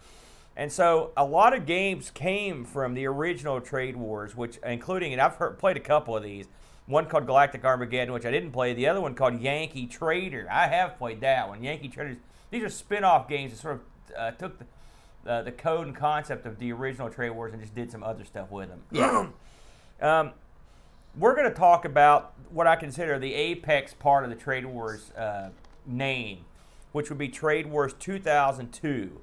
And 0.59 0.71
so 0.71 1.11
a 1.15 1.23
lot 1.23 1.53
of 1.53 1.65
games 1.65 2.11
came 2.11 2.65
from 2.65 2.93
the 2.93 3.05
original 3.05 3.61
Trade 3.61 3.95
Wars, 3.95 4.35
which 4.35 4.57
including, 4.65 5.13
and 5.13 5.21
I've 5.21 5.35
heard, 5.35 5.57
played 5.57 5.77
a 5.77 5.81
couple 5.81 6.17
of 6.17 6.23
these. 6.23 6.47
One 6.85 7.05
called 7.05 7.27
Galactic 7.27 7.63
Armageddon, 7.63 8.13
which 8.13 8.25
I 8.25 8.31
didn't 8.31 8.51
play. 8.51 8.73
The 8.73 8.87
other 8.87 8.99
one 8.99 9.15
called 9.15 9.39
Yankee 9.39 9.85
Trader. 9.85 10.47
I 10.51 10.67
have 10.67 10.97
played 10.97 11.21
that 11.21 11.47
one. 11.47 11.63
Yankee 11.63 11.87
Traders. 11.87 12.17
These 12.51 12.63
are 12.63 12.69
spin-off 12.69 13.29
games 13.29 13.51
that 13.51 13.57
sort 13.57 13.75
of 13.75 13.81
uh, 14.17 14.31
took 14.31 14.59
the, 14.59 14.65
uh, 15.27 15.41
the 15.41 15.51
code 15.51 15.87
and 15.87 15.95
concept 15.95 16.45
of 16.45 16.59
the 16.59 16.71
original 16.71 17.09
Trade 17.09 17.31
Wars 17.31 17.53
and 17.53 17.61
just 17.61 17.75
did 17.75 17.91
some 17.91 18.03
other 18.03 18.23
stuff 18.25 18.49
with 18.51 18.69
them. 18.69 18.81
Yeah. 18.91 19.27
um, 20.01 20.31
we're 21.17 21.35
going 21.35 21.49
to 21.49 21.55
talk 21.55 21.85
about 21.85 22.33
what 22.51 22.67
I 22.67 22.75
consider 22.75 23.19
the 23.19 23.33
apex 23.33 23.93
part 23.93 24.23
of 24.23 24.29
the 24.29 24.35
Trade 24.35 24.65
Wars 24.65 25.11
uh, 25.11 25.49
name, 25.85 26.45
which 26.91 27.09
would 27.09 27.17
be 27.17 27.27
Trade 27.27 27.67
Wars 27.67 27.93
2002. 27.99 29.19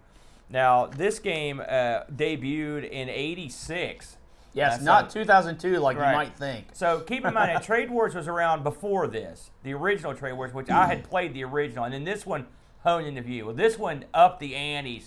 Now, 0.48 0.86
this 0.86 1.18
game 1.18 1.60
uh, 1.60 2.02
debuted 2.14 2.88
in 2.88 3.08
'86. 3.08 4.16
Yes, 4.52 4.80
Uh, 4.80 4.84
not 4.84 5.10
2002 5.10 5.78
like 5.78 5.98
Right. 5.98 6.10
you 6.10 6.16
might 6.16 6.36
think. 6.36 6.68
So 6.72 7.00
keep 7.00 7.24
in 7.26 7.34
mind 7.34 7.50
that 7.50 7.62
Trade 7.64 7.90
Wars 7.90 8.14
was 8.14 8.26
around 8.28 8.62
before 8.62 9.06
this, 9.06 9.50
the 9.64 9.74
original 9.74 10.14
Trade 10.14 10.32
Wars, 10.32 10.54
which 10.54 10.70
I 10.70 10.86
had 10.86 11.04
played 11.04 11.34
the 11.34 11.44
original, 11.44 11.84
and 11.84 11.92
then 11.92 12.04
this 12.04 12.24
one 12.24 12.46
honed 12.86 13.06
into 13.06 13.20
view. 13.20 13.46
Well, 13.46 13.54
this 13.54 13.76
one 13.76 14.04
upped 14.14 14.38
the 14.38 14.54
ante 14.54 15.02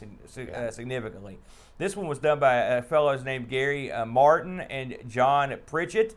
uh, 0.53 0.69
significantly. 0.69 1.39
This 1.77 1.95
one 1.95 2.07
was 2.07 2.19
done 2.19 2.37
by 2.37 2.59
uh, 2.59 2.81
fellows 2.81 3.23
named 3.23 3.47
Gary 3.47 3.89
uh, 3.89 4.05
Martin 4.05 4.59
and 4.59 4.97
John 5.07 5.55
Pritchett, 5.65 6.15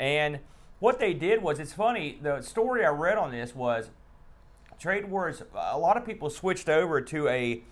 and 0.00 0.38
what 0.78 0.98
they 0.98 1.12
did 1.12 1.42
was 1.42 1.58
it's 1.58 1.74
funny. 1.74 2.18
The 2.22 2.40
story 2.40 2.86
I 2.86 2.88
read 2.88 3.18
on 3.18 3.32
this 3.32 3.54
was 3.54 3.90
Trade 4.78 5.10
Wars. 5.10 5.42
A 5.54 5.78
lot 5.78 5.98
of 5.98 6.06
people 6.06 6.30
switched 6.30 6.70
over 6.70 7.02
to 7.02 7.28
a 7.28 7.62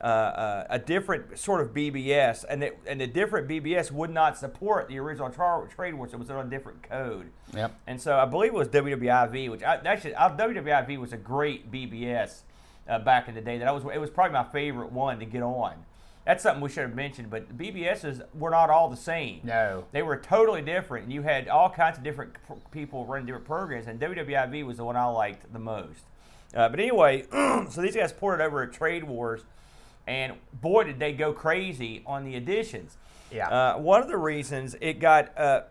uh, 0.00 0.04
uh, 0.04 0.66
a 0.70 0.78
different 0.78 1.38
sort 1.38 1.60
of 1.60 1.74
BBS, 1.74 2.44
and 2.48 2.62
it, 2.62 2.78
and 2.86 3.00
the 3.00 3.06
different 3.06 3.48
BBS 3.48 3.90
would 3.90 4.10
not 4.10 4.38
support 4.38 4.88
the 4.88 4.98
original 4.98 5.28
tra- 5.28 5.68
Trade 5.74 5.94
Wars. 5.94 6.12
It 6.12 6.18
was 6.20 6.30
on 6.30 6.46
a 6.46 6.48
different 6.48 6.84
code. 6.84 7.26
Yep. 7.52 7.74
And 7.88 8.00
so 8.00 8.16
I 8.16 8.24
believe 8.26 8.54
it 8.54 8.56
was 8.56 8.68
WWIV, 8.68 9.50
which 9.50 9.62
I, 9.62 9.74
actually 9.84 10.14
I, 10.14 10.30
WWIV 10.30 10.98
was 10.98 11.12
a 11.12 11.18
great 11.18 11.70
BBS 11.70 12.42
uh, 12.90 12.98
back 12.98 13.28
in 13.28 13.34
the 13.34 13.40
day. 13.40 13.58
That 13.58 13.68
I 13.68 13.72
was 13.72 13.84
it 13.94 13.98
was 13.98 14.10
probably 14.10 14.34
my 14.34 14.44
favorite 14.44 14.92
one 14.92 15.18
to 15.20 15.24
get 15.24 15.42
on. 15.42 15.74
That's 16.26 16.42
something 16.42 16.60
we 16.60 16.68
should 16.68 16.82
have 16.82 16.94
mentioned. 16.94 17.30
But 17.30 17.46
the 17.48 17.54
BBSs 17.54 18.22
were 18.34 18.50
not 18.50 18.68
all 18.68 18.88
the 18.88 18.96
same. 18.96 19.40
No. 19.42 19.84
They 19.92 20.02
were 20.02 20.16
totally 20.16 20.60
different, 20.60 21.04
and 21.04 21.12
you 21.12 21.22
had 21.22 21.48
all 21.48 21.70
kinds 21.70 21.96
of 21.96 22.04
different 22.04 22.34
people 22.70 23.06
running 23.06 23.26
different 23.26 23.46
programs. 23.46 23.86
And 23.86 23.98
WWIV 23.98 24.66
was 24.66 24.76
the 24.76 24.84
one 24.84 24.96
I 24.96 25.06
liked 25.06 25.50
the 25.52 25.58
most. 25.58 26.02
Uh, 26.54 26.68
but 26.68 26.80
anyway, 26.80 27.24
so 27.70 27.80
these 27.80 27.96
guys 27.96 28.12
ported 28.12 28.44
over 28.44 28.62
at 28.62 28.72
Trade 28.72 29.04
Wars, 29.04 29.42
and 30.06 30.34
boy, 30.52 30.84
did 30.84 30.98
they 30.98 31.12
go 31.12 31.32
crazy 31.32 32.02
on 32.06 32.24
the 32.24 32.34
additions. 32.34 32.96
Yeah. 33.30 33.48
Uh, 33.48 33.78
one 33.78 34.02
of 34.02 34.08
the 34.08 34.16
reasons 34.16 34.74
it 34.80 34.98
got 34.98 35.36
uh, 35.38 35.62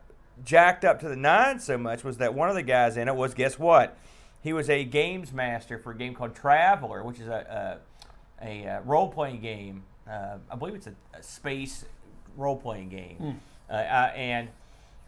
jacked 0.43 0.85
up 0.85 0.99
to 1.01 1.09
the 1.09 1.17
nine 1.17 1.59
so 1.59 1.77
much 1.77 2.03
was 2.03 2.17
that 2.17 2.33
one 2.33 2.49
of 2.49 2.55
the 2.55 2.63
guys 2.63 2.95
in 2.97 3.07
it 3.07 3.15
was 3.15 3.33
guess 3.33 3.59
what? 3.59 3.97
He 4.41 4.53
was 4.53 4.69
a 4.69 4.83
games 4.83 5.33
master 5.33 5.77
for 5.77 5.91
a 5.91 5.97
game 5.97 6.13
called 6.13 6.35
Traveller, 6.35 7.03
which 7.03 7.19
is 7.19 7.27
a 7.27 7.79
a, 8.41 8.45
a, 8.45 8.67
uh 8.67 8.81
role 8.81 9.09
playing 9.09 9.41
game. 9.41 9.83
Uh, 10.09 10.37
I 10.49 10.55
believe 10.55 10.75
it's 10.75 10.87
a, 10.87 10.95
a 11.13 11.21
space 11.21 11.85
role 12.35 12.55
playing 12.57 12.89
game, 12.89 13.41
uh, 13.69 13.73
uh, 13.73 14.11
and 14.15 14.49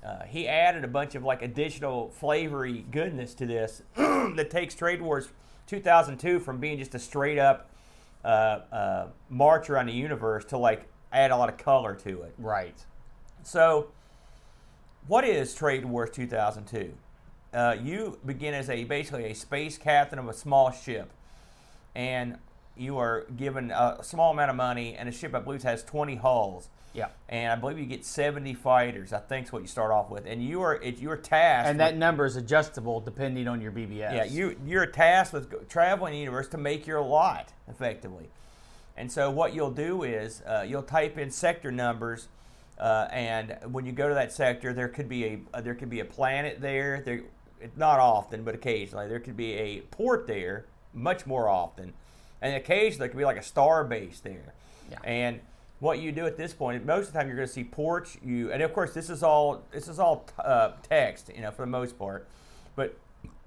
uh, 0.03 0.23
he 0.23 0.47
added 0.47 0.83
a 0.83 0.87
bunch 0.87 1.15
of 1.15 1.23
like 1.23 1.41
additional 1.41 2.09
flavory 2.09 2.85
goodness 2.91 3.33
to 3.35 3.45
this 3.45 3.83
that 3.95 4.49
takes 4.49 4.75
Trade 4.75 5.01
Wars 5.01 5.29
2002 5.67 6.39
from 6.39 6.59
being 6.59 6.77
just 6.77 6.95
a 6.95 6.99
straight 6.99 7.37
up 7.37 7.69
uh, 8.23 8.27
uh, 8.71 9.07
march 9.29 9.69
around 9.69 9.87
the 9.87 9.93
universe 9.93 10.45
to 10.45 10.57
like 10.57 10.87
add 11.11 11.31
a 11.31 11.37
lot 11.37 11.49
of 11.49 11.57
color 11.57 11.95
to 11.95 12.21
it. 12.23 12.33
Right. 12.37 12.77
So, 13.43 13.87
what 15.07 15.23
is 15.23 15.53
Trade 15.53 15.85
Wars 15.85 16.09
2002? 16.11 16.93
Uh, 17.53 17.75
you 17.81 18.17
begin 18.25 18.53
as 18.53 18.69
a 18.69 18.83
basically 18.85 19.25
a 19.25 19.35
space 19.35 19.77
captain 19.77 20.17
of 20.17 20.27
a 20.29 20.33
small 20.33 20.71
ship, 20.71 21.11
and 21.95 22.37
you 22.77 22.97
are 22.97 23.25
given 23.35 23.71
a 23.71 23.97
small 24.01 24.31
amount 24.31 24.49
of 24.49 24.55
money, 24.55 24.95
and 24.95 25.09
a 25.09 25.11
ship 25.11 25.35
I 25.35 25.39
believe 25.39 25.61
has 25.63 25.83
20 25.83 26.15
hulls, 26.15 26.69
Yeah. 26.93 27.07
and 27.27 27.51
I 27.51 27.55
believe 27.57 27.77
you 27.77 27.85
get 27.85 28.05
70 28.05 28.53
fighters. 28.53 29.11
I 29.11 29.19
think 29.19 29.47
is 29.47 29.51
what 29.51 29.61
you 29.61 29.67
start 29.67 29.91
off 29.91 30.09
with, 30.09 30.25
and 30.25 30.41
you 30.41 30.61
are 30.61 30.75
it, 30.75 30.99
you're 30.99 31.17
tasked. 31.17 31.69
And 31.69 31.77
with- 31.77 31.87
that 31.87 31.97
number 31.97 32.25
is 32.25 32.37
adjustable 32.37 33.01
depending 33.01 33.49
on 33.49 33.59
your 33.59 33.71
BBS. 33.73 34.13
yeah, 34.15 34.23
you 34.23 34.57
you're 34.65 34.85
tasked 34.85 35.33
with 35.33 35.67
traveling 35.67 36.13
the 36.13 36.19
universe 36.19 36.47
to 36.49 36.57
make 36.57 36.87
your 36.87 37.01
lot 37.01 37.51
effectively. 37.67 38.29
And 38.95 39.11
so 39.11 39.29
what 39.29 39.53
you'll 39.53 39.71
do 39.71 40.03
is 40.03 40.41
uh, 40.43 40.63
you'll 40.67 40.83
type 40.83 41.17
in 41.17 41.31
sector 41.31 41.71
numbers, 41.71 42.29
uh, 42.79 43.07
and 43.11 43.57
when 43.65 43.85
you 43.85 43.91
go 43.91 44.07
to 44.07 44.15
that 44.15 44.31
sector, 44.31 44.71
there 44.73 44.87
could 44.87 45.09
be 45.09 45.25
a 45.25 45.39
uh, 45.53 45.59
there 45.59 45.75
could 45.75 45.89
be 45.89 45.99
a 45.99 46.05
planet 46.05 46.61
there. 46.61 47.01
There, 47.01 47.21
it- 47.61 47.77
not 47.77 47.99
often, 47.99 48.43
but 48.43 48.55
occasionally 48.55 49.07
there 49.07 49.19
could 49.19 49.37
be 49.37 49.53
a 49.53 49.81
port 49.81 50.27
there, 50.27 50.65
much 50.93 51.25
more 51.25 51.47
often, 51.47 51.93
and 52.41 52.55
occasionally 52.55 52.99
there 52.99 53.09
could 53.09 53.17
be 53.17 53.25
like 53.25 53.37
a 53.37 53.43
star 53.43 53.83
base 53.83 54.19
there. 54.19 54.53
Yeah. 54.89 54.99
And 55.03 55.39
what 55.79 55.99
you 55.99 56.11
do 56.11 56.25
at 56.25 56.37
this 56.37 56.53
point, 56.53 56.85
most 56.85 57.07
of 57.07 57.13
the 57.13 57.19
time 57.19 57.27
you're 57.27 57.35
going 57.35 57.47
to 57.47 57.53
see 57.53 57.63
ports. 57.63 58.17
You 58.23 58.51
and 58.51 58.61
of 58.61 58.71
course 58.71 58.93
this 58.93 59.09
is 59.09 59.23
all 59.23 59.63
this 59.71 59.87
is 59.87 59.99
all 59.99 60.25
uh, 60.39 60.71
text, 60.87 61.31
you 61.35 61.41
know, 61.41 61.51
for 61.51 61.63
the 61.63 61.71
most 61.71 61.97
part. 61.97 62.27
But 62.75 62.97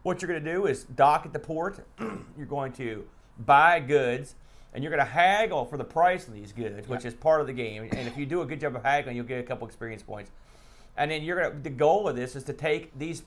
what 0.03 0.21
you're 0.21 0.29
going 0.29 0.45
to 0.45 0.53
do 0.53 0.67
is 0.67 0.85
dock 0.85 1.25
at 1.25 1.33
the 1.33 1.39
port. 1.39 1.79
you're 2.37 2.47
going 2.47 2.73
to 2.75 3.05
buy 3.39 3.81
goods, 3.81 4.35
and 4.73 4.83
you're 4.83 4.91
going 4.91 5.05
to 5.05 5.11
haggle 5.11 5.65
for 5.65 5.77
the 5.77 5.85
price 5.85 6.29
of 6.29 6.35
these 6.35 6.53
goods, 6.53 6.89
which 6.89 7.05
is 7.05 7.15
part 7.15 7.41
of 7.41 7.47
the 7.47 7.53
game. 7.53 7.89
And 7.91 8.09
if 8.09 8.17
you 8.17 8.27
do 8.27 8.43
a 8.43 8.47
good 8.47 8.61
job 8.61 8.77
of 8.77 8.83
haggling, 8.83 9.17
you'll 9.17 9.25
get 9.25 9.41
a 9.41 9.45
couple 9.45 9.67
experience 9.67 10.03
points. 10.03 10.31
And 10.97 11.11
then 11.11 11.23
you're 11.23 11.41
going 11.41 11.53
to. 11.53 11.63
The 11.63 11.71
goal 11.71 12.09
of 12.09 12.17
this 12.17 12.37
is 12.37 12.45
to 12.45 12.53
take 12.53 12.97
these 12.99 13.23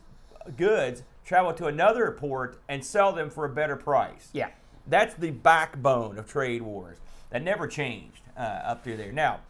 goods, 0.56 1.04
travel 1.26 1.54
to 1.54 1.66
another 1.66 2.12
port, 2.12 2.60
and 2.68 2.84
sell 2.86 3.12
them 3.12 3.30
for 3.30 3.46
a 3.46 3.50
better 3.50 3.76
price. 3.76 4.30
Yeah. 4.34 4.50
That's 4.88 5.14
the 5.16 5.32
backbone 5.32 6.18
of 6.18 6.28
trade 6.28 6.62
wars. 6.62 6.98
That 7.30 7.44
never 7.44 7.68
changed 7.68 8.22
uh, 8.38 8.42
up 8.42 8.84
through 8.84 8.98
there. 8.98 9.12
Now, 9.12 9.42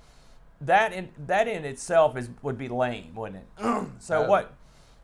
that 0.60 0.92
in 0.92 1.10
that 1.28 1.48
in 1.48 1.64
itself 1.66 2.18
is 2.18 2.30
would 2.42 2.58
be 2.58 2.68
lame, 2.68 3.14
wouldn't 3.14 3.44
it? 3.60 3.88
so 4.00 4.24
Oh. 4.24 4.28
what? 4.30 4.54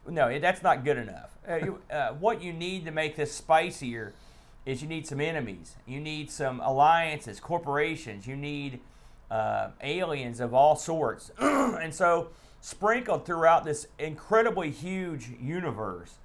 No, 0.08 0.40
that's 0.40 0.64
not 0.64 0.84
good 0.84 0.98
enough. 0.98 1.38
Uh, 1.48 1.56
you, 1.58 1.80
uh, 1.92 2.10
what 2.14 2.42
you 2.42 2.52
need 2.52 2.86
to 2.86 2.92
make 2.92 3.16
this 3.16 3.32
spicier 3.32 4.14
is 4.66 4.82
you 4.82 4.88
need 4.88 5.06
some 5.08 5.22
enemies. 5.22 5.76
You 5.86 6.00
need 6.02 6.32
some 6.32 6.60
alliances, 6.62 7.40
corporations. 7.40 8.26
You 8.28 8.36
need 8.36 8.80
uh, 9.30 9.70
aliens 9.82 10.40
of 10.40 10.54
all 10.54 10.76
sorts. 10.76 11.32
and 11.40 11.94
so, 11.94 12.30
sprinkled 12.64 13.26
throughout 13.26 13.66
this 13.66 13.88
incredibly 14.00 14.72
huge 14.72 15.32
universe 15.38 16.16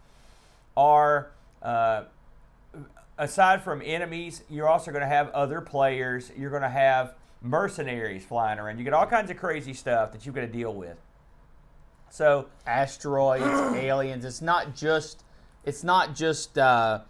are 0.76 1.32
uh, 1.60 2.04
aside 3.18 3.60
from 3.60 3.82
enemies, 3.84 4.44
you're 4.48 4.68
also 4.68 4.92
going 4.92 5.02
to 5.02 5.08
have 5.08 5.30
other 5.30 5.60
players. 5.60 6.30
You're 6.38 6.50
going 6.50 6.62
to 6.62 6.68
have 6.68 7.14
mercenaries 7.42 8.24
flying 8.24 8.60
around. 8.60 8.78
You 8.78 8.84
get 8.84 8.92
all 8.92 9.04
kinds 9.04 9.32
of 9.32 9.36
crazy 9.36 9.74
stuff 9.74 10.12
that 10.12 10.24
you've 10.24 10.34
got 10.34 10.42
to 10.42 10.46
deal 10.46 10.72
with. 10.72 10.96
So, 12.08 12.46
Asteroids, 12.68 13.42
aliens. 13.76 14.24
It's 14.24 14.40
not 14.40 14.76
just. 14.76 15.24
It's 15.64 15.82
not 15.82 16.14
just 16.14 16.56
uh, 16.56 17.00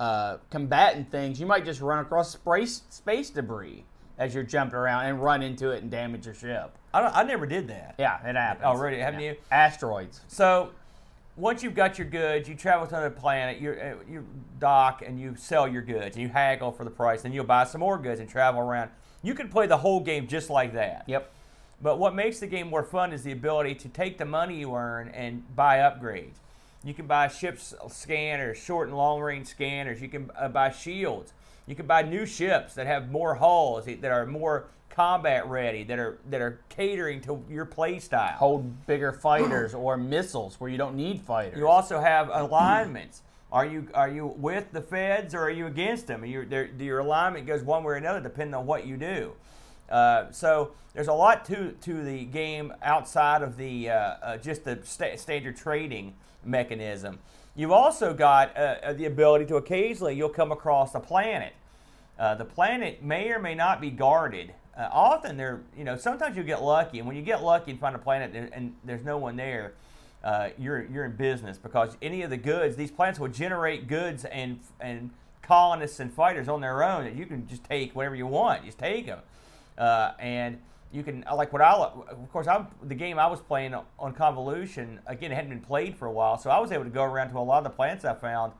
uh, 0.00 0.38
combatant 0.50 1.08
things. 1.12 1.38
You 1.38 1.46
might 1.46 1.64
just 1.64 1.80
run 1.80 2.00
across 2.00 2.32
space 2.32 2.82
space 2.90 3.30
debris 3.30 3.84
as 4.18 4.34
you're 4.34 4.42
jumping 4.42 4.74
around 4.74 5.06
and 5.06 5.22
run 5.22 5.40
into 5.40 5.70
it 5.70 5.82
and 5.82 5.90
damage 5.90 6.26
your 6.26 6.34
ship. 6.34 6.76
I, 6.94 7.00
don't, 7.00 7.16
I 7.16 7.22
never 7.22 7.46
did 7.46 7.68
that. 7.68 7.94
Yeah, 7.98 8.18
it 8.26 8.36
happens. 8.36 8.64
Oh, 8.66 8.74
really? 8.78 8.98
Haven't 8.98 9.20
Yeah. 9.20 9.30
you? 9.32 9.36
Asteroids. 9.50 10.20
So, 10.28 10.70
once 11.36 11.62
you've 11.62 11.74
got 11.74 11.98
your 11.98 12.06
goods, 12.06 12.48
you 12.48 12.54
travel 12.54 12.86
to 12.86 12.94
another 12.94 13.10
planet, 13.10 13.58
you 13.58 13.72
uh, 13.72 13.94
you 14.06 14.26
dock 14.58 15.02
and 15.06 15.18
you 15.18 15.34
sell 15.36 15.66
your 15.66 15.80
goods 15.82 16.14
and 16.16 16.22
you 16.22 16.28
haggle 16.28 16.70
for 16.72 16.84
the 16.84 16.90
price. 16.90 17.24
and 17.24 17.34
you'll 17.34 17.44
buy 17.44 17.64
some 17.64 17.80
more 17.80 17.96
goods 17.96 18.20
and 18.20 18.28
travel 18.28 18.60
around. 18.60 18.90
You 19.22 19.34
can 19.34 19.48
play 19.48 19.66
the 19.66 19.78
whole 19.78 20.00
game 20.00 20.26
just 20.26 20.50
like 20.50 20.74
that. 20.74 21.04
Yep. 21.06 21.32
But 21.80 21.98
what 21.98 22.14
makes 22.14 22.38
the 22.38 22.46
game 22.46 22.68
more 22.68 22.82
fun 22.84 23.12
is 23.12 23.22
the 23.22 23.32
ability 23.32 23.74
to 23.76 23.88
take 23.88 24.18
the 24.18 24.24
money 24.24 24.58
you 24.60 24.74
earn 24.74 25.08
and 25.08 25.42
buy 25.56 25.78
upgrades. 25.78 26.34
You 26.84 26.92
can 26.94 27.06
buy 27.06 27.28
ships 27.28 27.74
scanners, 27.88 28.58
short 28.58 28.88
and 28.88 28.96
long 28.96 29.20
range 29.20 29.46
scanners. 29.46 30.02
You 30.02 30.08
can 30.08 30.30
uh, 30.38 30.48
buy 30.48 30.70
shields. 30.70 31.32
You 31.66 31.74
can 31.76 31.86
buy 31.86 32.02
new 32.02 32.26
ships 32.26 32.74
that 32.74 32.86
have 32.86 33.10
more 33.10 33.36
hulls, 33.36 33.86
that 33.86 34.04
are 34.04 34.26
more 34.26 34.66
combat 34.92 35.46
ready, 35.48 35.82
that 35.84 35.98
are 35.98 36.18
that 36.30 36.40
are 36.40 36.60
catering 36.68 37.20
to 37.22 37.42
your 37.50 37.64
play 37.64 37.98
style. 37.98 38.36
Hold 38.36 38.86
bigger 38.86 39.12
fighters 39.12 39.74
or 39.74 39.96
missiles 39.96 40.60
where 40.60 40.70
you 40.70 40.78
don't 40.78 40.94
need 40.96 41.20
fighters. 41.22 41.58
You 41.58 41.68
also 41.68 42.00
have 42.00 42.28
alignments. 42.32 43.22
Are 43.50 43.66
you 43.66 43.88
are 43.94 44.08
you 44.08 44.26
with 44.26 44.72
the 44.72 44.80
feds 44.80 45.34
or 45.34 45.42
are 45.42 45.50
you 45.50 45.66
against 45.66 46.06
them? 46.06 46.24
Your 46.24 46.44
your 46.78 47.00
alignment 47.00 47.46
goes 47.46 47.62
one 47.62 47.84
way 47.84 47.94
or 47.94 47.96
another 47.96 48.20
depending 48.20 48.54
on 48.54 48.66
what 48.66 48.86
you 48.86 48.96
do. 48.96 49.32
Uh, 49.90 50.30
so 50.30 50.72
there's 50.94 51.08
a 51.08 51.12
lot 51.12 51.44
to 51.46 51.72
to 51.72 52.02
the 52.02 52.24
game 52.24 52.72
outside 52.82 53.42
of 53.42 53.56
the 53.56 53.90
uh, 53.90 53.94
uh, 53.94 54.36
just 54.38 54.64
the 54.64 54.78
sta- 54.84 55.16
standard 55.16 55.56
trading 55.56 56.14
mechanism. 56.44 57.18
You've 57.54 57.72
also 57.72 58.14
got 58.14 58.56
uh, 58.56 58.76
uh, 58.82 58.92
the 58.94 59.04
ability 59.04 59.44
to 59.46 59.56
occasionally 59.56 60.16
you'll 60.16 60.30
come 60.30 60.52
across 60.52 60.94
a 60.94 61.00
planet. 61.00 61.52
Uh, 62.18 62.34
the 62.34 62.44
planet 62.44 63.02
may 63.02 63.30
or 63.30 63.38
may 63.38 63.54
not 63.54 63.80
be 63.80 63.90
guarded. 63.90 64.54
Uh, 64.76 64.88
often 64.90 65.36
they're, 65.36 65.60
you 65.76 65.84
know, 65.84 65.96
sometimes 65.96 66.36
you 66.36 66.42
get 66.42 66.62
lucky, 66.62 66.98
and 66.98 67.06
when 67.06 67.16
you 67.16 67.22
get 67.22 67.42
lucky 67.42 67.70
and 67.72 67.80
find 67.80 67.94
a 67.94 67.98
planet 67.98 68.34
and, 68.34 68.52
and 68.54 68.74
there's 68.84 69.04
no 69.04 69.18
one 69.18 69.36
there, 69.36 69.74
uh, 70.24 70.48
you're 70.58 70.84
you're 70.84 71.04
in 71.04 71.16
business 71.16 71.58
because 71.58 71.96
any 72.00 72.22
of 72.22 72.30
the 72.30 72.36
goods, 72.36 72.76
these 72.76 72.90
plants 72.90 73.18
will 73.18 73.28
generate 73.28 73.86
goods 73.88 74.24
and 74.24 74.60
and 74.80 75.10
colonists 75.42 76.00
and 76.00 76.12
fighters 76.12 76.48
on 76.48 76.60
their 76.60 76.82
own 76.84 77.04
that 77.04 77.14
you 77.16 77.26
can 77.26 77.46
just 77.48 77.64
take 77.64 77.94
whatever 77.94 78.14
you 78.14 78.26
want, 78.26 78.64
just 78.64 78.78
take 78.78 79.06
them. 79.06 79.18
uh, 79.78 80.12
and 80.18 80.58
you 80.92 81.02
can 81.02 81.24
like 81.34 81.52
what 81.52 81.62
I 81.62 81.72
of 81.72 82.30
course 82.32 82.46
I'm 82.46 82.66
the 82.82 82.94
game 82.94 83.18
I 83.18 83.26
was 83.26 83.40
playing 83.40 83.74
on 83.98 84.12
convolution 84.14 85.00
again 85.06 85.32
it 85.32 85.34
hadn't 85.34 85.50
been 85.50 85.60
played 85.60 85.96
for 85.96 86.06
a 86.06 86.12
while 86.12 86.36
so 86.38 86.50
I 86.50 86.58
was 86.60 86.70
able 86.70 86.84
to 86.84 86.90
go 86.90 87.02
around 87.02 87.30
to 87.30 87.38
a 87.38 87.40
lot 87.40 87.58
of 87.58 87.64
the 87.64 87.70
plants 87.70 88.04
I 88.04 88.14
found 88.14 88.52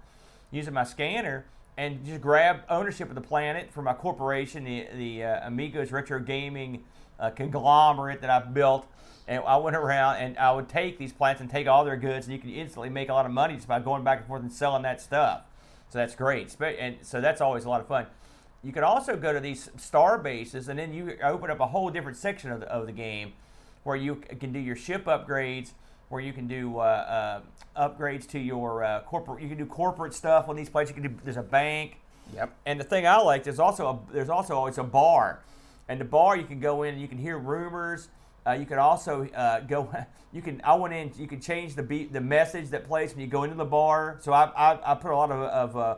using 0.51 0.73
my 0.75 0.85
scanner 0.85 1.45
and 1.77 2.05
just 2.05 2.21
grab 2.21 2.61
ownership 2.69 3.09
of 3.09 3.15
the 3.15 3.21
planet 3.21 3.71
for 3.73 3.83
my 3.83 3.95
corporation 3.95 4.65
the 4.65 4.87
the 4.95 5.25
uh, 5.25 5.47
Amigos 5.47 5.93
Retro 5.93 6.21
Gaming 6.21 6.85
uh, 7.19 7.31
conglomerate 7.31 8.21
that 8.21 8.31
I've 8.31 8.53
built. 8.53 8.87
And 9.29 9.43
I 9.47 9.57
went 9.57 9.77
around 9.77 10.17
and 10.17 10.37
I 10.37 10.53
would 10.53 10.69
take 10.69 10.99
these 10.99 11.13
plants 11.13 11.41
and 11.41 11.49
take 11.49 11.69
all 11.69 11.85
their 11.85 11.97
goods 11.97 12.27
and 12.27 12.35
you 12.35 12.41
can 12.41 12.51
instantly 12.51 12.91
make 12.91 13.09
a 13.09 13.15
lot 13.15 13.25
of 13.25 13.33
money 13.33 13.55
just 13.55 13.69
by 13.69 13.79
going 13.79 14.03
back 14.03 14.19
and 14.19 14.27
forth 14.27 14.43
and 14.43 14.53
selling 14.53 14.83
that 14.83 15.01
stuff. 15.01 15.43
So 15.91 15.99
that's 15.99 16.15
great. 16.15 16.55
And 16.61 16.97
so 17.03 17.21
that's 17.21 17.41
always 17.41 17.65
a 17.65 17.69
lot 17.69 17.81
of 17.81 17.87
fun. 17.87 18.07
You 18.65 18.73
can 18.73 18.83
also 18.83 19.17
go 19.17 19.33
to 19.33 19.41
these 19.41 19.71
star 19.77 20.19
bases, 20.19 20.69
and 20.69 20.79
then 20.79 20.95
you 20.95 21.17
open 21.23 21.51
up 21.51 21.61
a 21.61 21.67
whole 21.67 21.91
different 21.91 22.17
section 22.17 22.51
of 22.53 22.61
the, 22.61 22.67
of 22.67 22.87
the 22.87 22.93
game 22.93 23.33
where 23.83 23.97
you 23.97 24.17
can 24.17 24.53
do 24.53 24.59
your 24.59 24.77
ship 24.77 25.05
upgrades, 25.05 25.73
where 26.13 26.21
you 26.21 26.35
can 26.35 26.47
do 26.47 26.77
uh, 26.77 27.41
uh, 27.75 27.89
upgrades 27.89 28.29
to 28.29 28.39
your 28.39 28.85
uh, 28.85 29.01
corporate. 29.01 29.43
You 29.43 29.49
can 29.49 29.57
do 29.57 29.65
corporate 29.65 30.13
stuff 30.13 30.47
on 30.47 30.57
these 30.57 30.69
places. 30.69 30.95
You 30.95 31.03
can 31.03 31.11
do. 31.15 31.21
There's 31.25 31.39
a 31.39 31.43
bank. 31.43 31.97
Yep. 32.35 32.55
And 32.67 32.79
the 32.79 32.85
thing 32.85 33.07
I 33.07 33.17
like, 33.17 33.45
there's 33.45 33.59
also 33.59 33.87
a, 33.87 34.13
there's 34.13 34.29
also 34.29 34.55
always 34.55 34.77
a 34.77 34.85
bar, 34.85 35.41
and 35.89 35.99
the 35.99 36.05
bar 36.05 36.37
you 36.37 36.45
can 36.45 36.61
go 36.61 36.83
in 36.83 36.93
and 36.93 37.01
you 37.01 37.09
can 37.09 37.19
hear 37.19 37.39
rumors. 37.39 38.09
Uh, 38.47 38.53
you 38.53 38.67
can 38.67 38.79
also 38.79 39.27
uh, 39.35 39.61
go. 39.61 39.91
You 40.35 40.41
can. 40.41 40.63
I 40.65 40.75
went 40.77 40.95
in. 40.95 41.13
You 41.19 41.27
can 41.27 41.43
change 41.43 41.75
the 41.75 41.83
beat, 41.83 42.11
the 42.11 42.21
message 42.23 42.71
that 42.71 42.89
plays 42.89 43.13
when 43.13 43.21
you 43.21 43.27
go 43.27 43.43
into 43.43 43.55
the 43.55 43.67
bar. 43.67 44.17
So 44.23 44.33
I 44.33 44.45
I, 44.57 44.93
I 44.93 44.95
put 44.95 45.11
a 45.11 45.15
lot 45.15 45.31
of, 45.31 45.41
of 45.43 45.77
uh, 45.77 45.97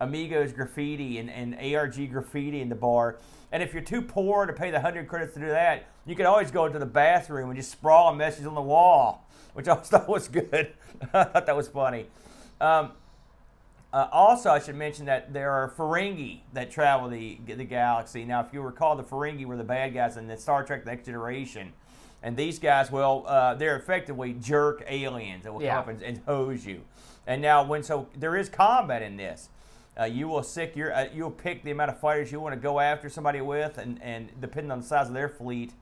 Amigos 0.00 0.52
graffiti 0.52 1.18
and, 1.18 1.30
and 1.30 1.54
ARG 1.54 2.10
graffiti 2.10 2.60
in 2.60 2.68
the 2.68 2.74
bar. 2.74 3.18
And 3.52 3.62
if 3.62 3.72
you're 3.72 3.82
too 3.82 4.02
poor 4.02 4.44
to 4.44 4.52
pay 4.52 4.70
the 4.70 4.80
hundred 4.80 5.08
credits 5.08 5.34
to 5.34 5.40
do 5.40 5.46
that, 5.46 5.86
you 6.04 6.14
can 6.14 6.26
always 6.26 6.50
go 6.50 6.66
into 6.66 6.78
the 6.78 6.86
bathroom 6.86 7.48
and 7.50 7.56
just 7.56 7.70
sprawl 7.70 8.12
a 8.12 8.16
message 8.16 8.44
on 8.44 8.54
the 8.54 8.60
wall, 8.62 9.25
which 9.56 9.68
I 9.68 9.74
thought 9.76 10.06
was 10.08 10.28
good. 10.28 10.72
I 11.14 11.24
thought 11.24 11.46
that 11.46 11.56
was 11.56 11.66
funny. 11.68 12.06
Um, 12.60 12.92
uh, 13.92 14.08
also, 14.12 14.50
I 14.50 14.58
should 14.58 14.74
mention 14.74 15.06
that 15.06 15.32
there 15.32 15.50
are 15.50 15.70
Ferengi 15.70 16.40
that 16.52 16.70
travel 16.70 17.08
the 17.08 17.38
the 17.46 17.64
galaxy. 17.64 18.24
Now, 18.24 18.40
if 18.42 18.52
you 18.52 18.60
recall, 18.60 18.94
the 18.96 19.02
Ferengi 19.02 19.46
were 19.46 19.56
the 19.56 19.64
bad 19.64 19.94
guys 19.94 20.18
in 20.18 20.26
the 20.28 20.36
Star 20.36 20.62
Trek: 20.62 20.84
The 20.84 20.90
Next 20.90 21.06
Generation, 21.06 21.72
and 22.22 22.36
these 22.36 22.58
guys, 22.58 22.90
well, 22.92 23.24
uh, 23.26 23.54
they're 23.54 23.76
effectively 23.76 24.34
jerk 24.34 24.84
aliens 24.86 25.44
that 25.44 25.54
will 25.54 25.62
Yeah. 25.62 25.76
come 25.76 25.78
up 25.80 25.88
and, 25.88 26.02
and 26.02 26.18
hose 26.26 26.66
you. 26.66 26.82
And 27.26 27.40
now, 27.40 27.64
when 27.64 27.82
so 27.82 28.08
there 28.14 28.36
is 28.36 28.50
combat 28.50 29.00
in 29.00 29.16
this, 29.16 29.48
uh, 29.98 30.04
you 30.04 30.28
will 30.28 30.42
sick 30.42 30.76
your 30.76 30.92
uh, 30.94 31.06
you'll 31.14 31.30
pick 31.30 31.64
the 31.64 31.70
amount 31.70 31.90
of 31.90 31.98
fighters 31.98 32.30
you 32.30 32.40
want 32.40 32.54
to 32.54 32.60
go 32.60 32.80
after 32.80 33.08
somebody 33.08 33.40
with, 33.40 33.78
and, 33.78 34.02
and 34.02 34.30
depending 34.40 34.70
on 34.70 34.80
the 34.80 34.86
size 34.86 35.08
of 35.08 35.14
their 35.14 35.28
fleet. 35.30 35.72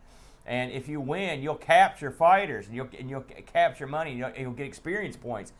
And 0.46 0.70
if 0.72 0.88
you 0.88 1.00
win, 1.00 1.42
you'll 1.42 1.54
capture 1.54 2.10
fighters, 2.10 2.66
and 2.66 2.76
you'll 2.76 2.88
and 2.98 3.08
you'll 3.08 3.24
capture 3.46 3.86
money, 3.86 4.10
and 4.10 4.18
you'll, 4.18 4.28
and 4.28 4.38
you'll 4.38 4.52
get 4.52 4.66
experience 4.66 5.16
points. 5.16 5.52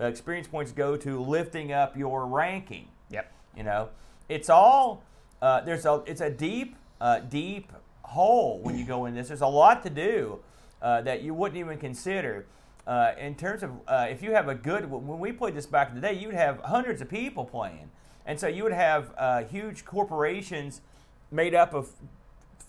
Uh, 0.00 0.06
experience 0.06 0.48
points 0.48 0.72
go 0.72 0.96
to 0.96 1.20
lifting 1.20 1.72
up 1.72 1.96
your 1.96 2.26
ranking. 2.26 2.88
Yep. 3.10 3.32
You 3.56 3.62
know, 3.62 3.90
it's 4.28 4.50
all 4.50 5.04
uh, 5.40 5.60
there's 5.60 5.86
a 5.86 6.02
it's 6.06 6.20
a 6.20 6.30
deep 6.30 6.76
uh, 7.00 7.20
deep 7.20 7.72
hole 8.02 8.60
when 8.62 8.76
you 8.78 8.84
go 8.84 9.06
in 9.06 9.14
this. 9.14 9.28
There's 9.28 9.42
a 9.42 9.46
lot 9.46 9.82
to 9.84 9.90
do 9.90 10.40
uh, 10.80 11.02
that 11.02 11.22
you 11.22 11.34
wouldn't 11.34 11.58
even 11.58 11.78
consider. 11.78 12.46
Uh, 12.84 13.12
in 13.16 13.36
terms 13.36 13.62
of 13.62 13.70
uh, 13.86 14.06
if 14.10 14.22
you 14.22 14.32
have 14.32 14.48
a 14.48 14.54
good 14.54 14.90
when 14.90 15.20
we 15.20 15.30
played 15.30 15.54
this 15.54 15.66
back 15.66 15.90
in 15.90 15.94
the 15.94 16.00
day, 16.00 16.14
you'd 16.14 16.34
have 16.34 16.58
hundreds 16.60 17.00
of 17.00 17.08
people 17.08 17.44
playing, 17.44 17.90
and 18.26 18.40
so 18.40 18.48
you 18.48 18.64
would 18.64 18.72
have 18.72 19.14
uh, 19.16 19.44
huge 19.44 19.84
corporations 19.84 20.80
made 21.30 21.54
up 21.54 21.74
of 21.74 21.90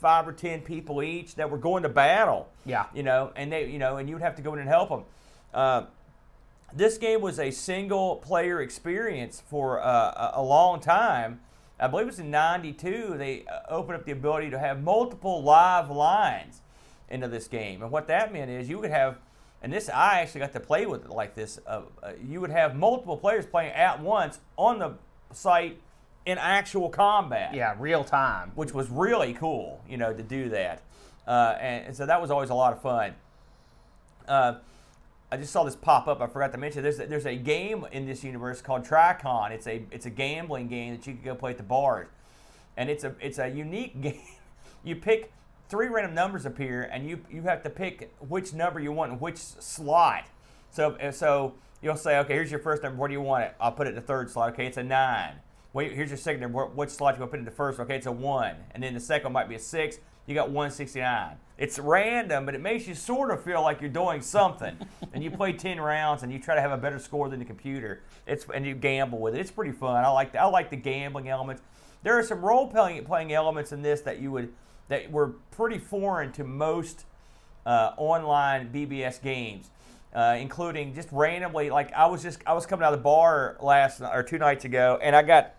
five 0.03 0.27
or 0.27 0.33
ten 0.33 0.59
people 0.59 1.01
each 1.01 1.35
that 1.35 1.49
were 1.49 1.57
going 1.57 1.81
to 1.81 1.89
battle. 1.89 2.49
Yeah. 2.65 2.85
You 2.93 3.03
know, 3.03 3.31
and 3.37 3.51
they 3.51 3.69
you 3.69 3.79
know, 3.79 3.97
and 3.97 4.09
you 4.09 4.15
would 4.15 4.21
have 4.21 4.35
to 4.35 4.43
go 4.43 4.53
in 4.53 4.59
and 4.59 4.69
help 4.69 4.89
them. 4.89 5.03
Uh, 5.53 5.85
this 6.75 6.97
game 6.97 7.21
was 7.21 7.39
a 7.39 7.51
single 7.51 8.17
player 8.17 8.61
experience 8.61 9.41
for 9.47 9.81
uh, 9.81 10.31
a, 10.33 10.41
long 10.41 10.81
time. 10.81 11.39
I 11.79 11.87
believe 11.87 12.03
it 12.03 12.07
was 12.07 12.19
in 12.19 12.31
'92. 12.31 13.15
They 13.17 13.45
uh, 13.45 13.61
opened 13.69 13.95
up 13.95 14.05
the 14.05 14.11
ability 14.11 14.49
to 14.49 14.59
have 14.59 14.83
multiple 14.83 15.41
live 15.41 15.89
lines 15.89 16.61
into 17.09 17.29
this 17.29 17.47
game, 17.47 17.81
and 17.81 17.89
what 17.89 18.07
that 18.07 18.33
meant 18.33 18.51
is 18.51 18.67
you 18.67 18.79
would 18.79 18.91
have, 18.91 19.19
and 19.61 19.71
this 19.71 19.87
I 19.87 20.19
actually 20.19 20.41
got 20.41 20.51
to 20.53 20.59
play 20.59 20.85
with 20.85 21.05
it 21.05 21.11
like 21.11 21.33
this. 21.33 21.59
Uh, 21.65 21.83
uh, 22.01 22.11
you 22.21 22.41
would 22.41 22.51
have 22.51 22.75
multiple 22.75 23.15
players 23.15 23.45
playing 23.45 23.71
at 23.71 24.01
once 24.01 24.39
on 24.57 24.79
the 24.79 24.95
site 25.31 25.79
in 26.25 26.37
actual 26.37 26.89
combat 26.89 27.53
Yeah, 27.53 27.75
real 27.77 28.03
time. 28.03 28.51
which 28.55 28.73
was 28.73 28.89
really 28.89 29.33
cool, 29.33 29.81
you 29.87 29.97
know, 29.97 30.13
to 30.13 30.23
do 30.23 30.49
that. 30.49 30.81
Uh, 31.27 31.55
and, 31.59 31.87
and 31.87 31.95
so 31.95 32.05
that 32.05 32.21
was 32.21 32.31
always 32.31 32.49
a 32.49 32.53
lot 32.55 32.73
of 32.73 32.81
fun. 32.81 33.13
Uh, 34.27 34.55
I 35.31 35.37
just 35.37 35.51
saw 35.51 35.63
this 35.63 35.75
pop 35.75 36.07
up. 36.07 36.21
I 36.21 36.27
forgot 36.27 36.51
to 36.51 36.57
mention. 36.57 36.83
There's 36.83 36.99
a, 36.99 37.07
there's 37.07 37.25
a 37.25 37.35
game 37.35 37.85
in 37.91 38.05
this 38.05 38.23
universe 38.23 38.61
called 38.61 38.85
Tri-Cron. 38.85 39.51
It's 39.51 39.67
a 39.67 39.81
it's 39.89 40.05
a 40.05 40.09
gambling 40.09 40.67
game 40.67 40.95
that 40.95 41.07
you 41.07 41.13
can 41.15 41.23
go 41.23 41.33
play 41.33 41.51
at 41.51 41.57
the 41.57 41.63
bars, 41.63 42.07
and 42.77 42.89
it's 42.89 43.03
a 43.03 43.15
it's 43.19 43.39
a 43.39 43.47
unique 43.47 43.99
game. 44.01 44.21
You 44.83 44.95
pick 44.95 45.31
three 45.69 45.87
random 45.87 46.13
numbers 46.13 46.45
appear, 46.45 46.83
and 46.83 47.09
you 47.09 47.21
you 47.31 47.41
have 47.43 47.63
to 47.63 47.69
pick 47.69 48.13
which 48.19 48.53
number 48.53 48.79
you 48.79 48.91
want 48.91 49.13
in 49.13 49.19
which 49.19 49.37
slot. 49.37 50.25
So 50.69 50.97
so 51.11 51.55
you'll 51.81 51.95
say, 51.95 52.19
okay, 52.19 52.33
here's 52.35 52.51
your 52.51 52.59
first 52.59 52.83
number. 52.83 52.99
Where 52.99 53.07
do 53.07 53.13
you 53.13 53.21
want 53.21 53.45
it? 53.45 53.55
I'll 53.59 53.71
put 53.71 53.87
it 53.87 53.91
in 53.91 53.95
the 53.95 54.01
third 54.01 54.29
slot. 54.29 54.53
Okay, 54.53 54.67
it's 54.67 54.77
a 54.77 54.83
nine. 54.83 55.33
Wait, 55.73 55.91
here's 55.93 56.09
your 56.09 56.17
second. 56.17 56.53
What- 56.53 56.75
What 56.75 56.91
slot 56.91 57.15
you 57.15 57.17
going 57.19 57.29
to 57.29 57.31
put 57.31 57.39
in 57.39 57.45
the 57.45 57.51
first? 57.51 57.79
Okay, 57.79 57.95
it's 57.95 58.05
a 58.05 58.11
one, 58.11 58.55
and 58.71 58.83
then 58.83 58.93
the 58.93 58.99
second 58.99 59.31
might 59.33 59.49
be 59.49 59.55
a 59.55 59.59
six. 59.59 59.97
You 60.25 60.35
got 60.35 60.49
169. 60.51 61.35
It's 61.57 61.77
random, 61.79 62.45
but 62.45 62.55
it 62.55 62.61
makes 62.61 62.87
you 62.87 62.95
sort 62.95 63.29
of 63.31 63.43
feel 63.43 63.61
like 63.61 63.81
you're 63.81 63.89
doing 63.89 64.21
something. 64.21 64.77
and 65.13 65.23
you 65.23 65.29
play 65.31 65.51
10 65.51 65.81
rounds, 65.81 66.23
and 66.23 66.31
you 66.31 66.39
try 66.39 66.55
to 66.55 66.61
have 66.61 66.71
a 66.71 66.77
better 66.77 66.99
score 66.99 67.27
than 67.27 67.39
the 67.39 67.45
computer. 67.45 68.01
It's 68.25 68.45
and 68.53 68.65
you 68.65 68.75
gamble 68.75 69.19
with 69.19 69.35
it. 69.35 69.41
It's 69.41 69.51
pretty 69.51 69.73
fun. 69.73 70.03
I 70.05 70.09
like 70.09 70.31
the, 70.31 70.41
I 70.41 70.45
like 70.45 70.69
the 70.69 70.77
gambling 70.77 71.27
elements. 71.27 71.61
There 72.03 72.17
are 72.17 72.23
some 72.23 72.41
role 72.41 72.67
playing 72.67 73.03
playing 73.05 73.33
elements 73.33 73.71
in 73.71 73.81
this 73.81 74.01
that 74.01 74.19
you 74.21 74.31
would 74.31 74.53
that 74.89 75.11
were 75.11 75.33
pretty 75.51 75.77
foreign 75.79 76.31
to 76.33 76.43
most 76.43 77.05
uh, 77.65 77.91
online 77.97 78.71
BBS 78.71 79.21
games, 79.21 79.69
uh, 80.13 80.37
including 80.39 80.93
just 80.93 81.09
randomly. 81.11 81.69
Like 81.69 81.91
I 81.93 82.05
was 82.05 82.21
just 82.23 82.41
I 82.45 82.53
was 82.53 82.65
coming 82.65 82.85
out 82.85 82.93
of 82.93 82.99
the 82.99 83.03
bar 83.03 83.57
last 83.61 84.01
or 84.01 84.23
two 84.23 84.37
nights 84.37 84.63
ago, 84.65 84.99
and 85.01 85.15
I 85.15 85.21
got 85.21 85.55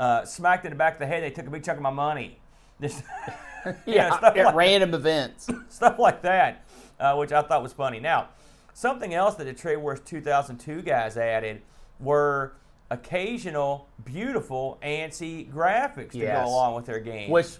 uh, 0.00 0.24
smacked 0.24 0.64
in 0.64 0.70
the 0.70 0.76
back 0.76 0.94
of 0.94 0.98
the 1.00 1.06
head. 1.06 1.22
They 1.22 1.30
took 1.30 1.46
a 1.46 1.50
big 1.50 1.64
chunk 1.64 1.78
of 1.78 1.82
my 1.82 1.90
money. 1.90 2.38
Just 2.80 3.02
know, 3.66 3.74
Yeah, 3.86 4.16
stuff 4.16 4.36
at 4.36 4.44
like- 4.46 4.54
random 4.54 4.94
events. 4.94 5.48
stuff 5.68 5.98
like 5.98 6.22
that, 6.22 6.64
uh, 7.00 7.14
which 7.16 7.32
I 7.32 7.42
thought 7.42 7.62
was 7.62 7.72
funny. 7.72 8.00
Now, 8.00 8.28
something 8.74 9.14
else 9.14 9.34
that 9.36 9.44
the 9.44 9.52
Trade 9.54 9.76
Wars 9.78 10.00
2002 10.04 10.82
guys 10.82 11.16
added 11.16 11.62
were 12.00 12.52
occasional 12.90 13.88
beautiful 14.04 14.78
ANSI 14.82 15.50
graphics 15.52 16.12
to 16.12 16.18
Yes. 16.18 16.44
go 16.44 16.50
along 16.50 16.74
with 16.74 16.86
their 16.86 17.00
game. 17.00 17.30
Which 17.30 17.56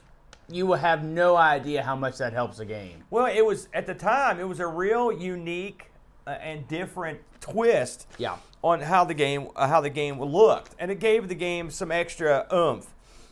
you 0.49 0.67
will 0.67 0.77
have 0.77 1.03
no 1.03 1.37
idea 1.37 1.83
how 1.83 1.97
much 1.97 2.19
that 2.19 2.33
helps 2.33 2.59
a 2.61 2.65
game. 2.65 3.03
Well, 3.11 3.27
it 3.27 3.45
was 3.45 3.69
at 3.75 3.87
the 3.87 3.95
time. 3.95 4.39
It 4.39 4.47
was 4.47 4.61
a 4.61 4.67
real 4.67 5.11
unique 5.11 5.91
uh, 6.27 6.31
and 6.31 6.67
different 6.69 7.19
twist. 7.41 8.07
Yeah. 8.19 8.37
On 8.67 8.81
how 8.81 9.05
the 9.05 9.15
game 9.15 9.47
uh, 9.55 9.69
how 9.69 9.81
the 9.81 9.91
game 9.91 10.21
looked, 10.21 10.75
and 10.81 10.91
it 10.91 10.99
gave 10.99 11.29
the 11.29 11.37
game 11.37 11.71
some 11.71 11.93
extra 11.93 12.49
oomph. 12.53 12.89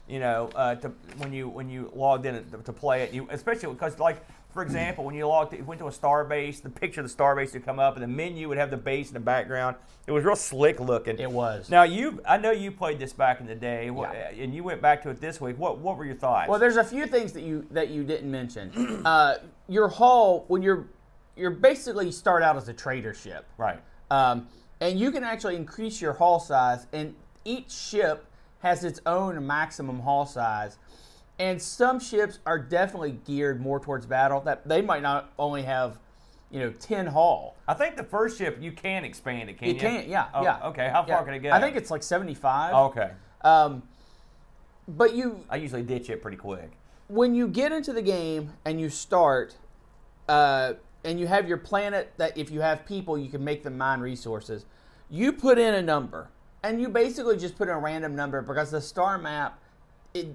You 0.07 0.21
know, 0.21 0.49
uh, 0.55 0.77
to, 0.77 0.93
when 1.17 1.33
you 1.33 1.49
when 1.49 1.69
you 1.69 1.91
logged 1.93 2.25
in 2.25 2.49
to, 2.53 2.59
to 2.59 2.73
play 2.73 3.03
it, 3.03 3.13
you 3.13 3.27
especially 3.33 3.73
because 3.73 3.99
like 3.99 4.25
for 4.53 4.63
example, 4.63 5.05
when 5.05 5.17
you 5.17 5.27
logged 5.27 5.61
went 5.67 5.81
to 5.81 5.89
a 5.89 5.93
star 5.93 6.25
base, 6.25 6.61
the 6.61 6.71
picture 6.71 7.01
of 7.01 7.07
the 7.07 7.11
star 7.11 7.35
base 7.35 7.53
would 7.53 7.65
come 7.65 7.81
up, 7.81 7.95
and 7.95 8.03
the 8.05 8.07
menu 8.07 8.49
would 8.49 8.59
have 8.59 8.71
the 8.71 8.77
base 8.77 9.09
in 9.09 9.15
the 9.15 9.19
background. 9.19 9.75
It 10.07 10.13
was 10.13 10.23
real 10.23 10.37
slick 10.37 10.79
looking. 10.79 11.19
It 11.19 11.33
was. 11.33 11.69
Now 11.69 11.83
you, 11.83 12.21
I 12.25 12.37
know 12.37 12.53
you 12.53 12.71
played 12.71 13.01
this 13.01 13.13
back 13.13 13.41
in 13.41 13.47
the 13.47 13.57
day, 13.57 13.87
Yeah. 13.87 14.29
and 14.29 14.55
you 14.55 14.63
went 14.63 14.81
back 14.81 15.03
to 15.03 15.11
it 15.11 15.21
this 15.21 15.41
week. 15.41 15.59
What 15.59 15.79
what 15.79 15.97
were 15.99 16.05
your 16.05 16.15
thoughts? 16.15 16.49
Well, 16.49 16.61
there's 16.61 16.77
a 16.77 16.85
few 16.85 17.09
things 17.09 17.33
that 17.33 17.43
you 17.43 17.67
that 17.73 17.89
you 17.89 18.05
didn't 18.05 18.31
mention. 18.31 18.71
uh, 19.05 19.39
your 19.67 19.89
hull 19.89 20.45
when 20.47 20.63
you're 20.63 20.87
you're 21.35 21.51
basically 21.51 22.13
start 22.13 22.45
out 22.45 22.57
as 22.57 22.69
a 22.69 22.73
trader 22.73 23.15
ship, 23.15 23.47
right. 23.59 23.81
um, 24.13 24.47
and 24.85 25.01
you 25.01 25.11
can 25.11 25.25
actually 25.25 25.57
increase 25.57 26.03
your 26.03 26.13
hull 26.13 26.39
size, 26.39 26.87
and 26.93 27.15
each 27.47 27.71
ship 27.71 28.27
has 28.61 28.85
its 28.85 29.01
own 29.07 29.45
maximum 29.47 30.01
hull 30.01 30.27
size. 30.27 30.77
And 31.39 31.61
some 31.61 31.99
ships 31.99 32.39
are 32.45 32.59
definitely 32.59 33.13
geared 33.25 33.63
more 33.63 33.81
towards 33.81 34.05
battle. 34.05 34.43
That 34.43 34.69
they 34.69 34.83
might 34.83 35.01
not 35.03 35.33
only 35.39 35.63
have, 35.63 35.99
you 36.51 36.61
know, 36.61 36.71
ten 36.71 37.07
hull. 37.07 37.57
I 37.67 37.73
think 37.73 37.97
the 37.97 38.05
first 38.05 38.37
ship 38.37 38.59
you 38.61 38.73
can 38.73 39.07
expand 39.07 39.49
it. 39.49 39.59
Can 39.59 39.69
you? 39.69 39.75
You 39.75 39.81
can't, 39.81 40.07
yeah, 40.07 40.29
Oh, 40.35 40.43
yeah. 40.43 40.67
Okay. 40.67 40.91
How 40.91 41.03
far 41.03 41.21
Yeah. 41.21 41.25
can 41.25 41.35
it 41.35 41.39
go? 41.39 41.51
I 41.51 41.61
think 41.63 41.77
it's 41.77 41.91
like 41.91 42.03
seventy-five. 42.03 42.75
Okay. 42.75 43.11
Um, 43.41 43.83
but 44.87 45.15
you 45.15 45.41
I 45.49 45.57
usually 45.57 45.83
ditch 45.83 46.11
it 46.11 46.21
pretty 46.21 46.37
quick. 46.37 46.73
when 47.09 47.35
you 47.35 47.49
get 47.49 47.73
into 47.73 47.95
the 47.95 48.03
game 48.03 48.53
and 48.67 48.79
you 48.79 48.91
start, 48.91 49.57
uh, 50.29 50.75
and 51.05 51.19
you 51.19 51.27
have 51.27 51.49
your 51.49 51.59
planet 51.59 52.13
that 52.19 52.37
if 52.39 52.51
you 52.51 52.61
have 52.61 52.85
people, 52.87 53.17
you 53.19 53.29
can 53.31 53.43
make 53.43 53.63
them 53.63 53.77
mine 53.77 54.01
resources. 54.01 54.67
You 55.11 55.33
put 55.33 55.59
in 55.59 55.75
a 55.75 55.83
number, 55.83 56.31
and 56.63 56.81
you 56.81 56.89
basically 56.89 57.37
just 57.37 57.57
put 57.57 57.69
in 57.69 57.75
a 57.75 57.79
random 57.79 58.17
number 58.17 58.43
because 58.43 58.71
the 58.71 58.81
star 58.81 59.19
map, 59.19 59.61
it, 60.15 60.35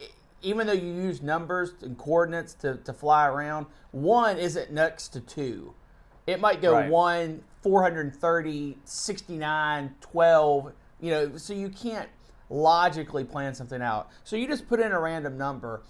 it 0.00 0.12
even 0.42 0.66
though 0.66 0.72
you 0.72 0.92
use 0.92 1.22
numbers 1.22 1.74
and 1.82 1.98
coordinates 1.98 2.54
to, 2.54 2.76
to 2.76 2.92
fly 2.92 3.26
around, 3.26 3.66
one 3.90 4.38
isn't 4.38 4.72
next 4.72 5.08
to 5.08 5.20
two. 5.20 5.74
It 6.26 6.40
might 6.40 6.60
go 6.60 6.72
Right. 6.72 6.90
1, 6.90 7.42
430, 7.62 8.78
69, 8.84 9.94
12, 10.00 10.72
you 11.00 11.10
know, 11.10 11.36
so 11.36 11.52
you 11.52 11.68
can't 11.68 12.08
logically 12.50 13.24
plan 13.24 13.54
something 13.54 13.82
out. 13.82 14.08
So 14.24 14.36
you 14.36 14.46
just 14.46 14.68
put 14.68 14.80
in 14.80 14.92
a 14.92 15.00
random 15.00 15.36
number 15.36 15.82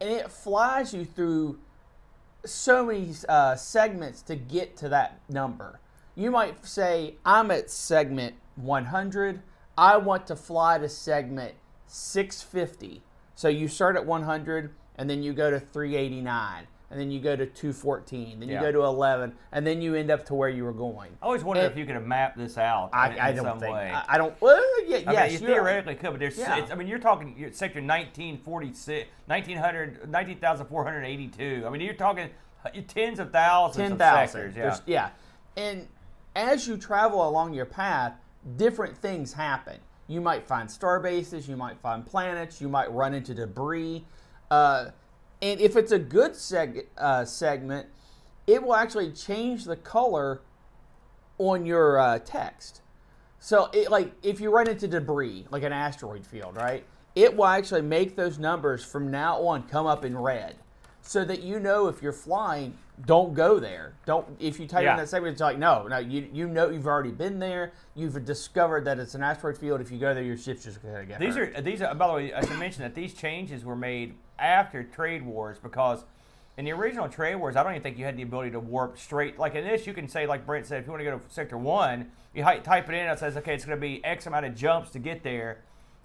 and 0.00 0.10
it 0.10 0.30
flies 0.30 0.94
you 0.94 1.04
through 1.04 1.58
so 2.44 2.86
many 2.86 3.12
uh, 3.28 3.56
segments 3.56 4.22
to 4.22 4.36
get 4.36 4.76
to 4.78 4.88
that 4.90 5.20
number. 5.28 5.80
You 6.18 6.32
might 6.32 6.66
say, 6.66 7.14
I'm 7.24 7.52
at 7.52 7.70
segment 7.70 8.34
100. 8.56 9.40
I 9.78 9.96
want 9.98 10.26
to 10.26 10.34
fly 10.34 10.76
to 10.78 10.88
segment 10.88 11.54
650. 11.86 13.02
So 13.36 13.46
you 13.46 13.68
start 13.68 13.94
at 13.94 14.04
100 14.04 14.74
and 14.96 15.08
then 15.08 15.22
you 15.22 15.32
go 15.32 15.48
to 15.48 15.60
389 15.60 16.66
and 16.90 16.98
then 16.98 17.12
you 17.12 17.20
go 17.20 17.36
to 17.36 17.46
214, 17.46 18.40
then 18.40 18.48
you 18.48 18.54
Yeah. 18.56 18.62
go 18.62 18.72
to 18.72 18.82
11, 18.82 19.34
and 19.52 19.64
then 19.66 19.82
you 19.82 19.94
end 19.94 20.10
up 20.10 20.24
to 20.24 20.34
where 20.34 20.48
you 20.48 20.64
were 20.64 20.72
going. 20.72 21.10
I 21.22 21.26
always 21.26 21.44
wondered 21.44 21.64
And- 21.64 21.72
if 21.72 21.78
you 21.78 21.84
could 21.84 21.94
have 21.96 22.06
mapped 22.06 22.38
this 22.38 22.56
out 22.56 22.88
I, 22.94 23.10
in, 23.10 23.18
I 23.20 23.32
don't 23.32 23.44
some 23.44 23.60
think. 23.60 23.74
way. 23.74 23.92
I, 23.94 24.14
I 24.14 24.16
don't. 24.18 24.40
Well, 24.40 24.64
yeah, 24.86 25.02
I 25.06 25.12
yes, 25.12 25.32
mean, 25.34 25.42
you 25.42 25.46
theoretically 25.48 25.96
could, 25.96 26.10
but 26.12 26.18
there's. 26.18 26.38
Yeah. 26.38 26.66
I 26.70 26.74
mean, 26.74 26.88
you're 26.88 26.98
talking 26.98 27.34
you're, 27.36 27.52
sector 27.52 27.80
1946, 27.82 29.06
1900, 29.26 30.08
19,482. 30.10 31.64
I 31.66 31.68
mean, 31.70 31.82
you're 31.82 31.92
talking 31.92 32.30
uh, 32.64 32.70
tens 32.88 33.18
of 33.20 33.32
thousands 33.32 33.76
ten 33.84 33.92
of 33.92 33.98
thousand. 33.98 34.26
sectors. 34.32 34.56
Yeah. 34.56 34.62
There's- 34.62 34.82
yeah, 34.86 35.08
and 35.58 35.88
as 36.38 36.68
you 36.68 36.76
travel 36.76 37.28
along 37.28 37.52
your 37.52 37.66
path, 37.66 38.14
different 38.56 38.96
things 38.96 39.32
happen. 39.32 39.76
You 40.06 40.20
might 40.20 40.46
find 40.46 40.70
star 40.70 41.00
bases, 41.00 41.48
you 41.48 41.56
might 41.56 41.78
find 41.80 42.06
planets, 42.06 42.60
you 42.60 42.68
might 42.68 42.90
run 42.92 43.12
into 43.12 43.34
debris, 43.34 44.04
uh, 44.50 44.86
and 45.42 45.60
if 45.60 45.76
it's 45.76 45.92
a 45.92 45.98
good 45.98 46.32
seg- 46.32 46.86
uh, 46.96 47.24
segment, 47.24 47.88
it 48.46 48.62
will 48.62 48.74
actually 48.74 49.10
change 49.10 49.64
the 49.64 49.76
color 49.76 50.40
on 51.38 51.66
your 51.66 51.98
uh, 51.98 52.18
text. 52.20 52.80
So, 53.40 53.68
it, 53.72 53.90
like, 53.90 54.12
if 54.22 54.40
you 54.40 54.50
run 54.50 54.68
into 54.68 54.88
debris, 54.88 55.46
like 55.50 55.64
an 55.64 55.72
asteroid 55.72 56.24
field, 56.24 56.56
right? 56.56 56.84
It 57.14 57.36
will 57.36 57.46
actually 57.46 57.82
make 57.82 58.16
those 58.16 58.38
numbers 58.38 58.84
from 58.84 59.10
now 59.10 59.40
on 59.42 59.64
come 59.64 59.86
up 59.86 60.04
in 60.04 60.16
red, 60.16 60.56
so 61.02 61.24
that 61.24 61.42
you 61.42 61.60
know 61.60 61.88
if 61.88 62.00
you're 62.00 62.12
flying, 62.12 62.78
don't 63.06 63.34
go 63.34 63.58
there. 63.60 63.94
Don't 64.06 64.26
if 64.40 64.58
you 64.58 64.66
type 64.66 64.82
Yeah. 64.84 64.92
in 64.92 64.96
that 64.98 65.08
segment, 65.08 65.32
it's 65.32 65.40
like 65.40 65.58
no, 65.58 65.86
no. 65.86 65.98
You 65.98 66.28
you 66.32 66.48
know 66.48 66.68
you've 66.70 66.86
already 66.86 67.10
been 67.12 67.38
there. 67.38 67.72
You've 67.94 68.24
discovered 68.24 68.84
that 68.86 68.98
it's 68.98 69.14
an 69.14 69.22
asteroid 69.22 69.56
field. 69.58 69.80
If 69.80 69.90
you 69.90 69.98
go 69.98 70.14
there, 70.14 70.22
your 70.22 70.36
ship's 70.36 70.64
just 70.64 70.82
gonna 70.82 71.04
get 71.04 71.20
These 71.20 71.36
hurt. 71.36 71.56
are 71.56 71.60
these 71.60 71.82
are. 71.82 71.94
By 71.94 72.06
the 72.08 72.12
way, 72.14 72.32
I 72.32 72.40
should 72.44 72.58
mention 72.58 72.82
that 72.82 72.94
these 72.94 73.14
changes 73.14 73.64
were 73.64 73.76
made 73.76 74.14
after 74.38 74.82
trade 74.82 75.22
wars 75.24 75.58
because 75.58 76.04
in 76.56 76.64
the 76.64 76.72
original 76.72 77.08
trade 77.08 77.36
wars, 77.36 77.54
I 77.54 77.62
don't 77.62 77.72
even 77.72 77.82
think 77.82 77.98
you 77.98 78.04
had 78.04 78.16
the 78.16 78.22
ability 78.22 78.50
to 78.52 78.60
warp 78.60 78.98
straight. 78.98 79.38
Like 79.38 79.54
in 79.54 79.64
this, 79.64 79.86
you 79.86 79.94
can 79.94 80.08
say, 80.08 80.26
like 80.26 80.44
Brent 80.44 80.66
said, 80.66 80.80
if 80.80 80.86
you 80.86 80.92
want 80.92 81.00
to 81.04 81.10
go 81.10 81.18
to 81.18 81.24
sector 81.32 81.56
one, 81.56 82.10
you 82.34 82.42
type 82.42 82.88
it 82.88 82.94
in. 82.94 83.06
It 83.08 83.18
says, 83.20 83.36
okay, 83.36 83.54
it's 83.54 83.64
going 83.64 83.76
to 83.78 83.80
be 83.80 84.04
X 84.04 84.26
amount 84.26 84.44
of 84.44 84.56
jumps 84.56 84.90
to 84.90 84.98
get 84.98 85.22
there, 85.22 85.58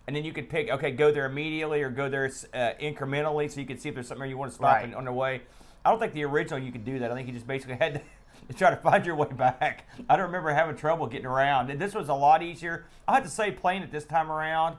and 0.06 0.16
then 0.16 0.24
you 0.24 0.32
could 0.32 0.50
pick, 0.50 0.70
okay, 0.70 0.92
go 0.92 1.12
there 1.12 1.26
immediately 1.26 1.82
or 1.82 1.90
go 1.90 2.08
there 2.08 2.26
uh, 2.26 2.72
incrementally, 2.80 3.50
so 3.52 3.60
you 3.62 3.66
can 3.66 3.80
see 3.80 3.90
if 3.90 3.96
there's 3.96 4.08
something 4.08 4.30
you 4.30 4.38
want 4.38 4.52
to 4.52 4.56
stop 4.56 4.76
Right. 4.76 4.86
in, 4.86 4.94
on 4.94 5.06
the 5.06 5.12
way. 5.12 5.42
I 5.86 5.90
don't 5.90 6.00
think 6.00 6.14
the 6.14 6.24
original 6.24 6.60
you 6.60 6.72
could 6.72 6.86
do 6.86 7.00
that. 7.00 7.12
I 7.12 7.16
think 7.16 7.28
you 7.28 7.34
just 7.34 7.48
basically 7.48 7.76
had 7.80 7.96
to. 7.96 8.54
try 8.56 8.70
to 8.70 8.76
find 8.76 9.06
your 9.06 9.16
way 9.16 9.28
back. 9.32 9.88
I 10.10 10.16
don't 10.18 10.26
remember 10.26 10.52
having 10.54 10.76
trouble 10.76 11.08
getting 11.08 11.26
around. 11.26 11.70
And 11.70 11.80
This 11.80 11.94
was 11.96 12.10
a 12.10 12.14
lot 12.14 12.44
easier. 12.44 12.86
I 13.08 13.16
have 13.16 13.24
to 13.24 13.30
say, 13.30 13.52
playing 13.52 13.84
it 13.84 13.92
this 13.92 14.04
time 14.06 14.32
around, 14.32 14.78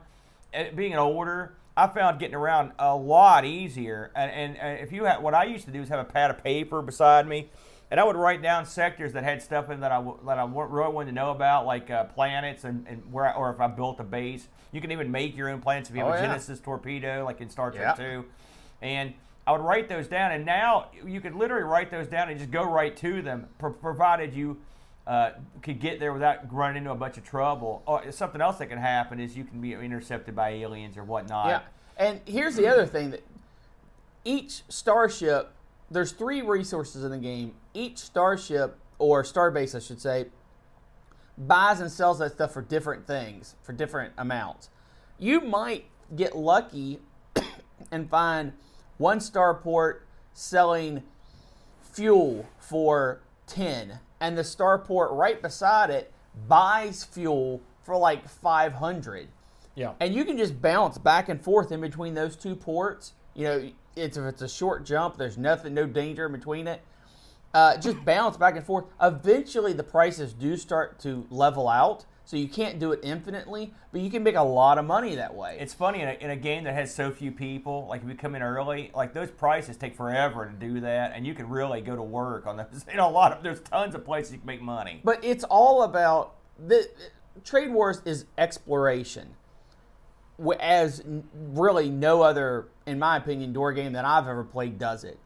uh, 0.55 0.65
being 0.75 0.93
an 0.93 0.99
older, 0.99 1.55
I 1.77 1.87
found 1.89 2.19
getting 2.21 2.35
around 2.37 2.73
a 2.79 2.95
lot 2.95 3.45
easier. 3.45 4.11
And, 4.15 4.31
and, 4.31 4.57
and 4.59 4.81
if 4.81 4.93
you 4.93 5.05
had, 5.05 5.23
what 5.23 5.35
I 5.35 5.45
used 5.45 5.65
to 5.65 5.71
do 5.71 5.81
is 5.81 5.89
have 5.89 5.99
a 5.99 6.05
pad 6.05 6.31
of 6.31 6.43
paper 6.45 6.83
beside 6.83 7.27
me, 7.27 7.49
and 7.91 7.99
I 7.99 8.05
would 8.05 8.17
write 8.17 8.43
down 8.43 8.67
sectors 8.67 9.13
that 9.15 9.25
had 9.25 9.41
stuff 9.43 9.71
in 9.71 9.81
that 9.81 9.93
I 9.93 10.03
that 10.27 10.39
I 10.39 10.45
really 10.45 10.93
wanted 10.93 11.11
to 11.11 11.15
know 11.15 11.31
about, 11.31 11.65
like 11.67 11.91
uh, 11.91 12.05
planets 12.05 12.65
and, 12.65 12.87
and 12.89 13.03
where, 13.13 13.27
I, 13.27 13.33
or 13.33 13.51
if 13.53 13.61
I 13.61 13.67
built 13.67 13.99
a 14.01 14.05
base. 14.05 14.49
You 14.73 14.81
can 14.81 14.91
even 14.93 15.11
make 15.11 15.37
your 15.37 15.49
own 15.49 15.61
planets 15.61 15.89
if 15.91 15.95
you 15.97 16.03
have 16.03 16.11
Oh, 16.11 16.15
a 16.17 16.21
yeah. 16.21 16.27
Genesis 16.27 16.61
torpedo, 16.61 17.25
like 17.25 17.41
in 17.41 17.49
Star 17.49 17.71
Trek 17.71 17.97
Yeah. 17.99 18.05
2. 18.23 18.25
And 18.83 19.15
I 19.47 19.53
would 19.53 19.61
write 19.61 19.89
those 19.89 20.09
down, 20.09 20.33
and 20.33 20.47
now 20.47 20.87
you 21.05 21.21
could 21.21 21.35
literally 21.35 21.65
write 21.65 21.91
those 21.91 22.07
down 22.07 22.31
and 22.31 22.39
just 22.39 22.51
go 22.51 22.65
right 22.65 22.97
to 22.99 23.21
them, 23.21 23.47
pro- 23.59 23.73
provided 23.73 24.33
you 24.33 24.59
uh, 25.07 25.33
could 25.63 25.81
get 25.81 26.01
there 26.01 26.13
without 26.15 26.53
running 26.53 26.79
into 26.79 26.91
a 26.91 26.95
bunch 26.95 27.19
of 27.19 27.25
trouble. 27.25 27.83
Or 27.87 28.11
something 28.11 28.41
else 28.41 28.57
that 28.57 28.67
can 28.67 28.79
happen 28.79 29.21
is 29.21 29.37
you 29.37 29.45
can 29.45 29.61
be 29.61 29.75
intercepted 29.75 30.35
by 30.35 30.51
aliens 30.51 30.97
or 30.97 31.05
whatnot. 31.05 31.49
Yeah. 31.49 31.61
And 31.97 32.21
here's 32.25 32.57
the 32.57 32.67
other 32.67 32.87
thing 32.87 33.11
that 33.11 33.23
each 34.25 34.63
starship, 34.69 35.53
there's 35.91 36.13
three 36.13 36.41
resources 36.41 37.05
in 37.05 37.11
the 37.11 37.19
game. 37.19 37.53
Each 37.75 37.99
starship 37.99 38.79
or 38.99 39.23
starbase, 39.23 39.75
I 39.75 39.81
should 39.81 40.01
say, 40.01 40.27
buys 41.37 41.81
and 41.81 41.91
sells 41.91 42.19
that 42.21 42.33
stuff 42.33 42.53
for 42.53 42.63
different 42.63 43.07
things, 43.07 43.57
for 43.63 43.73
different 43.73 44.15
amounts. 44.17 44.71
You 45.19 45.43
might 45.43 45.85
get 46.17 46.35
lucky 46.35 47.01
and 47.93 48.09
find 48.09 48.53
one 48.99 49.19
starport 49.19 50.01
selling 50.33 51.03
fuel 51.93 52.47
for 52.59 53.21
10 53.47 53.99
and 54.21 54.37
the 54.39 54.43
starport 54.43 55.13
right 55.13 55.41
beside 55.43 55.91
it 55.91 56.13
buys 56.49 57.05
fuel 57.05 57.61
for 57.85 57.97
like 57.97 58.29
500 58.29 59.29
Yeah. 59.77 59.93
and 60.01 60.15
you 60.15 60.25
can 60.25 60.37
just 60.37 60.61
bounce 60.61 60.99
back 60.99 61.29
and 61.29 61.41
forth 61.41 61.71
in 61.71 61.81
between 61.81 62.15
those 62.15 62.35
two 62.37 62.57
ports. 62.57 63.13
You 63.35 63.45
know, 63.45 63.71
it's 63.97 64.17
if 64.17 64.25
it's 64.25 64.43
a 64.43 64.49
short 64.49 64.85
jump, 64.85 65.17
there's 65.19 65.37
nothing, 65.39 65.75
no 65.75 65.87
danger 65.87 66.27
in 66.27 66.33
between 66.33 66.67
it. 66.67 66.81
Uh, 67.53 67.77
just 67.77 68.05
bounce 68.05 68.37
back 68.37 68.57
and 68.57 68.65
forth. 68.67 68.85
Eventually, 69.01 69.73
the 69.73 69.85
prices 69.85 70.33
do 70.33 70.57
start 70.57 70.99
to 71.01 71.25
level 71.31 71.69
out, 71.69 72.05
so 72.27 72.39
you 72.39 72.49
can't 72.49 72.79
do 72.79 72.93
it 72.93 73.01
infinitely, 73.03 73.75
but 73.93 74.01
you 74.01 74.11
can 74.11 74.23
make 74.23 74.35
a 74.35 74.43
lot 74.43 74.79
of 74.79 74.87
money 74.87 75.15
that 75.17 75.35
way. 75.35 75.59
It's 75.61 75.75
funny 75.75 76.01
in 76.01 76.09
a, 76.09 76.13
in 76.13 76.31
a 76.31 76.37
game 76.37 76.65
that 76.65 76.75
has 76.75 76.95
so 76.95 77.11
few 77.11 77.31
people, 77.31 77.87
like 77.89 78.03
if 78.03 78.09
you 78.09 78.15
come 78.15 78.35
in 78.35 78.43
early, 78.43 78.91
like 78.95 79.13
those 79.13 79.31
prices 79.31 79.77
take 79.77 79.95
forever 79.95 80.47
to 80.47 80.53
do 80.53 80.81
that, 80.81 81.13
and 81.15 81.27
you 81.27 81.35
can 81.35 81.49
really 81.49 81.83
go 81.83 81.95
to 81.95 82.03
work 82.03 82.47
on 82.47 82.57
those. 82.57 82.67
You 82.91 82.97
know, 82.97 83.09
a 83.09 83.11
lot 83.11 83.33
of 83.33 83.43
there's 83.43 83.61
tons 83.61 83.95
of 83.95 84.05
places 84.05 84.33
you 84.33 84.39
can 84.39 84.47
make 84.47 84.63
money. 84.63 85.01
But 85.05 85.23
it's 85.25 85.45
all 85.45 85.83
about 85.83 86.37
the 86.65 86.89
trade 87.45 87.73
wars 87.73 88.01
is 88.05 88.25
exploration. 88.39 89.35
As 90.61 91.03
really 91.35 91.91
no 91.91 92.23
other, 92.23 92.69
in 92.87 92.99
my 92.99 93.17
opinion, 93.19 93.53
door 93.53 93.73
game 93.73 93.93
that 93.93 94.05
I've 94.05 94.27
ever 94.27 94.45
played 94.45 94.79
does 94.79 95.05
it. 95.05 95.19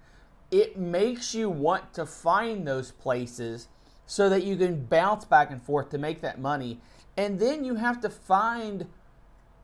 It 0.50 0.78
makes 0.78 1.34
you 1.34 1.48
want 1.48 1.94
to 1.94 2.06
find 2.06 2.66
those 2.66 2.90
places 2.90 3.68
so 4.08 4.30
that 4.30 4.42
you 4.42 4.56
can 4.56 4.86
bounce 4.86 5.26
back 5.26 5.50
and 5.50 5.62
forth 5.62 5.90
to 5.90 5.98
make 5.98 6.22
that 6.22 6.40
money, 6.40 6.80
and 7.16 7.38
then 7.38 7.62
you 7.62 7.74
have 7.74 8.00
to 8.00 8.08
find 8.08 8.86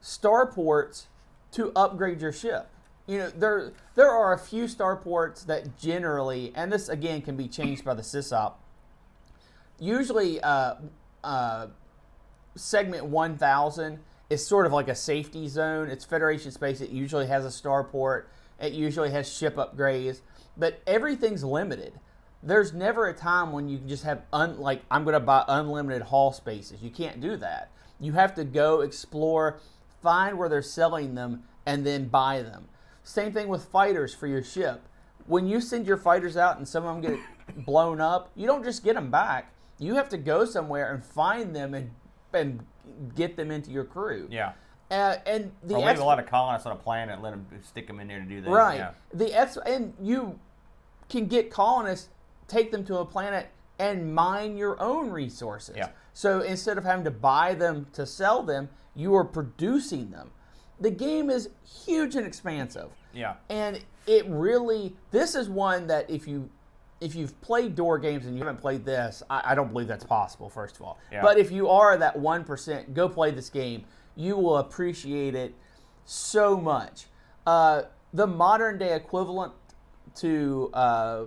starports 0.01 1.07
to 1.51 1.71
upgrade 1.75 2.21
your 2.21 2.31
ship. 2.31 2.69
You 3.07 3.17
know, 3.17 3.29
there 3.31 3.73
there 3.95 4.09
are 4.09 4.33
a 4.33 4.37
few 4.37 4.65
starports 4.65 5.45
that 5.47 5.77
generally, 5.79 6.51
and 6.55 6.71
this 6.71 6.89
again 6.89 7.23
can 7.23 7.35
be 7.35 7.47
changed 7.47 7.83
by 7.83 7.95
the 7.95 8.03
sysop. 8.03 8.53
Usually 9.79 10.39
uh, 10.41 10.75
uh, 11.23 11.67
segment 12.55 13.07
1000 13.07 13.99
is 14.29 14.45
sort 14.45 14.67
of 14.67 14.71
like 14.71 14.87
a 14.87 14.95
safety 14.95 15.47
zone. 15.47 15.89
It's 15.89 16.05
federation 16.05 16.51
space. 16.51 16.81
It 16.81 16.91
usually 16.91 17.25
has 17.25 17.45
a 17.45 17.49
starport. 17.49 18.25
It 18.59 18.73
usually 18.73 19.09
has 19.09 19.31
ship 19.31 19.55
upgrades. 19.55 20.21
But 20.55 20.81
everything's 20.85 21.43
limited 21.43 21.93
there's 22.45 22.73
never 22.73 23.07
a 23.07 23.13
time 23.13 23.51
when 23.51 23.67
you 23.67 23.77
can 23.79 23.87
just 23.89 24.03
have 24.03 24.21
un- 24.31 24.59
like 24.59 24.81
i'm 24.91 25.03
going 25.03 25.13
to 25.13 25.19
buy 25.19 25.43
unlimited 25.47 26.01
hall 26.03 26.31
spaces 26.31 26.81
you 26.81 26.89
can't 26.89 27.19
do 27.19 27.35
that 27.35 27.71
you 27.99 28.11
have 28.13 28.33
to 28.35 28.43
go 28.43 28.81
explore 28.81 29.59
find 30.01 30.37
where 30.37 30.47
they're 30.47 30.61
selling 30.61 31.15
them 31.15 31.43
and 31.65 31.85
then 31.85 32.07
buy 32.07 32.41
them 32.41 32.67
same 33.03 33.31
thing 33.33 33.47
with 33.47 33.65
fighters 33.65 34.13
for 34.13 34.27
your 34.27 34.43
ship 34.43 34.87
when 35.27 35.47
you 35.47 35.59
send 35.59 35.87
your 35.87 35.97
fighters 35.97 36.37
out 36.37 36.57
and 36.57 36.67
some 36.67 36.85
of 36.85 37.01
them 37.01 37.11
get 37.13 37.19
blown 37.65 37.99
up, 37.99 38.29
you 38.35 38.45
don't 38.45 38.63
just 38.63 38.83
get 38.83 38.93
them 38.93 39.09
back. 39.09 39.51
You 39.79 39.95
have 39.95 40.07
to 40.09 40.17
go 40.17 40.45
somewhere 40.45 40.93
and 40.93 41.03
find 41.03 41.55
them 41.55 41.73
and 41.73 41.89
and 42.31 42.63
get 43.15 43.35
them 43.35 43.49
into 43.49 43.71
your 43.71 43.85
crew. 43.85 44.27
Yeah. 44.29 44.51
Uh, 44.91 45.15
and 45.25 45.51
the 45.63 45.73
Or 45.73 45.79
leave 45.79 45.87
ex- 45.87 45.99
a 45.99 46.05
lot 46.05 46.19
of 46.19 46.27
colonists 46.27 46.67
on 46.67 46.73
a 46.73 46.75
planet 46.75 47.15
and 47.15 47.23
let 47.23 47.31
them 47.31 47.47
stick 47.63 47.87
them 47.87 47.99
in 47.99 48.07
there 48.07 48.19
to 48.19 48.25
do 48.25 48.41
that. 48.41 48.49
right. 48.51 48.77
Yeah. 48.77 48.91
The 49.15 49.33
ex- 49.33 49.57
and 49.65 49.93
you 49.99 50.39
can 51.09 51.25
get 51.25 51.49
colonists, 51.49 52.09
take 52.47 52.71
them 52.71 52.83
to 52.85 52.97
a 52.97 53.05
planet, 53.05 53.49
and 53.79 54.13
mine 54.13 54.55
your 54.57 54.81
own 54.81 55.09
resources. 55.09 55.75
Yeah. 55.77 55.89
So 56.13 56.41
instead 56.41 56.77
of 56.77 56.83
having 56.83 57.03
to 57.05 57.11
buy 57.11 57.53
them 57.55 57.87
to 57.93 58.05
sell 58.05 58.41
them, 58.43 58.69
you 58.95 59.13
are 59.15 59.25
producing 59.25 60.11
them. 60.11 60.31
The 60.79 60.91
game 60.91 61.29
is 61.29 61.49
huge 61.85 62.15
and 62.15 62.25
expansive 62.27 62.89
Yeah. 63.13 63.35
and 63.49 63.79
it 64.07 64.25
really 64.27 64.95
this 65.11 65.33
is 65.33 65.47
one 65.49 65.87
that 65.87 66.09
if 66.09 66.27
you 66.27 66.49
if 67.01 67.15
you've 67.15 67.39
played 67.41 67.75
door 67.75 67.97
games 67.97 68.25
and 68.25 68.35
you 68.35 68.39
haven't 68.43 68.59
played 68.59 68.83
this 68.85 69.23
i, 69.29 69.41
I 69.51 69.55
don't 69.55 69.71
believe 69.71 69.87
that's 69.87 70.03
possible 70.03 70.49
first 70.49 70.75
of 70.75 70.81
all 70.83 70.99
Yeah. 71.11 71.21
but 71.21 71.37
if 71.39 71.49
you 71.51 71.69
are 71.69 71.95
that 71.97 72.17
1% 72.17 72.93
go 72.93 73.07
play 73.09 73.31
this 73.31 73.49
game 73.49 73.85
you 74.15 74.35
will 74.37 74.57
appreciate 74.57 75.33
it 75.33 75.55
so 76.03 76.57
much 76.57 77.05
uh, 77.47 77.83
the 78.13 78.27
modern 78.27 78.77
day 78.77 78.93
equivalent 78.95 79.53
to 80.15 80.69
uh, 80.73 81.23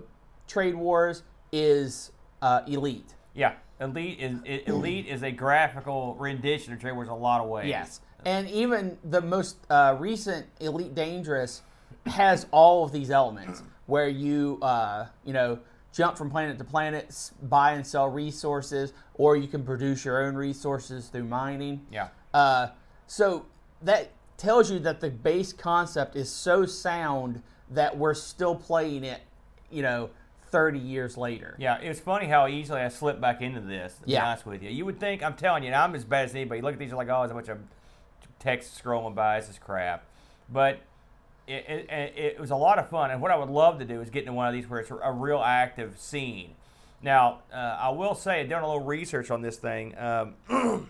Trade 0.49 0.75
Wars 0.75 1.23
is 1.53 2.11
uh, 2.41 2.61
Elite. 2.67 3.13
Yeah, 3.33 3.53
Elite 3.79 4.19
is 4.19 4.41
Elite 4.67 5.07
is 5.07 5.23
a 5.23 5.31
graphical 5.31 6.15
rendition 6.15 6.73
of 6.73 6.81
Trade 6.81 6.93
Wars 6.93 7.07
in 7.07 7.13
a 7.13 7.17
lot 7.17 7.39
of 7.39 7.47
ways. 7.47 7.69
Yes, 7.69 8.01
and 8.25 8.49
even 8.49 8.97
the 9.05 9.21
most 9.21 9.57
uh, 9.69 9.95
recent 9.97 10.47
Elite 10.59 10.93
Dangerous 10.93 11.61
has 12.07 12.47
all 12.51 12.83
of 12.83 12.91
these 12.91 13.11
elements 13.11 13.63
where 13.85 14.09
you 14.09 14.57
uh, 14.61 15.05
you 15.23 15.31
know 15.31 15.59
jump 15.93 16.17
from 16.17 16.29
planet 16.29 16.57
to 16.57 16.63
planet, 16.63 17.31
buy 17.43 17.73
and 17.73 17.85
sell 17.85 18.09
resources, 18.09 18.93
or 19.13 19.37
you 19.37 19.47
can 19.47 19.63
produce 19.63 20.03
your 20.03 20.23
own 20.23 20.35
resources 20.35 21.07
through 21.07 21.23
mining. 21.23 21.85
Yeah. 21.91 22.09
Uh, 22.33 22.69
so 23.07 23.45
that 23.81 24.11
tells 24.37 24.71
you 24.71 24.79
that 24.79 24.99
the 24.99 25.09
base 25.09 25.53
concept 25.53 26.15
is 26.15 26.29
so 26.29 26.65
sound 26.65 27.41
that 27.71 27.95
we're 27.97 28.13
still 28.13 28.55
playing 28.55 29.03
it, 29.03 29.21
you 29.69 29.81
know, 29.81 30.09
30 30.51 30.79
years 30.79 31.17
later. 31.17 31.55
Yeah, 31.57 31.77
it's 31.79 31.99
funny 31.99 32.27
how 32.27 32.47
easily 32.47 32.81
I 32.81 32.87
slipped 32.89 33.21
back 33.21 33.41
into 33.41 33.59
this. 33.61 33.95
To 33.95 34.05
be 34.05 34.11
Yeah. 34.13 34.25
honest 34.27 34.45
with 34.45 34.63
you, 34.63 34.69
you 34.69 34.85
would 34.85 34.99
think 34.99 35.23
I'm 35.23 35.35
telling 35.35 35.63
you, 35.63 35.67
and 35.67 35.75
I'm 35.75 35.95
as 35.95 36.03
bad 36.03 36.25
as 36.25 36.35
anybody. 36.35 36.61
Look 36.61 36.73
at 36.73 36.79
these, 36.79 36.89
you're 36.89 36.97
like, 36.97 37.09
oh, 37.09 37.23
it's 37.23 37.31
a 37.31 37.35
bunch 37.35 37.49
of 37.49 37.59
text 38.39 38.81
scrolling 38.83 39.15
by. 39.15 39.39
This 39.39 39.49
is 39.49 39.59
crap. 39.59 40.03
But 40.51 40.79
it, 41.47 41.65
it, 41.67 41.89
it, 41.89 42.13
it 42.17 42.39
was 42.39 42.51
a 42.51 42.55
lot 42.55 42.79
of 42.79 42.89
fun, 42.89 43.11
and 43.11 43.21
what 43.21 43.31
I 43.31 43.37
would 43.37 43.49
love 43.49 43.79
to 43.79 43.85
do 43.85 44.01
is 44.01 44.09
get 44.09 44.21
into 44.21 44.33
one 44.33 44.47
of 44.47 44.53
these 44.53 44.67
where 44.69 44.79
it's 44.79 44.91
a 44.91 45.11
real 45.11 45.39
active 45.39 45.99
scene. 45.99 46.55
Now, 47.01 47.39
uh, 47.53 47.55
I 47.55 47.89
will 47.89 48.13
say, 48.15 48.43
doing 48.45 48.61
a 48.61 48.67
little 48.67 48.83
research 48.85 49.31
on 49.31 49.41
this 49.41 49.57
thing, 49.57 49.97
um, 49.97 50.35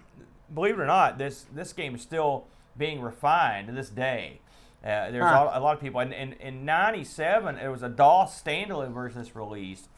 believe 0.53 0.73
it 0.73 0.81
or 0.81 0.85
not, 0.87 1.17
this 1.17 1.45
this 1.53 1.71
game 1.73 1.95
is 1.95 2.01
still 2.01 2.45
being 2.77 3.01
refined 3.01 3.67
to 3.67 3.73
this 3.73 3.89
day. 3.89 4.39
Uh, 4.83 5.11
there's 5.11 5.25
Huh. 5.25 5.51
a, 5.53 5.59
lot 5.59 5.75
of 5.75 5.81
people, 5.81 5.99
and 5.99 6.13
in, 6.13 6.33
in 6.33 6.63
'97, 6.65 7.55
there 7.55 7.71
was 7.71 7.83
a 7.83 7.89
DOS 7.89 8.41
standalone 8.41 8.93
version 8.93 9.17
that's 9.21 9.35
released 9.35 9.89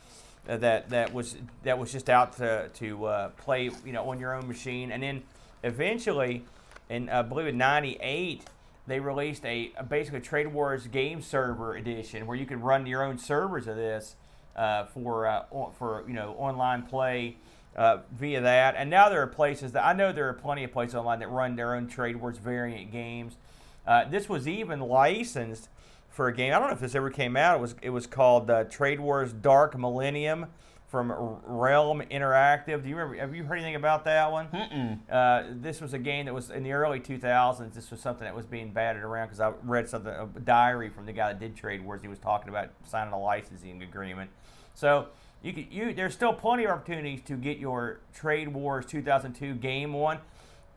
uh, 0.49 0.57
that 0.57 0.89
that 0.89 1.13
was 1.13 1.35
that 1.63 1.77
was 1.77 1.91
just 1.91 2.09
out 2.09 2.35
to 2.37 2.67
to 2.75 3.05
uh, 3.05 3.29
play, 3.29 3.69
you 3.85 3.91
know, 3.93 4.09
on 4.09 4.19
your 4.19 4.33
own 4.33 4.47
machine, 4.47 4.91
and 4.91 5.03
then 5.03 5.21
eventually, 5.63 6.43
in 6.89 7.09
uh, 7.09 7.19
I 7.19 7.21
believe 7.21 7.47
in 7.47 7.57
'98, 7.59 8.41
they 8.87 8.99
released 8.99 9.45
a, 9.45 9.71
a 9.77 9.83
basically 9.83 10.19
Trade 10.21 10.47
Wars 10.47 10.87
game 10.87 11.21
server 11.21 11.75
edition 11.75 12.25
where 12.25 12.35
you 12.35 12.47
could 12.47 12.63
run 12.63 12.87
your 12.87 13.03
own 13.03 13.19
servers 13.19 13.67
of 13.67 13.75
this 13.75 14.15
uh, 14.55 14.85
for 14.85 15.27
uh, 15.27 15.43
on- 15.51 15.71
for 15.73 16.03
you 16.07 16.13
know 16.13 16.33
online 16.39 16.81
play 16.81 17.37
uh, 17.75 17.99
via 18.11 18.41
that. 18.41 18.73
And 18.75 18.89
now 18.89 19.09
there 19.09 19.21
are 19.21 19.27
places 19.27 19.73
that 19.73 19.85
I 19.85 19.93
know 19.93 20.11
there 20.11 20.27
are 20.27 20.33
plenty 20.33 20.63
of 20.63 20.71
places 20.71 20.95
online 20.95 21.19
that 21.19 21.29
run 21.29 21.55
their 21.55 21.75
own 21.75 21.87
Trade 21.87 22.15
Wars 22.15 22.37
variant 22.39 22.91
games. 22.91 23.35
Uh, 23.85 24.05
this 24.09 24.29
was 24.29 24.47
even 24.47 24.79
licensed 24.79 25.69
for 26.09 26.27
a 26.27 26.33
game. 26.35 26.53
I 26.53 26.59
don't 26.59 26.67
know 26.67 26.73
if 26.73 26.79
this 26.79 26.95
ever 26.95 27.09
came 27.09 27.35
out. 27.35 27.57
It 27.57 27.61
was 27.61 27.75
it 27.81 27.89
was 27.89 28.07
called 28.07 28.49
uh, 28.49 28.65
Trade 28.65 28.99
Wars 28.99 29.33
Dark 29.33 29.77
Millennium 29.77 30.47
from 30.91 31.11
Realm 31.45 32.01
Interactive. 32.11 32.83
Do 32.83 32.89
you 32.89 32.97
remember? 32.97 33.17
Have 33.17 33.33
you 33.33 33.45
heard 33.45 33.55
anything 33.55 33.75
about 33.75 34.03
that 34.03 34.29
one? 34.29 34.47
Mm-mm. 34.49 34.99
Uh, 35.09 35.53
this 35.61 35.79
was 35.79 35.93
a 35.93 35.97
game 35.97 36.25
that 36.25 36.33
was 36.33 36.49
in 36.49 36.63
the 36.63 36.73
early 36.73 36.99
2000s. 36.99 37.73
This 37.73 37.89
was 37.89 38.01
something 38.01 38.25
that 38.25 38.35
was 38.35 38.45
being 38.45 38.71
batted 38.71 39.01
around 39.01 39.27
because 39.27 39.39
I 39.39 39.53
read 39.63 39.87
something, 39.87 40.13
a 40.13 40.27
diary 40.41 40.89
from 40.89 41.05
the 41.05 41.13
guy 41.13 41.29
that 41.29 41.39
did 41.39 41.55
Trade 41.55 41.83
Wars. 41.85 42.01
He 42.01 42.09
was 42.09 42.19
talking 42.19 42.49
about 42.49 42.71
signing 42.85 43.13
a 43.13 43.19
licensing 43.19 43.81
agreement. 43.81 44.29
So 44.73 45.07
you 45.41 45.53
could, 45.53 45.71
you 45.71 45.93
there's 45.93 46.13
still 46.13 46.33
plenty 46.33 46.65
of 46.65 46.71
opportunities 46.71 47.21
to 47.21 47.35
get 47.37 47.57
your 47.57 48.01
Trade 48.13 48.49
Wars 48.49 48.85
2002 48.85 49.55
game 49.55 49.95
on. 49.95 50.19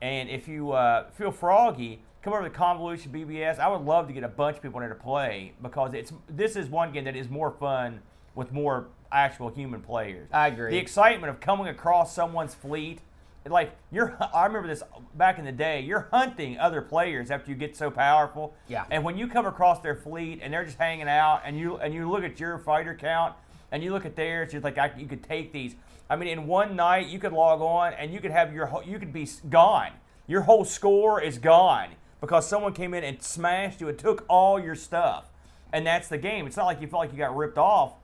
And 0.01 0.29
if 0.29 0.47
you 0.47 0.73
uh, 0.73 1.11
feel 1.11 1.33
froggy, 1.33 2.03
come 2.25 2.33
over 2.33 2.43
to 2.43 2.51
Convolution 2.51 3.13
BBS. 3.13 3.59
I 3.59 3.69
would 3.69 3.83
love 3.83 4.07
to 4.07 4.15
get 4.15 4.25
a 4.25 4.29
bunch 4.29 4.57
of 4.57 4.63
people 4.63 4.81
in 4.81 4.89
there 4.89 4.97
to 4.97 5.03
play 5.03 5.53
because 5.61 5.93
it's 5.93 6.11
this 6.27 6.57
is 6.57 6.69
one 6.71 6.91
game 6.91 7.05
that 7.05 7.15
is 7.15 7.29
more 7.29 7.51
fun 7.51 8.01
with 8.35 8.51
more 8.51 8.87
actual 9.13 9.51
human 9.51 9.83
players. 9.83 10.29
I 10.33 10.49
agree. 10.49 10.71
The 10.71 10.79
excitement 10.79 11.29
of 11.31 11.39
coming 11.41 11.69
across 11.69 12.15
someone's 12.15 12.55
fleet, 12.55 13.01
like 13.47 13.77
you're. 13.93 14.17
I 14.35 14.47
remember 14.47 14.69
this 14.69 14.83
back 15.15 15.39
in 15.39 15.45
the 15.45 15.53
day. 15.53 15.83
You're 15.83 16.09
hunting 16.11 16.59
other 16.59 16.81
players 16.81 17.31
after 17.31 17.51
you 17.51 17.57
get 17.59 17.77
so 17.77 17.91
powerful. 17.91 18.55
Yeah. 18.69 18.87
And 18.91 19.05
when 19.05 19.19
you 19.19 19.29
come 19.29 19.45
across 19.45 19.81
their 19.81 19.95
fleet 19.95 20.41
and 20.43 20.53
they're 20.53 20.65
just 20.65 20.79
hanging 20.79 21.09
out, 21.09 21.43
and 21.45 21.59
you 21.59 21.77
and 21.77 21.93
you 21.93 22.11
look 22.11 22.25
at 22.25 22.41
your 22.41 22.57
fighter 22.59 22.95
count 22.95 23.35
and 23.71 23.85
you 23.85 23.93
look 23.93 24.07
at 24.07 24.17
theirs, 24.17 24.55
you're 24.55 24.63
like, 24.63 24.79
I, 24.79 24.93
you 24.97 25.07
could 25.07 25.23
take 25.23 25.53
these. 25.53 25.75
I 26.09 26.17
mean, 26.17 26.29
in 26.29 26.47
one 26.47 26.75
night 26.75 27.09
you 27.09 27.19
could 27.19 27.35
log 27.35 27.61
on 27.61 27.93
and 27.93 28.15
you 28.15 28.21
could 28.21 28.31
have 28.31 28.55
your 28.55 28.83
you 28.87 28.99
could 28.99 29.13
be 29.13 29.29
gone. 29.51 29.91
Your 30.27 30.41
whole 30.41 30.65
score 30.65 31.21
is 31.21 31.37
gone 31.37 31.91
because 32.25 32.49
someone 32.49 32.73
came 32.73 32.95
in 32.95 33.05
and 33.05 33.23
smashed 33.23 33.81
you 33.83 33.89
and 33.91 33.99
took 33.99 34.25
all 34.29 34.59
your 34.59 34.75
stuff. 34.75 35.27
And 35.73 35.87
that's 35.87 36.09
the 36.09 36.17
game. 36.19 36.47
It's 36.47 36.57
not 36.57 36.65
like 36.67 36.81
you 36.81 36.87
felt 36.87 37.01
like 37.01 37.13
you 37.13 37.19
got 37.19 37.37
ripped 37.37 37.59
off. 37.59 37.95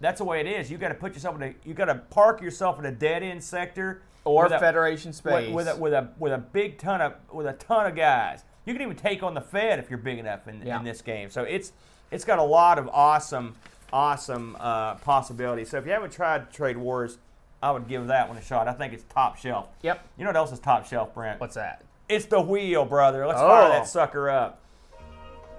That's 0.00 0.18
the 0.18 0.24
way 0.24 0.40
it 0.40 0.46
is. 0.46 0.70
You 0.70 0.76
got 0.78 0.88
to 0.88 0.94
put 0.94 1.14
yourself 1.14 1.36
in 1.36 1.42
a. 1.42 1.54
You 1.64 1.72
got 1.74 1.86
to 1.86 1.94
park 1.94 2.42
yourself 2.42 2.78
in 2.78 2.84
a 2.86 2.90
dead 2.92 3.22
end 3.22 3.42
sector 3.42 4.02
Or 4.24 4.46
a- 4.46 4.58
Federation 4.58 5.12
Space. 5.12 5.52
with, 5.52 5.66
with 5.66 5.68
a 5.68 5.76
with 5.80 5.92
a 5.94 6.08
with 6.18 6.32
a 6.32 6.38
big 6.38 6.78
ton 6.78 7.00
of 7.00 7.14
with 7.32 7.46
a 7.46 7.52
ton 7.54 7.86
of 7.86 7.94
guys. 7.96 8.44
You 8.66 8.74
can 8.74 8.82
even 8.82 8.96
take 8.96 9.22
on 9.22 9.34
the 9.34 9.40
Fed 9.40 9.78
if 9.78 9.88
you're 9.88 9.98
big 9.98 10.18
enough 10.18 10.46
in, 10.48 10.62
Yeah. 10.66 10.78
in 10.78 10.84
this 10.84 11.00
game. 11.02 11.30
So 11.30 11.44
it's 11.44 11.72
it's 12.10 12.24
got 12.24 12.38
a 12.38 12.42
lot 12.42 12.78
of 12.78 12.88
awesome 12.88 13.54
awesome 13.92 14.56
uh, 14.60 14.94
possibilities. 14.96 15.70
So 15.70 15.78
if 15.78 15.86
you 15.86 15.92
haven't 15.92 16.12
tried 16.12 16.52
Trade 16.52 16.76
Wars, 16.76 17.18
I 17.62 17.70
would 17.70 17.88
give 17.88 18.06
that 18.08 18.28
one 18.28 18.36
a 18.38 18.42
shot. 18.42 18.68
I 18.68 18.72
think 18.72 18.92
it's 18.92 19.04
top 19.04 19.36
shelf. 19.36 19.66
Yep. 19.82 20.06
You 20.16 20.24
know 20.24 20.30
what 20.30 20.36
else 20.36 20.52
is 20.52 20.58
top 20.60 20.86
shelf, 20.86 21.14
Brent? 21.14 21.40
What's 21.40 21.54
that? 21.56 21.82
It's 22.10 22.26
the 22.26 22.40
wheel, 22.40 22.84
brother. 22.84 23.26
Let's 23.26 23.38
fire 23.40 23.66
Oh. 23.66 23.68
that 23.68 23.86
sucker 23.86 24.28
up. 24.28 24.60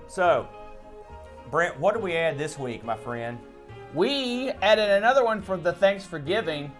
So, 0.07 0.47
Brent, 1.49 1.79
what 1.79 1.93
did 1.93 2.03
we 2.03 2.13
add 2.15 2.37
this 2.37 2.59
week, 2.59 2.83
my 2.83 2.97
friend? 2.97 3.39
We 3.93 4.49
added 4.61 4.89
another 4.89 5.23
one 5.23 5.41
for 5.41 5.55
the 5.57 5.71
Thanks 5.73 6.05
for 6.05 6.19
Giving, 6.19 6.71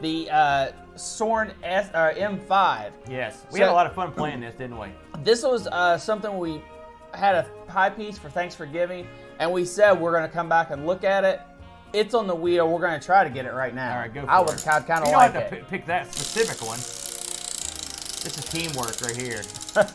the 0.00 0.30
uh, 0.30 0.68
Sord 0.96 1.52
S, 1.62 1.88
uh, 1.94 2.12
M5. 2.16 2.92
Yes, 3.08 3.44
we 3.52 3.58
So- 3.58 3.66
had 3.66 3.72
a 3.72 3.74
lot 3.74 3.86
of 3.86 3.94
fun 3.94 4.12
playing 4.12 4.40
this, 4.40 4.54
didn't 4.54 4.78
we? 4.78 4.88
This 5.22 5.42
was 5.42 5.66
uh, 5.66 5.98
something 5.98 6.38
we 6.38 6.62
had 7.12 7.34
a 7.34 7.42
pie 7.66 7.90
piece 7.90 8.18
for 8.18 8.28
Thanks 8.30 8.54
for 8.54 8.66
Giving, 8.66 9.06
and 9.38 9.52
we 9.52 9.64
said 9.66 9.92
we're 10.00 10.12
going 10.12 10.28
to 10.28 10.34
come 10.34 10.48
back 10.48 10.70
and 10.70 10.86
look 10.86 11.04
at 11.04 11.24
it. 11.24 11.40
It's 11.92 12.14
on 12.14 12.26
the 12.26 12.34
wheel. 12.34 12.68
We're 12.68 12.80
going 12.80 12.98
to 12.98 13.04
try 13.04 13.22
to 13.22 13.30
get 13.30 13.44
it 13.46 13.52
right 13.52 13.74
now. 13.74 13.92
All 13.94 14.00
right, 14.00 14.12
go 14.12 14.22
for 14.24 14.30
I 14.30 14.40
it. 14.40 14.46
would 14.46 14.58
kind 14.64 15.04
of 15.04 15.12
like 15.12 15.32
have 15.34 15.50
to 15.50 15.56
it. 15.56 15.62
pi- 15.62 15.68
pick 15.70 15.86
that 15.86 16.12
specific 16.12 16.66
one. 16.66 16.78
This 18.24 18.38
is 18.38 18.44
teamwork 18.46 18.98
right 19.02 19.14
here. 19.14 19.42
Look 19.76 19.86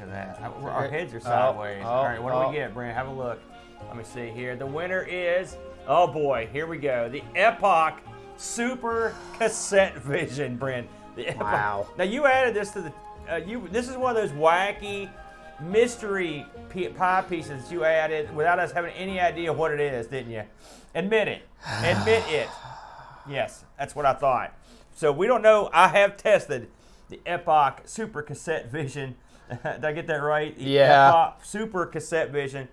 at 0.00 0.08
that. 0.08 0.40
Our 0.62 0.88
heads 0.88 1.12
are 1.14 1.18
Oh, 1.18 1.20
sideways. 1.20 1.82
oh, 1.84 1.88
All 1.88 2.04
right, 2.04 2.22
what 2.22 2.30
do 2.30 2.36
oh. 2.36 2.48
we 2.48 2.54
get, 2.54 2.72
Brent? 2.72 2.94
Have 2.96 3.08
a 3.08 3.12
look. 3.12 3.40
Let 3.88 3.96
me 3.96 4.04
see 4.04 4.28
here. 4.28 4.54
The 4.54 4.66
winner 4.66 5.02
is, 5.02 5.56
oh 5.88 6.06
boy, 6.06 6.48
here 6.52 6.66
we 6.68 6.78
go. 6.78 7.08
The 7.08 7.24
Epoch 7.34 7.98
Super 8.36 9.14
Cassette 9.36 9.96
Vision, 9.96 10.56
Brent. 10.56 10.86
Wow. 11.38 11.88
Now 11.98 12.04
you 12.04 12.24
added 12.26 12.54
this 12.54 12.70
to 12.70 12.82
the, 12.82 12.92
uh, 13.28 13.36
you. 13.38 13.68
This 13.72 13.88
is 13.88 13.96
one 13.96 14.16
of 14.16 14.22
those 14.22 14.30
wacky 14.30 15.10
mystery 15.60 16.46
pie 16.96 17.24
pieces 17.28 17.70
you 17.72 17.84
added 17.84 18.34
without 18.34 18.58
us 18.60 18.70
having 18.72 18.92
any 18.94 19.18
idea 19.20 19.52
what 19.52 19.72
it 19.72 19.80
is, 19.80 20.06
didn't 20.06 20.30
you? 20.32 20.44
Admit 20.94 21.26
it. 21.28 21.42
Admit 21.82 22.22
it. 22.28 22.48
Yes, 23.28 23.64
that's 23.78 23.94
what 23.94 24.06
I 24.06 24.14
thought. 24.14 24.54
So 24.94 25.12
we 25.12 25.26
don't 25.26 25.42
know. 25.42 25.70
I 25.72 25.88
have 25.88 26.16
tested 26.16 26.68
the 27.08 27.20
Epoch 27.26 27.82
Super 27.86 28.22
Cassette 28.22 28.70
Vision. 28.70 29.16
Did 29.50 29.84
I 29.84 29.92
get 29.92 30.06
that 30.08 30.22
right? 30.22 30.56
The 30.56 30.64
Yeah. 30.64 31.08
Epoch 31.08 31.44
Super 31.44 31.86
Cassette 31.86 32.30
Vision, 32.30 32.68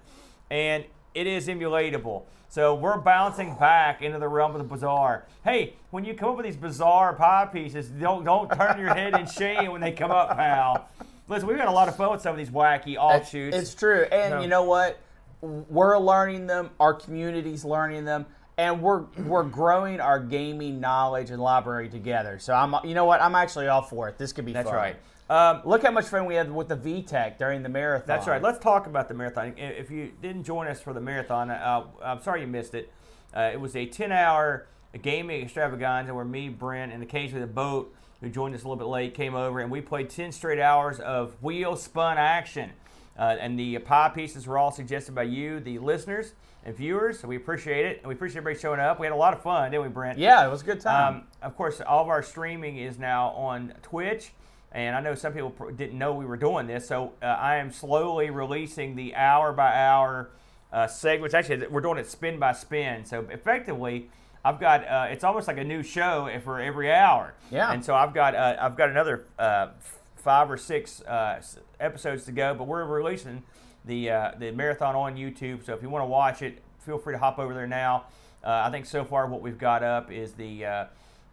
and 0.51 0.83
it 1.13 1.25
is 1.27 1.47
emulatable. 1.47 2.23
So 2.49 2.73
we're 2.75 2.97
bouncing 2.97 3.55
back 3.55 4.01
into 4.01 4.19
the 4.19 4.27
realm 4.27 4.51
of 4.53 4.59
the 4.59 4.63
bizarre. 4.63 5.25
Hey, 5.43 5.73
when 5.91 6.05
you 6.05 6.13
come 6.13 6.29
up 6.29 6.37
with 6.37 6.45
these 6.45 6.55
bizarre 6.55 7.13
pie 7.13 7.45
pieces, 7.51 7.87
don't 7.89 8.23
don't 8.23 8.49
turn 8.49 8.79
your 8.79 8.93
head 8.93 9.19
in 9.19 9.25
shame 9.27 9.71
when 9.71 9.81
they 9.81 9.91
come 9.91 10.11
up, 10.11 10.35
pal. 10.35 10.87
Listen, 11.27 11.47
we've 11.47 11.57
had 11.57 11.67
a 11.67 11.71
lot 11.71 11.87
of 11.89 11.95
fun 11.97 12.11
with 12.11 12.21
some 12.21 12.31
of 12.31 12.37
these 12.37 12.49
wacky 12.49 12.95
offshoots. 12.95 13.55
It's 13.57 13.75
true, 13.75 14.03
and 14.11 14.35
No. 14.35 14.41
you 14.41 14.47
know 14.47 14.63
what? 14.63 14.97
We're 15.41 15.97
learning 15.99 16.47
them. 16.47 16.69
Our 16.79 16.93
community's 16.93 17.65
learning 17.65 18.05
them, 18.05 18.25
and 18.57 18.81
we're 18.81 19.03
we're 19.25 19.43
growing 19.43 19.99
our 19.99 20.19
gaming 20.19 20.79
knowledge 20.79 21.29
and 21.29 21.41
library 21.41 21.89
together. 21.89 22.39
So 22.39 22.53
I'm, 22.53 22.75
you 22.83 22.95
know 22.95 23.05
what? 23.05 23.21
I'm 23.21 23.35
actually 23.35 23.67
all 23.67 23.83
for 23.83 24.09
it. 24.09 24.17
This 24.17 24.33
could 24.33 24.45
be 24.45 24.53
that's 24.53 24.69
fun. 24.69 24.75
right. 24.75 24.95
Um, 25.29 25.61
Look 25.65 25.83
how 25.83 25.91
much 25.91 26.05
fun 26.05 26.25
we 26.25 26.35
had 26.35 26.53
with 26.53 26.69
the 26.69 26.77
VTech 26.77 27.37
during 27.37 27.61
the 27.61 27.69
marathon. 27.69 28.07
That's 28.07 28.27
right. 28.27 28.41
Let's 28.41 28.59
talk 28.59 28.87
about 28.87 29.09
the 29.09 29.13
marathon. 29.13 29.53
If 29.57 29.91
you 29.91 30.11
didn't 30.21 30.43
join 30.43 30.67
us 30.67 30.81
for 30.81 30.93
the 30.93 31.01
marathon, 31.01 31.51
uh, 31.51 31.83
I'm 32.01 32.21
sorry 32.21 32.41
you 32.41 32.47
missed 32.47 32.73
it. 32.73 32.91
Uh, 33.35 33.49
it 33.51 33.59
was 33.59 33.75
a 33.75 33.85
10-hour 33.85 34.67
gaming 35.01 35.41
extravaganza 35.41 36.13
where 36.13 36.23
me, 36.23 36.47
Brent, 36.47 36.93
and 36.93 37.03
occasionally 37.03 37.41
the 37.41 37.51
boat, 37.51 37.93
who 38.21 38.29
joined 38.29 38.55
us 38.55 38.63
a 38.63 38.63
little 38.63 38.77
bit 38.77 38.89
late, 38.89 39.13
came 39.13 39.35
over 39.35 39.59
and 39.59 39.69
we 39.69 39.81
played 39.81 40.09
10 40.09 40.31
straight 40.31 40.61
hours 40.61 40.99
of 41.01 41.35
wheel 41.43 41.75
spun 41.75 42.17
action. 42.17 42.71
Uh, 43.19 43.35
and 43.39 43.59
the 43.59 43.77
pie 43.79 44.09
pieces 44.09 44.47
were 44.47 44.57
all 44.57 44.71
suggested 44.71 45.13
by 45.13 45.23
you, 45.23 45.59
the 45.59 45.77
listeners 45.79 46.33
and 46.65 46.75
viewers. 46.75 47.19
So 47.19 47.27
we 47.27 47.35
appreciate 47.35 47.85
it, 47.85 47.99
and 47.99 48.07
we 48.07 48.13
appreciate 48.15 48.39
everybody 48.39 48.59
showing 48.61 48.79
up. 48.79 48.99
We 48.99 49.05
had 49.05 49.13
a 49.13 49.15
lot 49.17 49.33
of 49.33 49.41
fun, 49.41 49.71
didn't 49.71 49.83
we, 49.83 49.89
Brent? 49.89 50.17
Yeah, 50.17 50.45
it 50.45 50.49
was 50.49 50.61
a 50.61 50.65
good 50.65 50.81
time. 50.81 51.15
Um, 51.15 51.23
of 51.41 51.55
course, 51.55 51.81
all 51.81 52.01
of 52.01 52.09
our 52.09 52.21
streaming 52.23 52.77
is 52.77 52.99
now 52.99 53.29
on 53.29 53.73
Twitch. 53.81 54.31
and 54.71 54.95
I 54.95 54.99
know 54.99 55.15
some 55.15 55.33
people 55.33 55.51
pr- 55.51 55.71
didn't 55.71 55.97
know 55.97 56.13
we 56.13 56.25
were 56.25 56.37
doing 56.37 56.67
this. 56.67 56.87
So 56.87 57.13
uh, 57.21 57.25
I 57.25 57.55
am 57.55 57.71
slowly 57.71 58.29
releasing 58.29 58.95
the 58.95 59.15
hour 59.15 59.53
by 59.53 59.73
hour 59.73 60.29
uh, 60.73 60.87
segments. 60.87 61.33
Actually, 61.33 61.67
we're 61.67 61.81
doing 61.81 61.97
it 61.97 62.07
spin 62.09 62.37
by 62.37 62.51
spin. 62.51 63.05
So 63.05 63.25
effectively, 63.31 64.09
I've 64.43 64.59
got 64.59 64.85
uh, 64.85 65.07
it's 65.09 65.23
almost 65.23 65.47
like 65.47 65.57
a 65.57 65.63
new 65.63 65.83
show 65.83 66.29
for 66.43 66.59
every 66.59 66.91
hour. 66.91 67.33
Yeah. 67.49 67.71
And 67.71 67.83
so 67.83 67.95
I've 67.95 68.13
got 68.13 68.35
uh, 68.35 68.57
I've 68.59 68.75
got 68.75 68.89
another 68.89 69.25
uh, 69.39 69.69
five 70.17 70.51
or 70.51 70.57
six 70.57 71.01
uh, 71.03 71.41
episodes 71.79 72.25
to 72.25 72.33
go, 72.33 72.53
but 72.53 72.65
we're 72.67 72.83
releasing 72.85 73.43
the 73.87 74.11
uh, 74.11 74.31
the 74.37 74.51
marathon 74.51 74.95
on 74.95 75.15
YouTube. 75.15 75.65
So 75.65 75.73
if 75.73 75.81
you 75.81 75.89
want 75.89 76.03
to 76.03 76.07
watch 76.07 76.41
it, 76.41 76.61
feel 76.79 76.97
free 76.97 77.13
to 77.13 77.17
hop 77.19 77.39
over 77.39 77.53
there 77.53 77.67
now. 77.67 78.05
Uh, 78.43 78.63
I 78.65 78.71
think 78.71 78.85
so 78.85 79.03
far 79.03 79.25
what 79.27 79.41
we've 79.41 79.57
got 79.57 79.83
up 79.83 80.11
is 80.11 80.33
the 80.33 80.65
uh, 80.65 80.85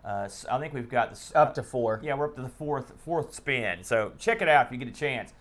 uh, 0.04 0.28
I 0.50 0.58
think 0.58 0.72
we've 0.74 0.88
got 0.88 1.08
the 1.10 1.16
s- 1.16 1.32
Up 1.34 1.54
to 1.54 1.62
four. 1.62 2.00
yeah, 2.02 2.14
we're 2.14 2.26
up 2.26 2.36
to 2.36 2.42
the 2.42 2.48
fourth 2.48 2.92
fourth 3.04 3.34
spin. 3.34 3.82
So 3.84 4.12
check 4.18 4.40
it 4.42 4.48
out 4.48 4.66
if 4.66 4.72
you 4.72 4.78
get 4.78 4.88
a 4.88 4.92
chance. 4.92 5.32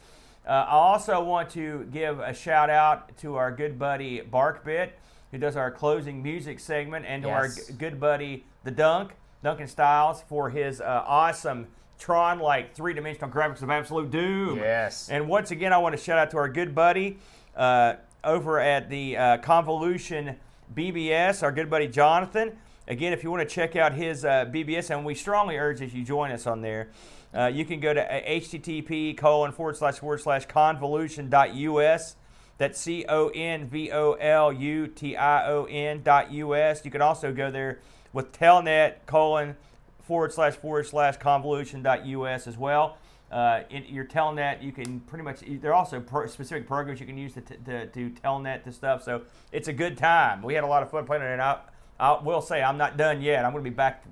Uh, 0.46 0.52
I 0.52 0.72
also 0.72 1.24
want 1.24 1.50
to 1.52 1.88
give 1.92 2.20
a 2.20 2.34
shout 2.34 2.70
out 2.70 3.18
to 3.20 3.36
our 3.38 3.52
good 3.52 3.80
buddy 3.80 4.20
Barkbit, 4.22 4.90
who 5.32 5.38
does 5.38 5.56
our 5.56 5.72
closing 5.72 6.22
music 6.22 6.60
segment, 6.60 7.06
and 7.08 7.24
to 7.24 7.30
our 7.30 7.46
Yes. 7.46 7.72
good 7.72 8.00
buddy 8.00 8.46
the 8.66 8.72
Dunk, 8.72 9.14
Duncan 9.42 9.68
Styles, 9.68 10.22
for 10.28 10.50
his 10.50 10.82
uh, 11.94 12.06
awesome 12.06 12.38
Tron-like 12.40 12.76
three-dimensional 12.76 13.30
graphics 13.30 13.62
of 13.62 13.70
Absolute 13.70 14.12
Doom. 14.12 14.58
Yes. 14.58 15.10
And 15.10 15.28
once 15.28 15.52
again, 15.52 15.74
I 15.74 15.78
want 15.78 15.98
to 15.98 16.04
shout 16.04 16.18
out 16.18 16.32
to 16.32 16.38
our 16.38 16.50
good 16.50 16.76
buddy 16.76 17.18
uh, 17.56 17.96
over 18.24 18.60
at 18.60 18.90
the 18.90 19.18
uh, 19.18 19.38
Convolution 19.38 20.36
BBS, 20.74 21.44
our 21.44 21.52
good 21.52 21.70
buddy 21.70 21.88
Jonathan. 21.88 22.58
Again, 22.88 23.14
if 23.14 23.24
you 23.24 23.32
want 23.32 23.48
to 23.48 23.56
check 23.56 23.76
out 23.76 23.94
his 23.94 24.26
uh, 24.26 24.46
BBS, 24.46 24.90
and 24.90 25.06
we 25.06 25.16
strongly 25.16 25.58
urge 25.58 25.80
that 25.80 25.94
you 25.94 26.04
join 26.04 26.32
us 26.32 26.46
on 26.46 26.62
there, 26.62 26.90
uh, 27.34 27.48
you 27.48 27.66
can 27.66 27.80
go 27.80 27.94
to 27.94 28.02
uh, 28.02 28.22
http 28.30 29.18
colon 29.18 29.52
forward 29.52 29.78
slash 29.78 30.00
forward 30.00 30.22
slash 30.22 30.46
convolution.us. 30.46 32.16
That's 32.58 32.80
C 32.80 33.06
O 33.10 33.30
N 33.30 33.68
V 33.68 33.92
O 33.92 34.14
L 34.14 34.54
U 34.54 34.88
T 34.88 35.16
I 35.16 35.48
O 35.50 35.66
N 35.66 36.04
dot 36.04 36.32
US. 36.32 36.86
You 36.86 36.92
can 36.92 37.02
also 37.02 37.34
go 37.34 37.50
there 37.50 37.80
with 38.12 38.32
telnet 38.32 39.06
colon 39.08 39.56
forward 40.04 40.32
slash 40.32 40.54
forward 40.54 40.86
slash 40.86 41.18
convolution.us 41.18 42.48
as 42.48 42.58
well. 42.58 42.98
Uh, 43.32 43.64
in 43.72 43.84
your 43.86 44.06
telnet, 44.06 44.62
you 44.62 44.72
can 44.72 45.00
pretty 45.02 45.24
much, 45.24 45.40
there 45.40 45.72
are 45.72 45.74
also 45.74 46.00
pro- 46.00 46.28
specific 46.28 46.68
programs 46.68 47.00
you 47.00 47.06
can 47.08 47.18
use 47.18 47.34
to, 47.34 47.42
to, 47.42 47.88
to 47.88 48.12
telnet 48.12 48.64
to 48.64 48.72
stuff. 48.72 49.04
So 49.04 49.24
it's 49.52 49.68
a 49.68 49.74
good 49.74 49.98
time. 49.98 50.44
We 50.44 50.54
had 50.54 50.64
a 50.64 50.68
lot 50.68 50.84
of 50.84 50.92
fun 50.92 51.06
playing 51.06 51.24
it. 51.24 51.32
And 51.32 51.42
I, 51.42 51.58
I 52.00 52.22
will 52.22 52.42
say, 52.42 52.62
I'm 52.62 52.78
not 52.78 52.96
done 52.96 53.24
yet. 53.24 53.44
I'm 53.44 53.52
going 53.52 53.64
to 53.64 53.70
be 53.70 53.76
back 53.76 54.04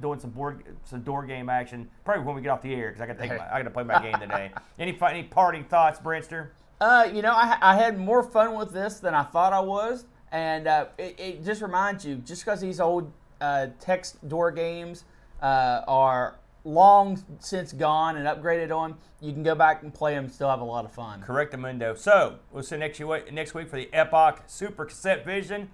doing 0.00 0.18
some 0.18 0.30
board, 0.30 0.64
some 0.84 1.00
door 1.00 1.24
game 1.24 1.48
action 1.48 1.88
probably 2.04 2.24
when 2.24 2.34
we 2.34 2.42
get 2.42 2.50
off 2.50 2.60
the 2.60 2.74
air 2.74 2.88
because 2.88 3.00
I 3.00 3.06
got 3.06 3.16
to 3.16 3.20
take, 3.20 3.38
my, 3.38 3.46
I 3.46 3.58
got 3.58 3.62
to 3.62 3.70
play 3.70 3.84
my 3.84 4.02
game 4.02 4.20
today. 4.20 4.50
Any 4.78 4.98
any 5.00 5.22
parting 5.22 5.64
thoughts, 5.64 5.98
Brentster? 5.98 6.48
Uh, 6.80 7.08
you 7.12 7.22
know, 7.22 7.32
I, 7.32 7.56
I 7.60 7.76
had 7.76 7.98
more 7.98 8.22
fun 8.22 8.54
with 8.54 8.72
this 8.72 9.00
than 9.00 9.14
I 9.14 9.22
thought 9.22 9.52
I 9.52 9.60
was, 9.60 10.04
and 10.30 10.68
uh, 10.68 10.86
it, 10.98 11.18
it 11.18 11.44
just 11.44 11.60
reminds 11.62 12.04
you, 12.04 12.16
just 12.16 12.44
because 12.44 12.60
these 12.60 12.80
old 12.80 13.12
uh, 13.40 13.68
text 13.80 14.28
door 14.28 14.50
games 14.52 15.04
uh, 15.42 15.82
are 15.86 16.38
long 16.64 17.22
since 17.38 17.72
gone 17.72 18.16
and 18.16 18.26
upgraded 18.26 18.74
on, 18.74 18.96
you 19.20 19.32
can 19.32 19.42
go 19.42 19.54
back 19.54 19.82
and 19.82 19.92
play 19.92 20.14
them, 20.14 20.28
still 20.28 20.50
have 20.50 20.60
a 20.60 20.64
lot 20.64 20.84
of 20.84 20.92
fun. 20.92 21.22
Correctamundo. 21.22 21.96
So 21.96 22.36
we'll 22.52 22.62
see 22.62 22.76
next 22.76 23.00
week, 23.00 23.32
next 23.32 23.54
week 23.54 23.68
for 23.68 23.76
the 23.76 23.88
Epoch 23.92 24.42
Super 24.46 24.84
Cassette 24.84 25.24
Vision. 25.24 25.70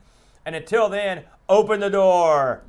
And 0.46 0.54
until 0.54 0.88
then, 0.88 1.24
open 1.48 1.80
the 1.80 1.90
door. 1.90 2.62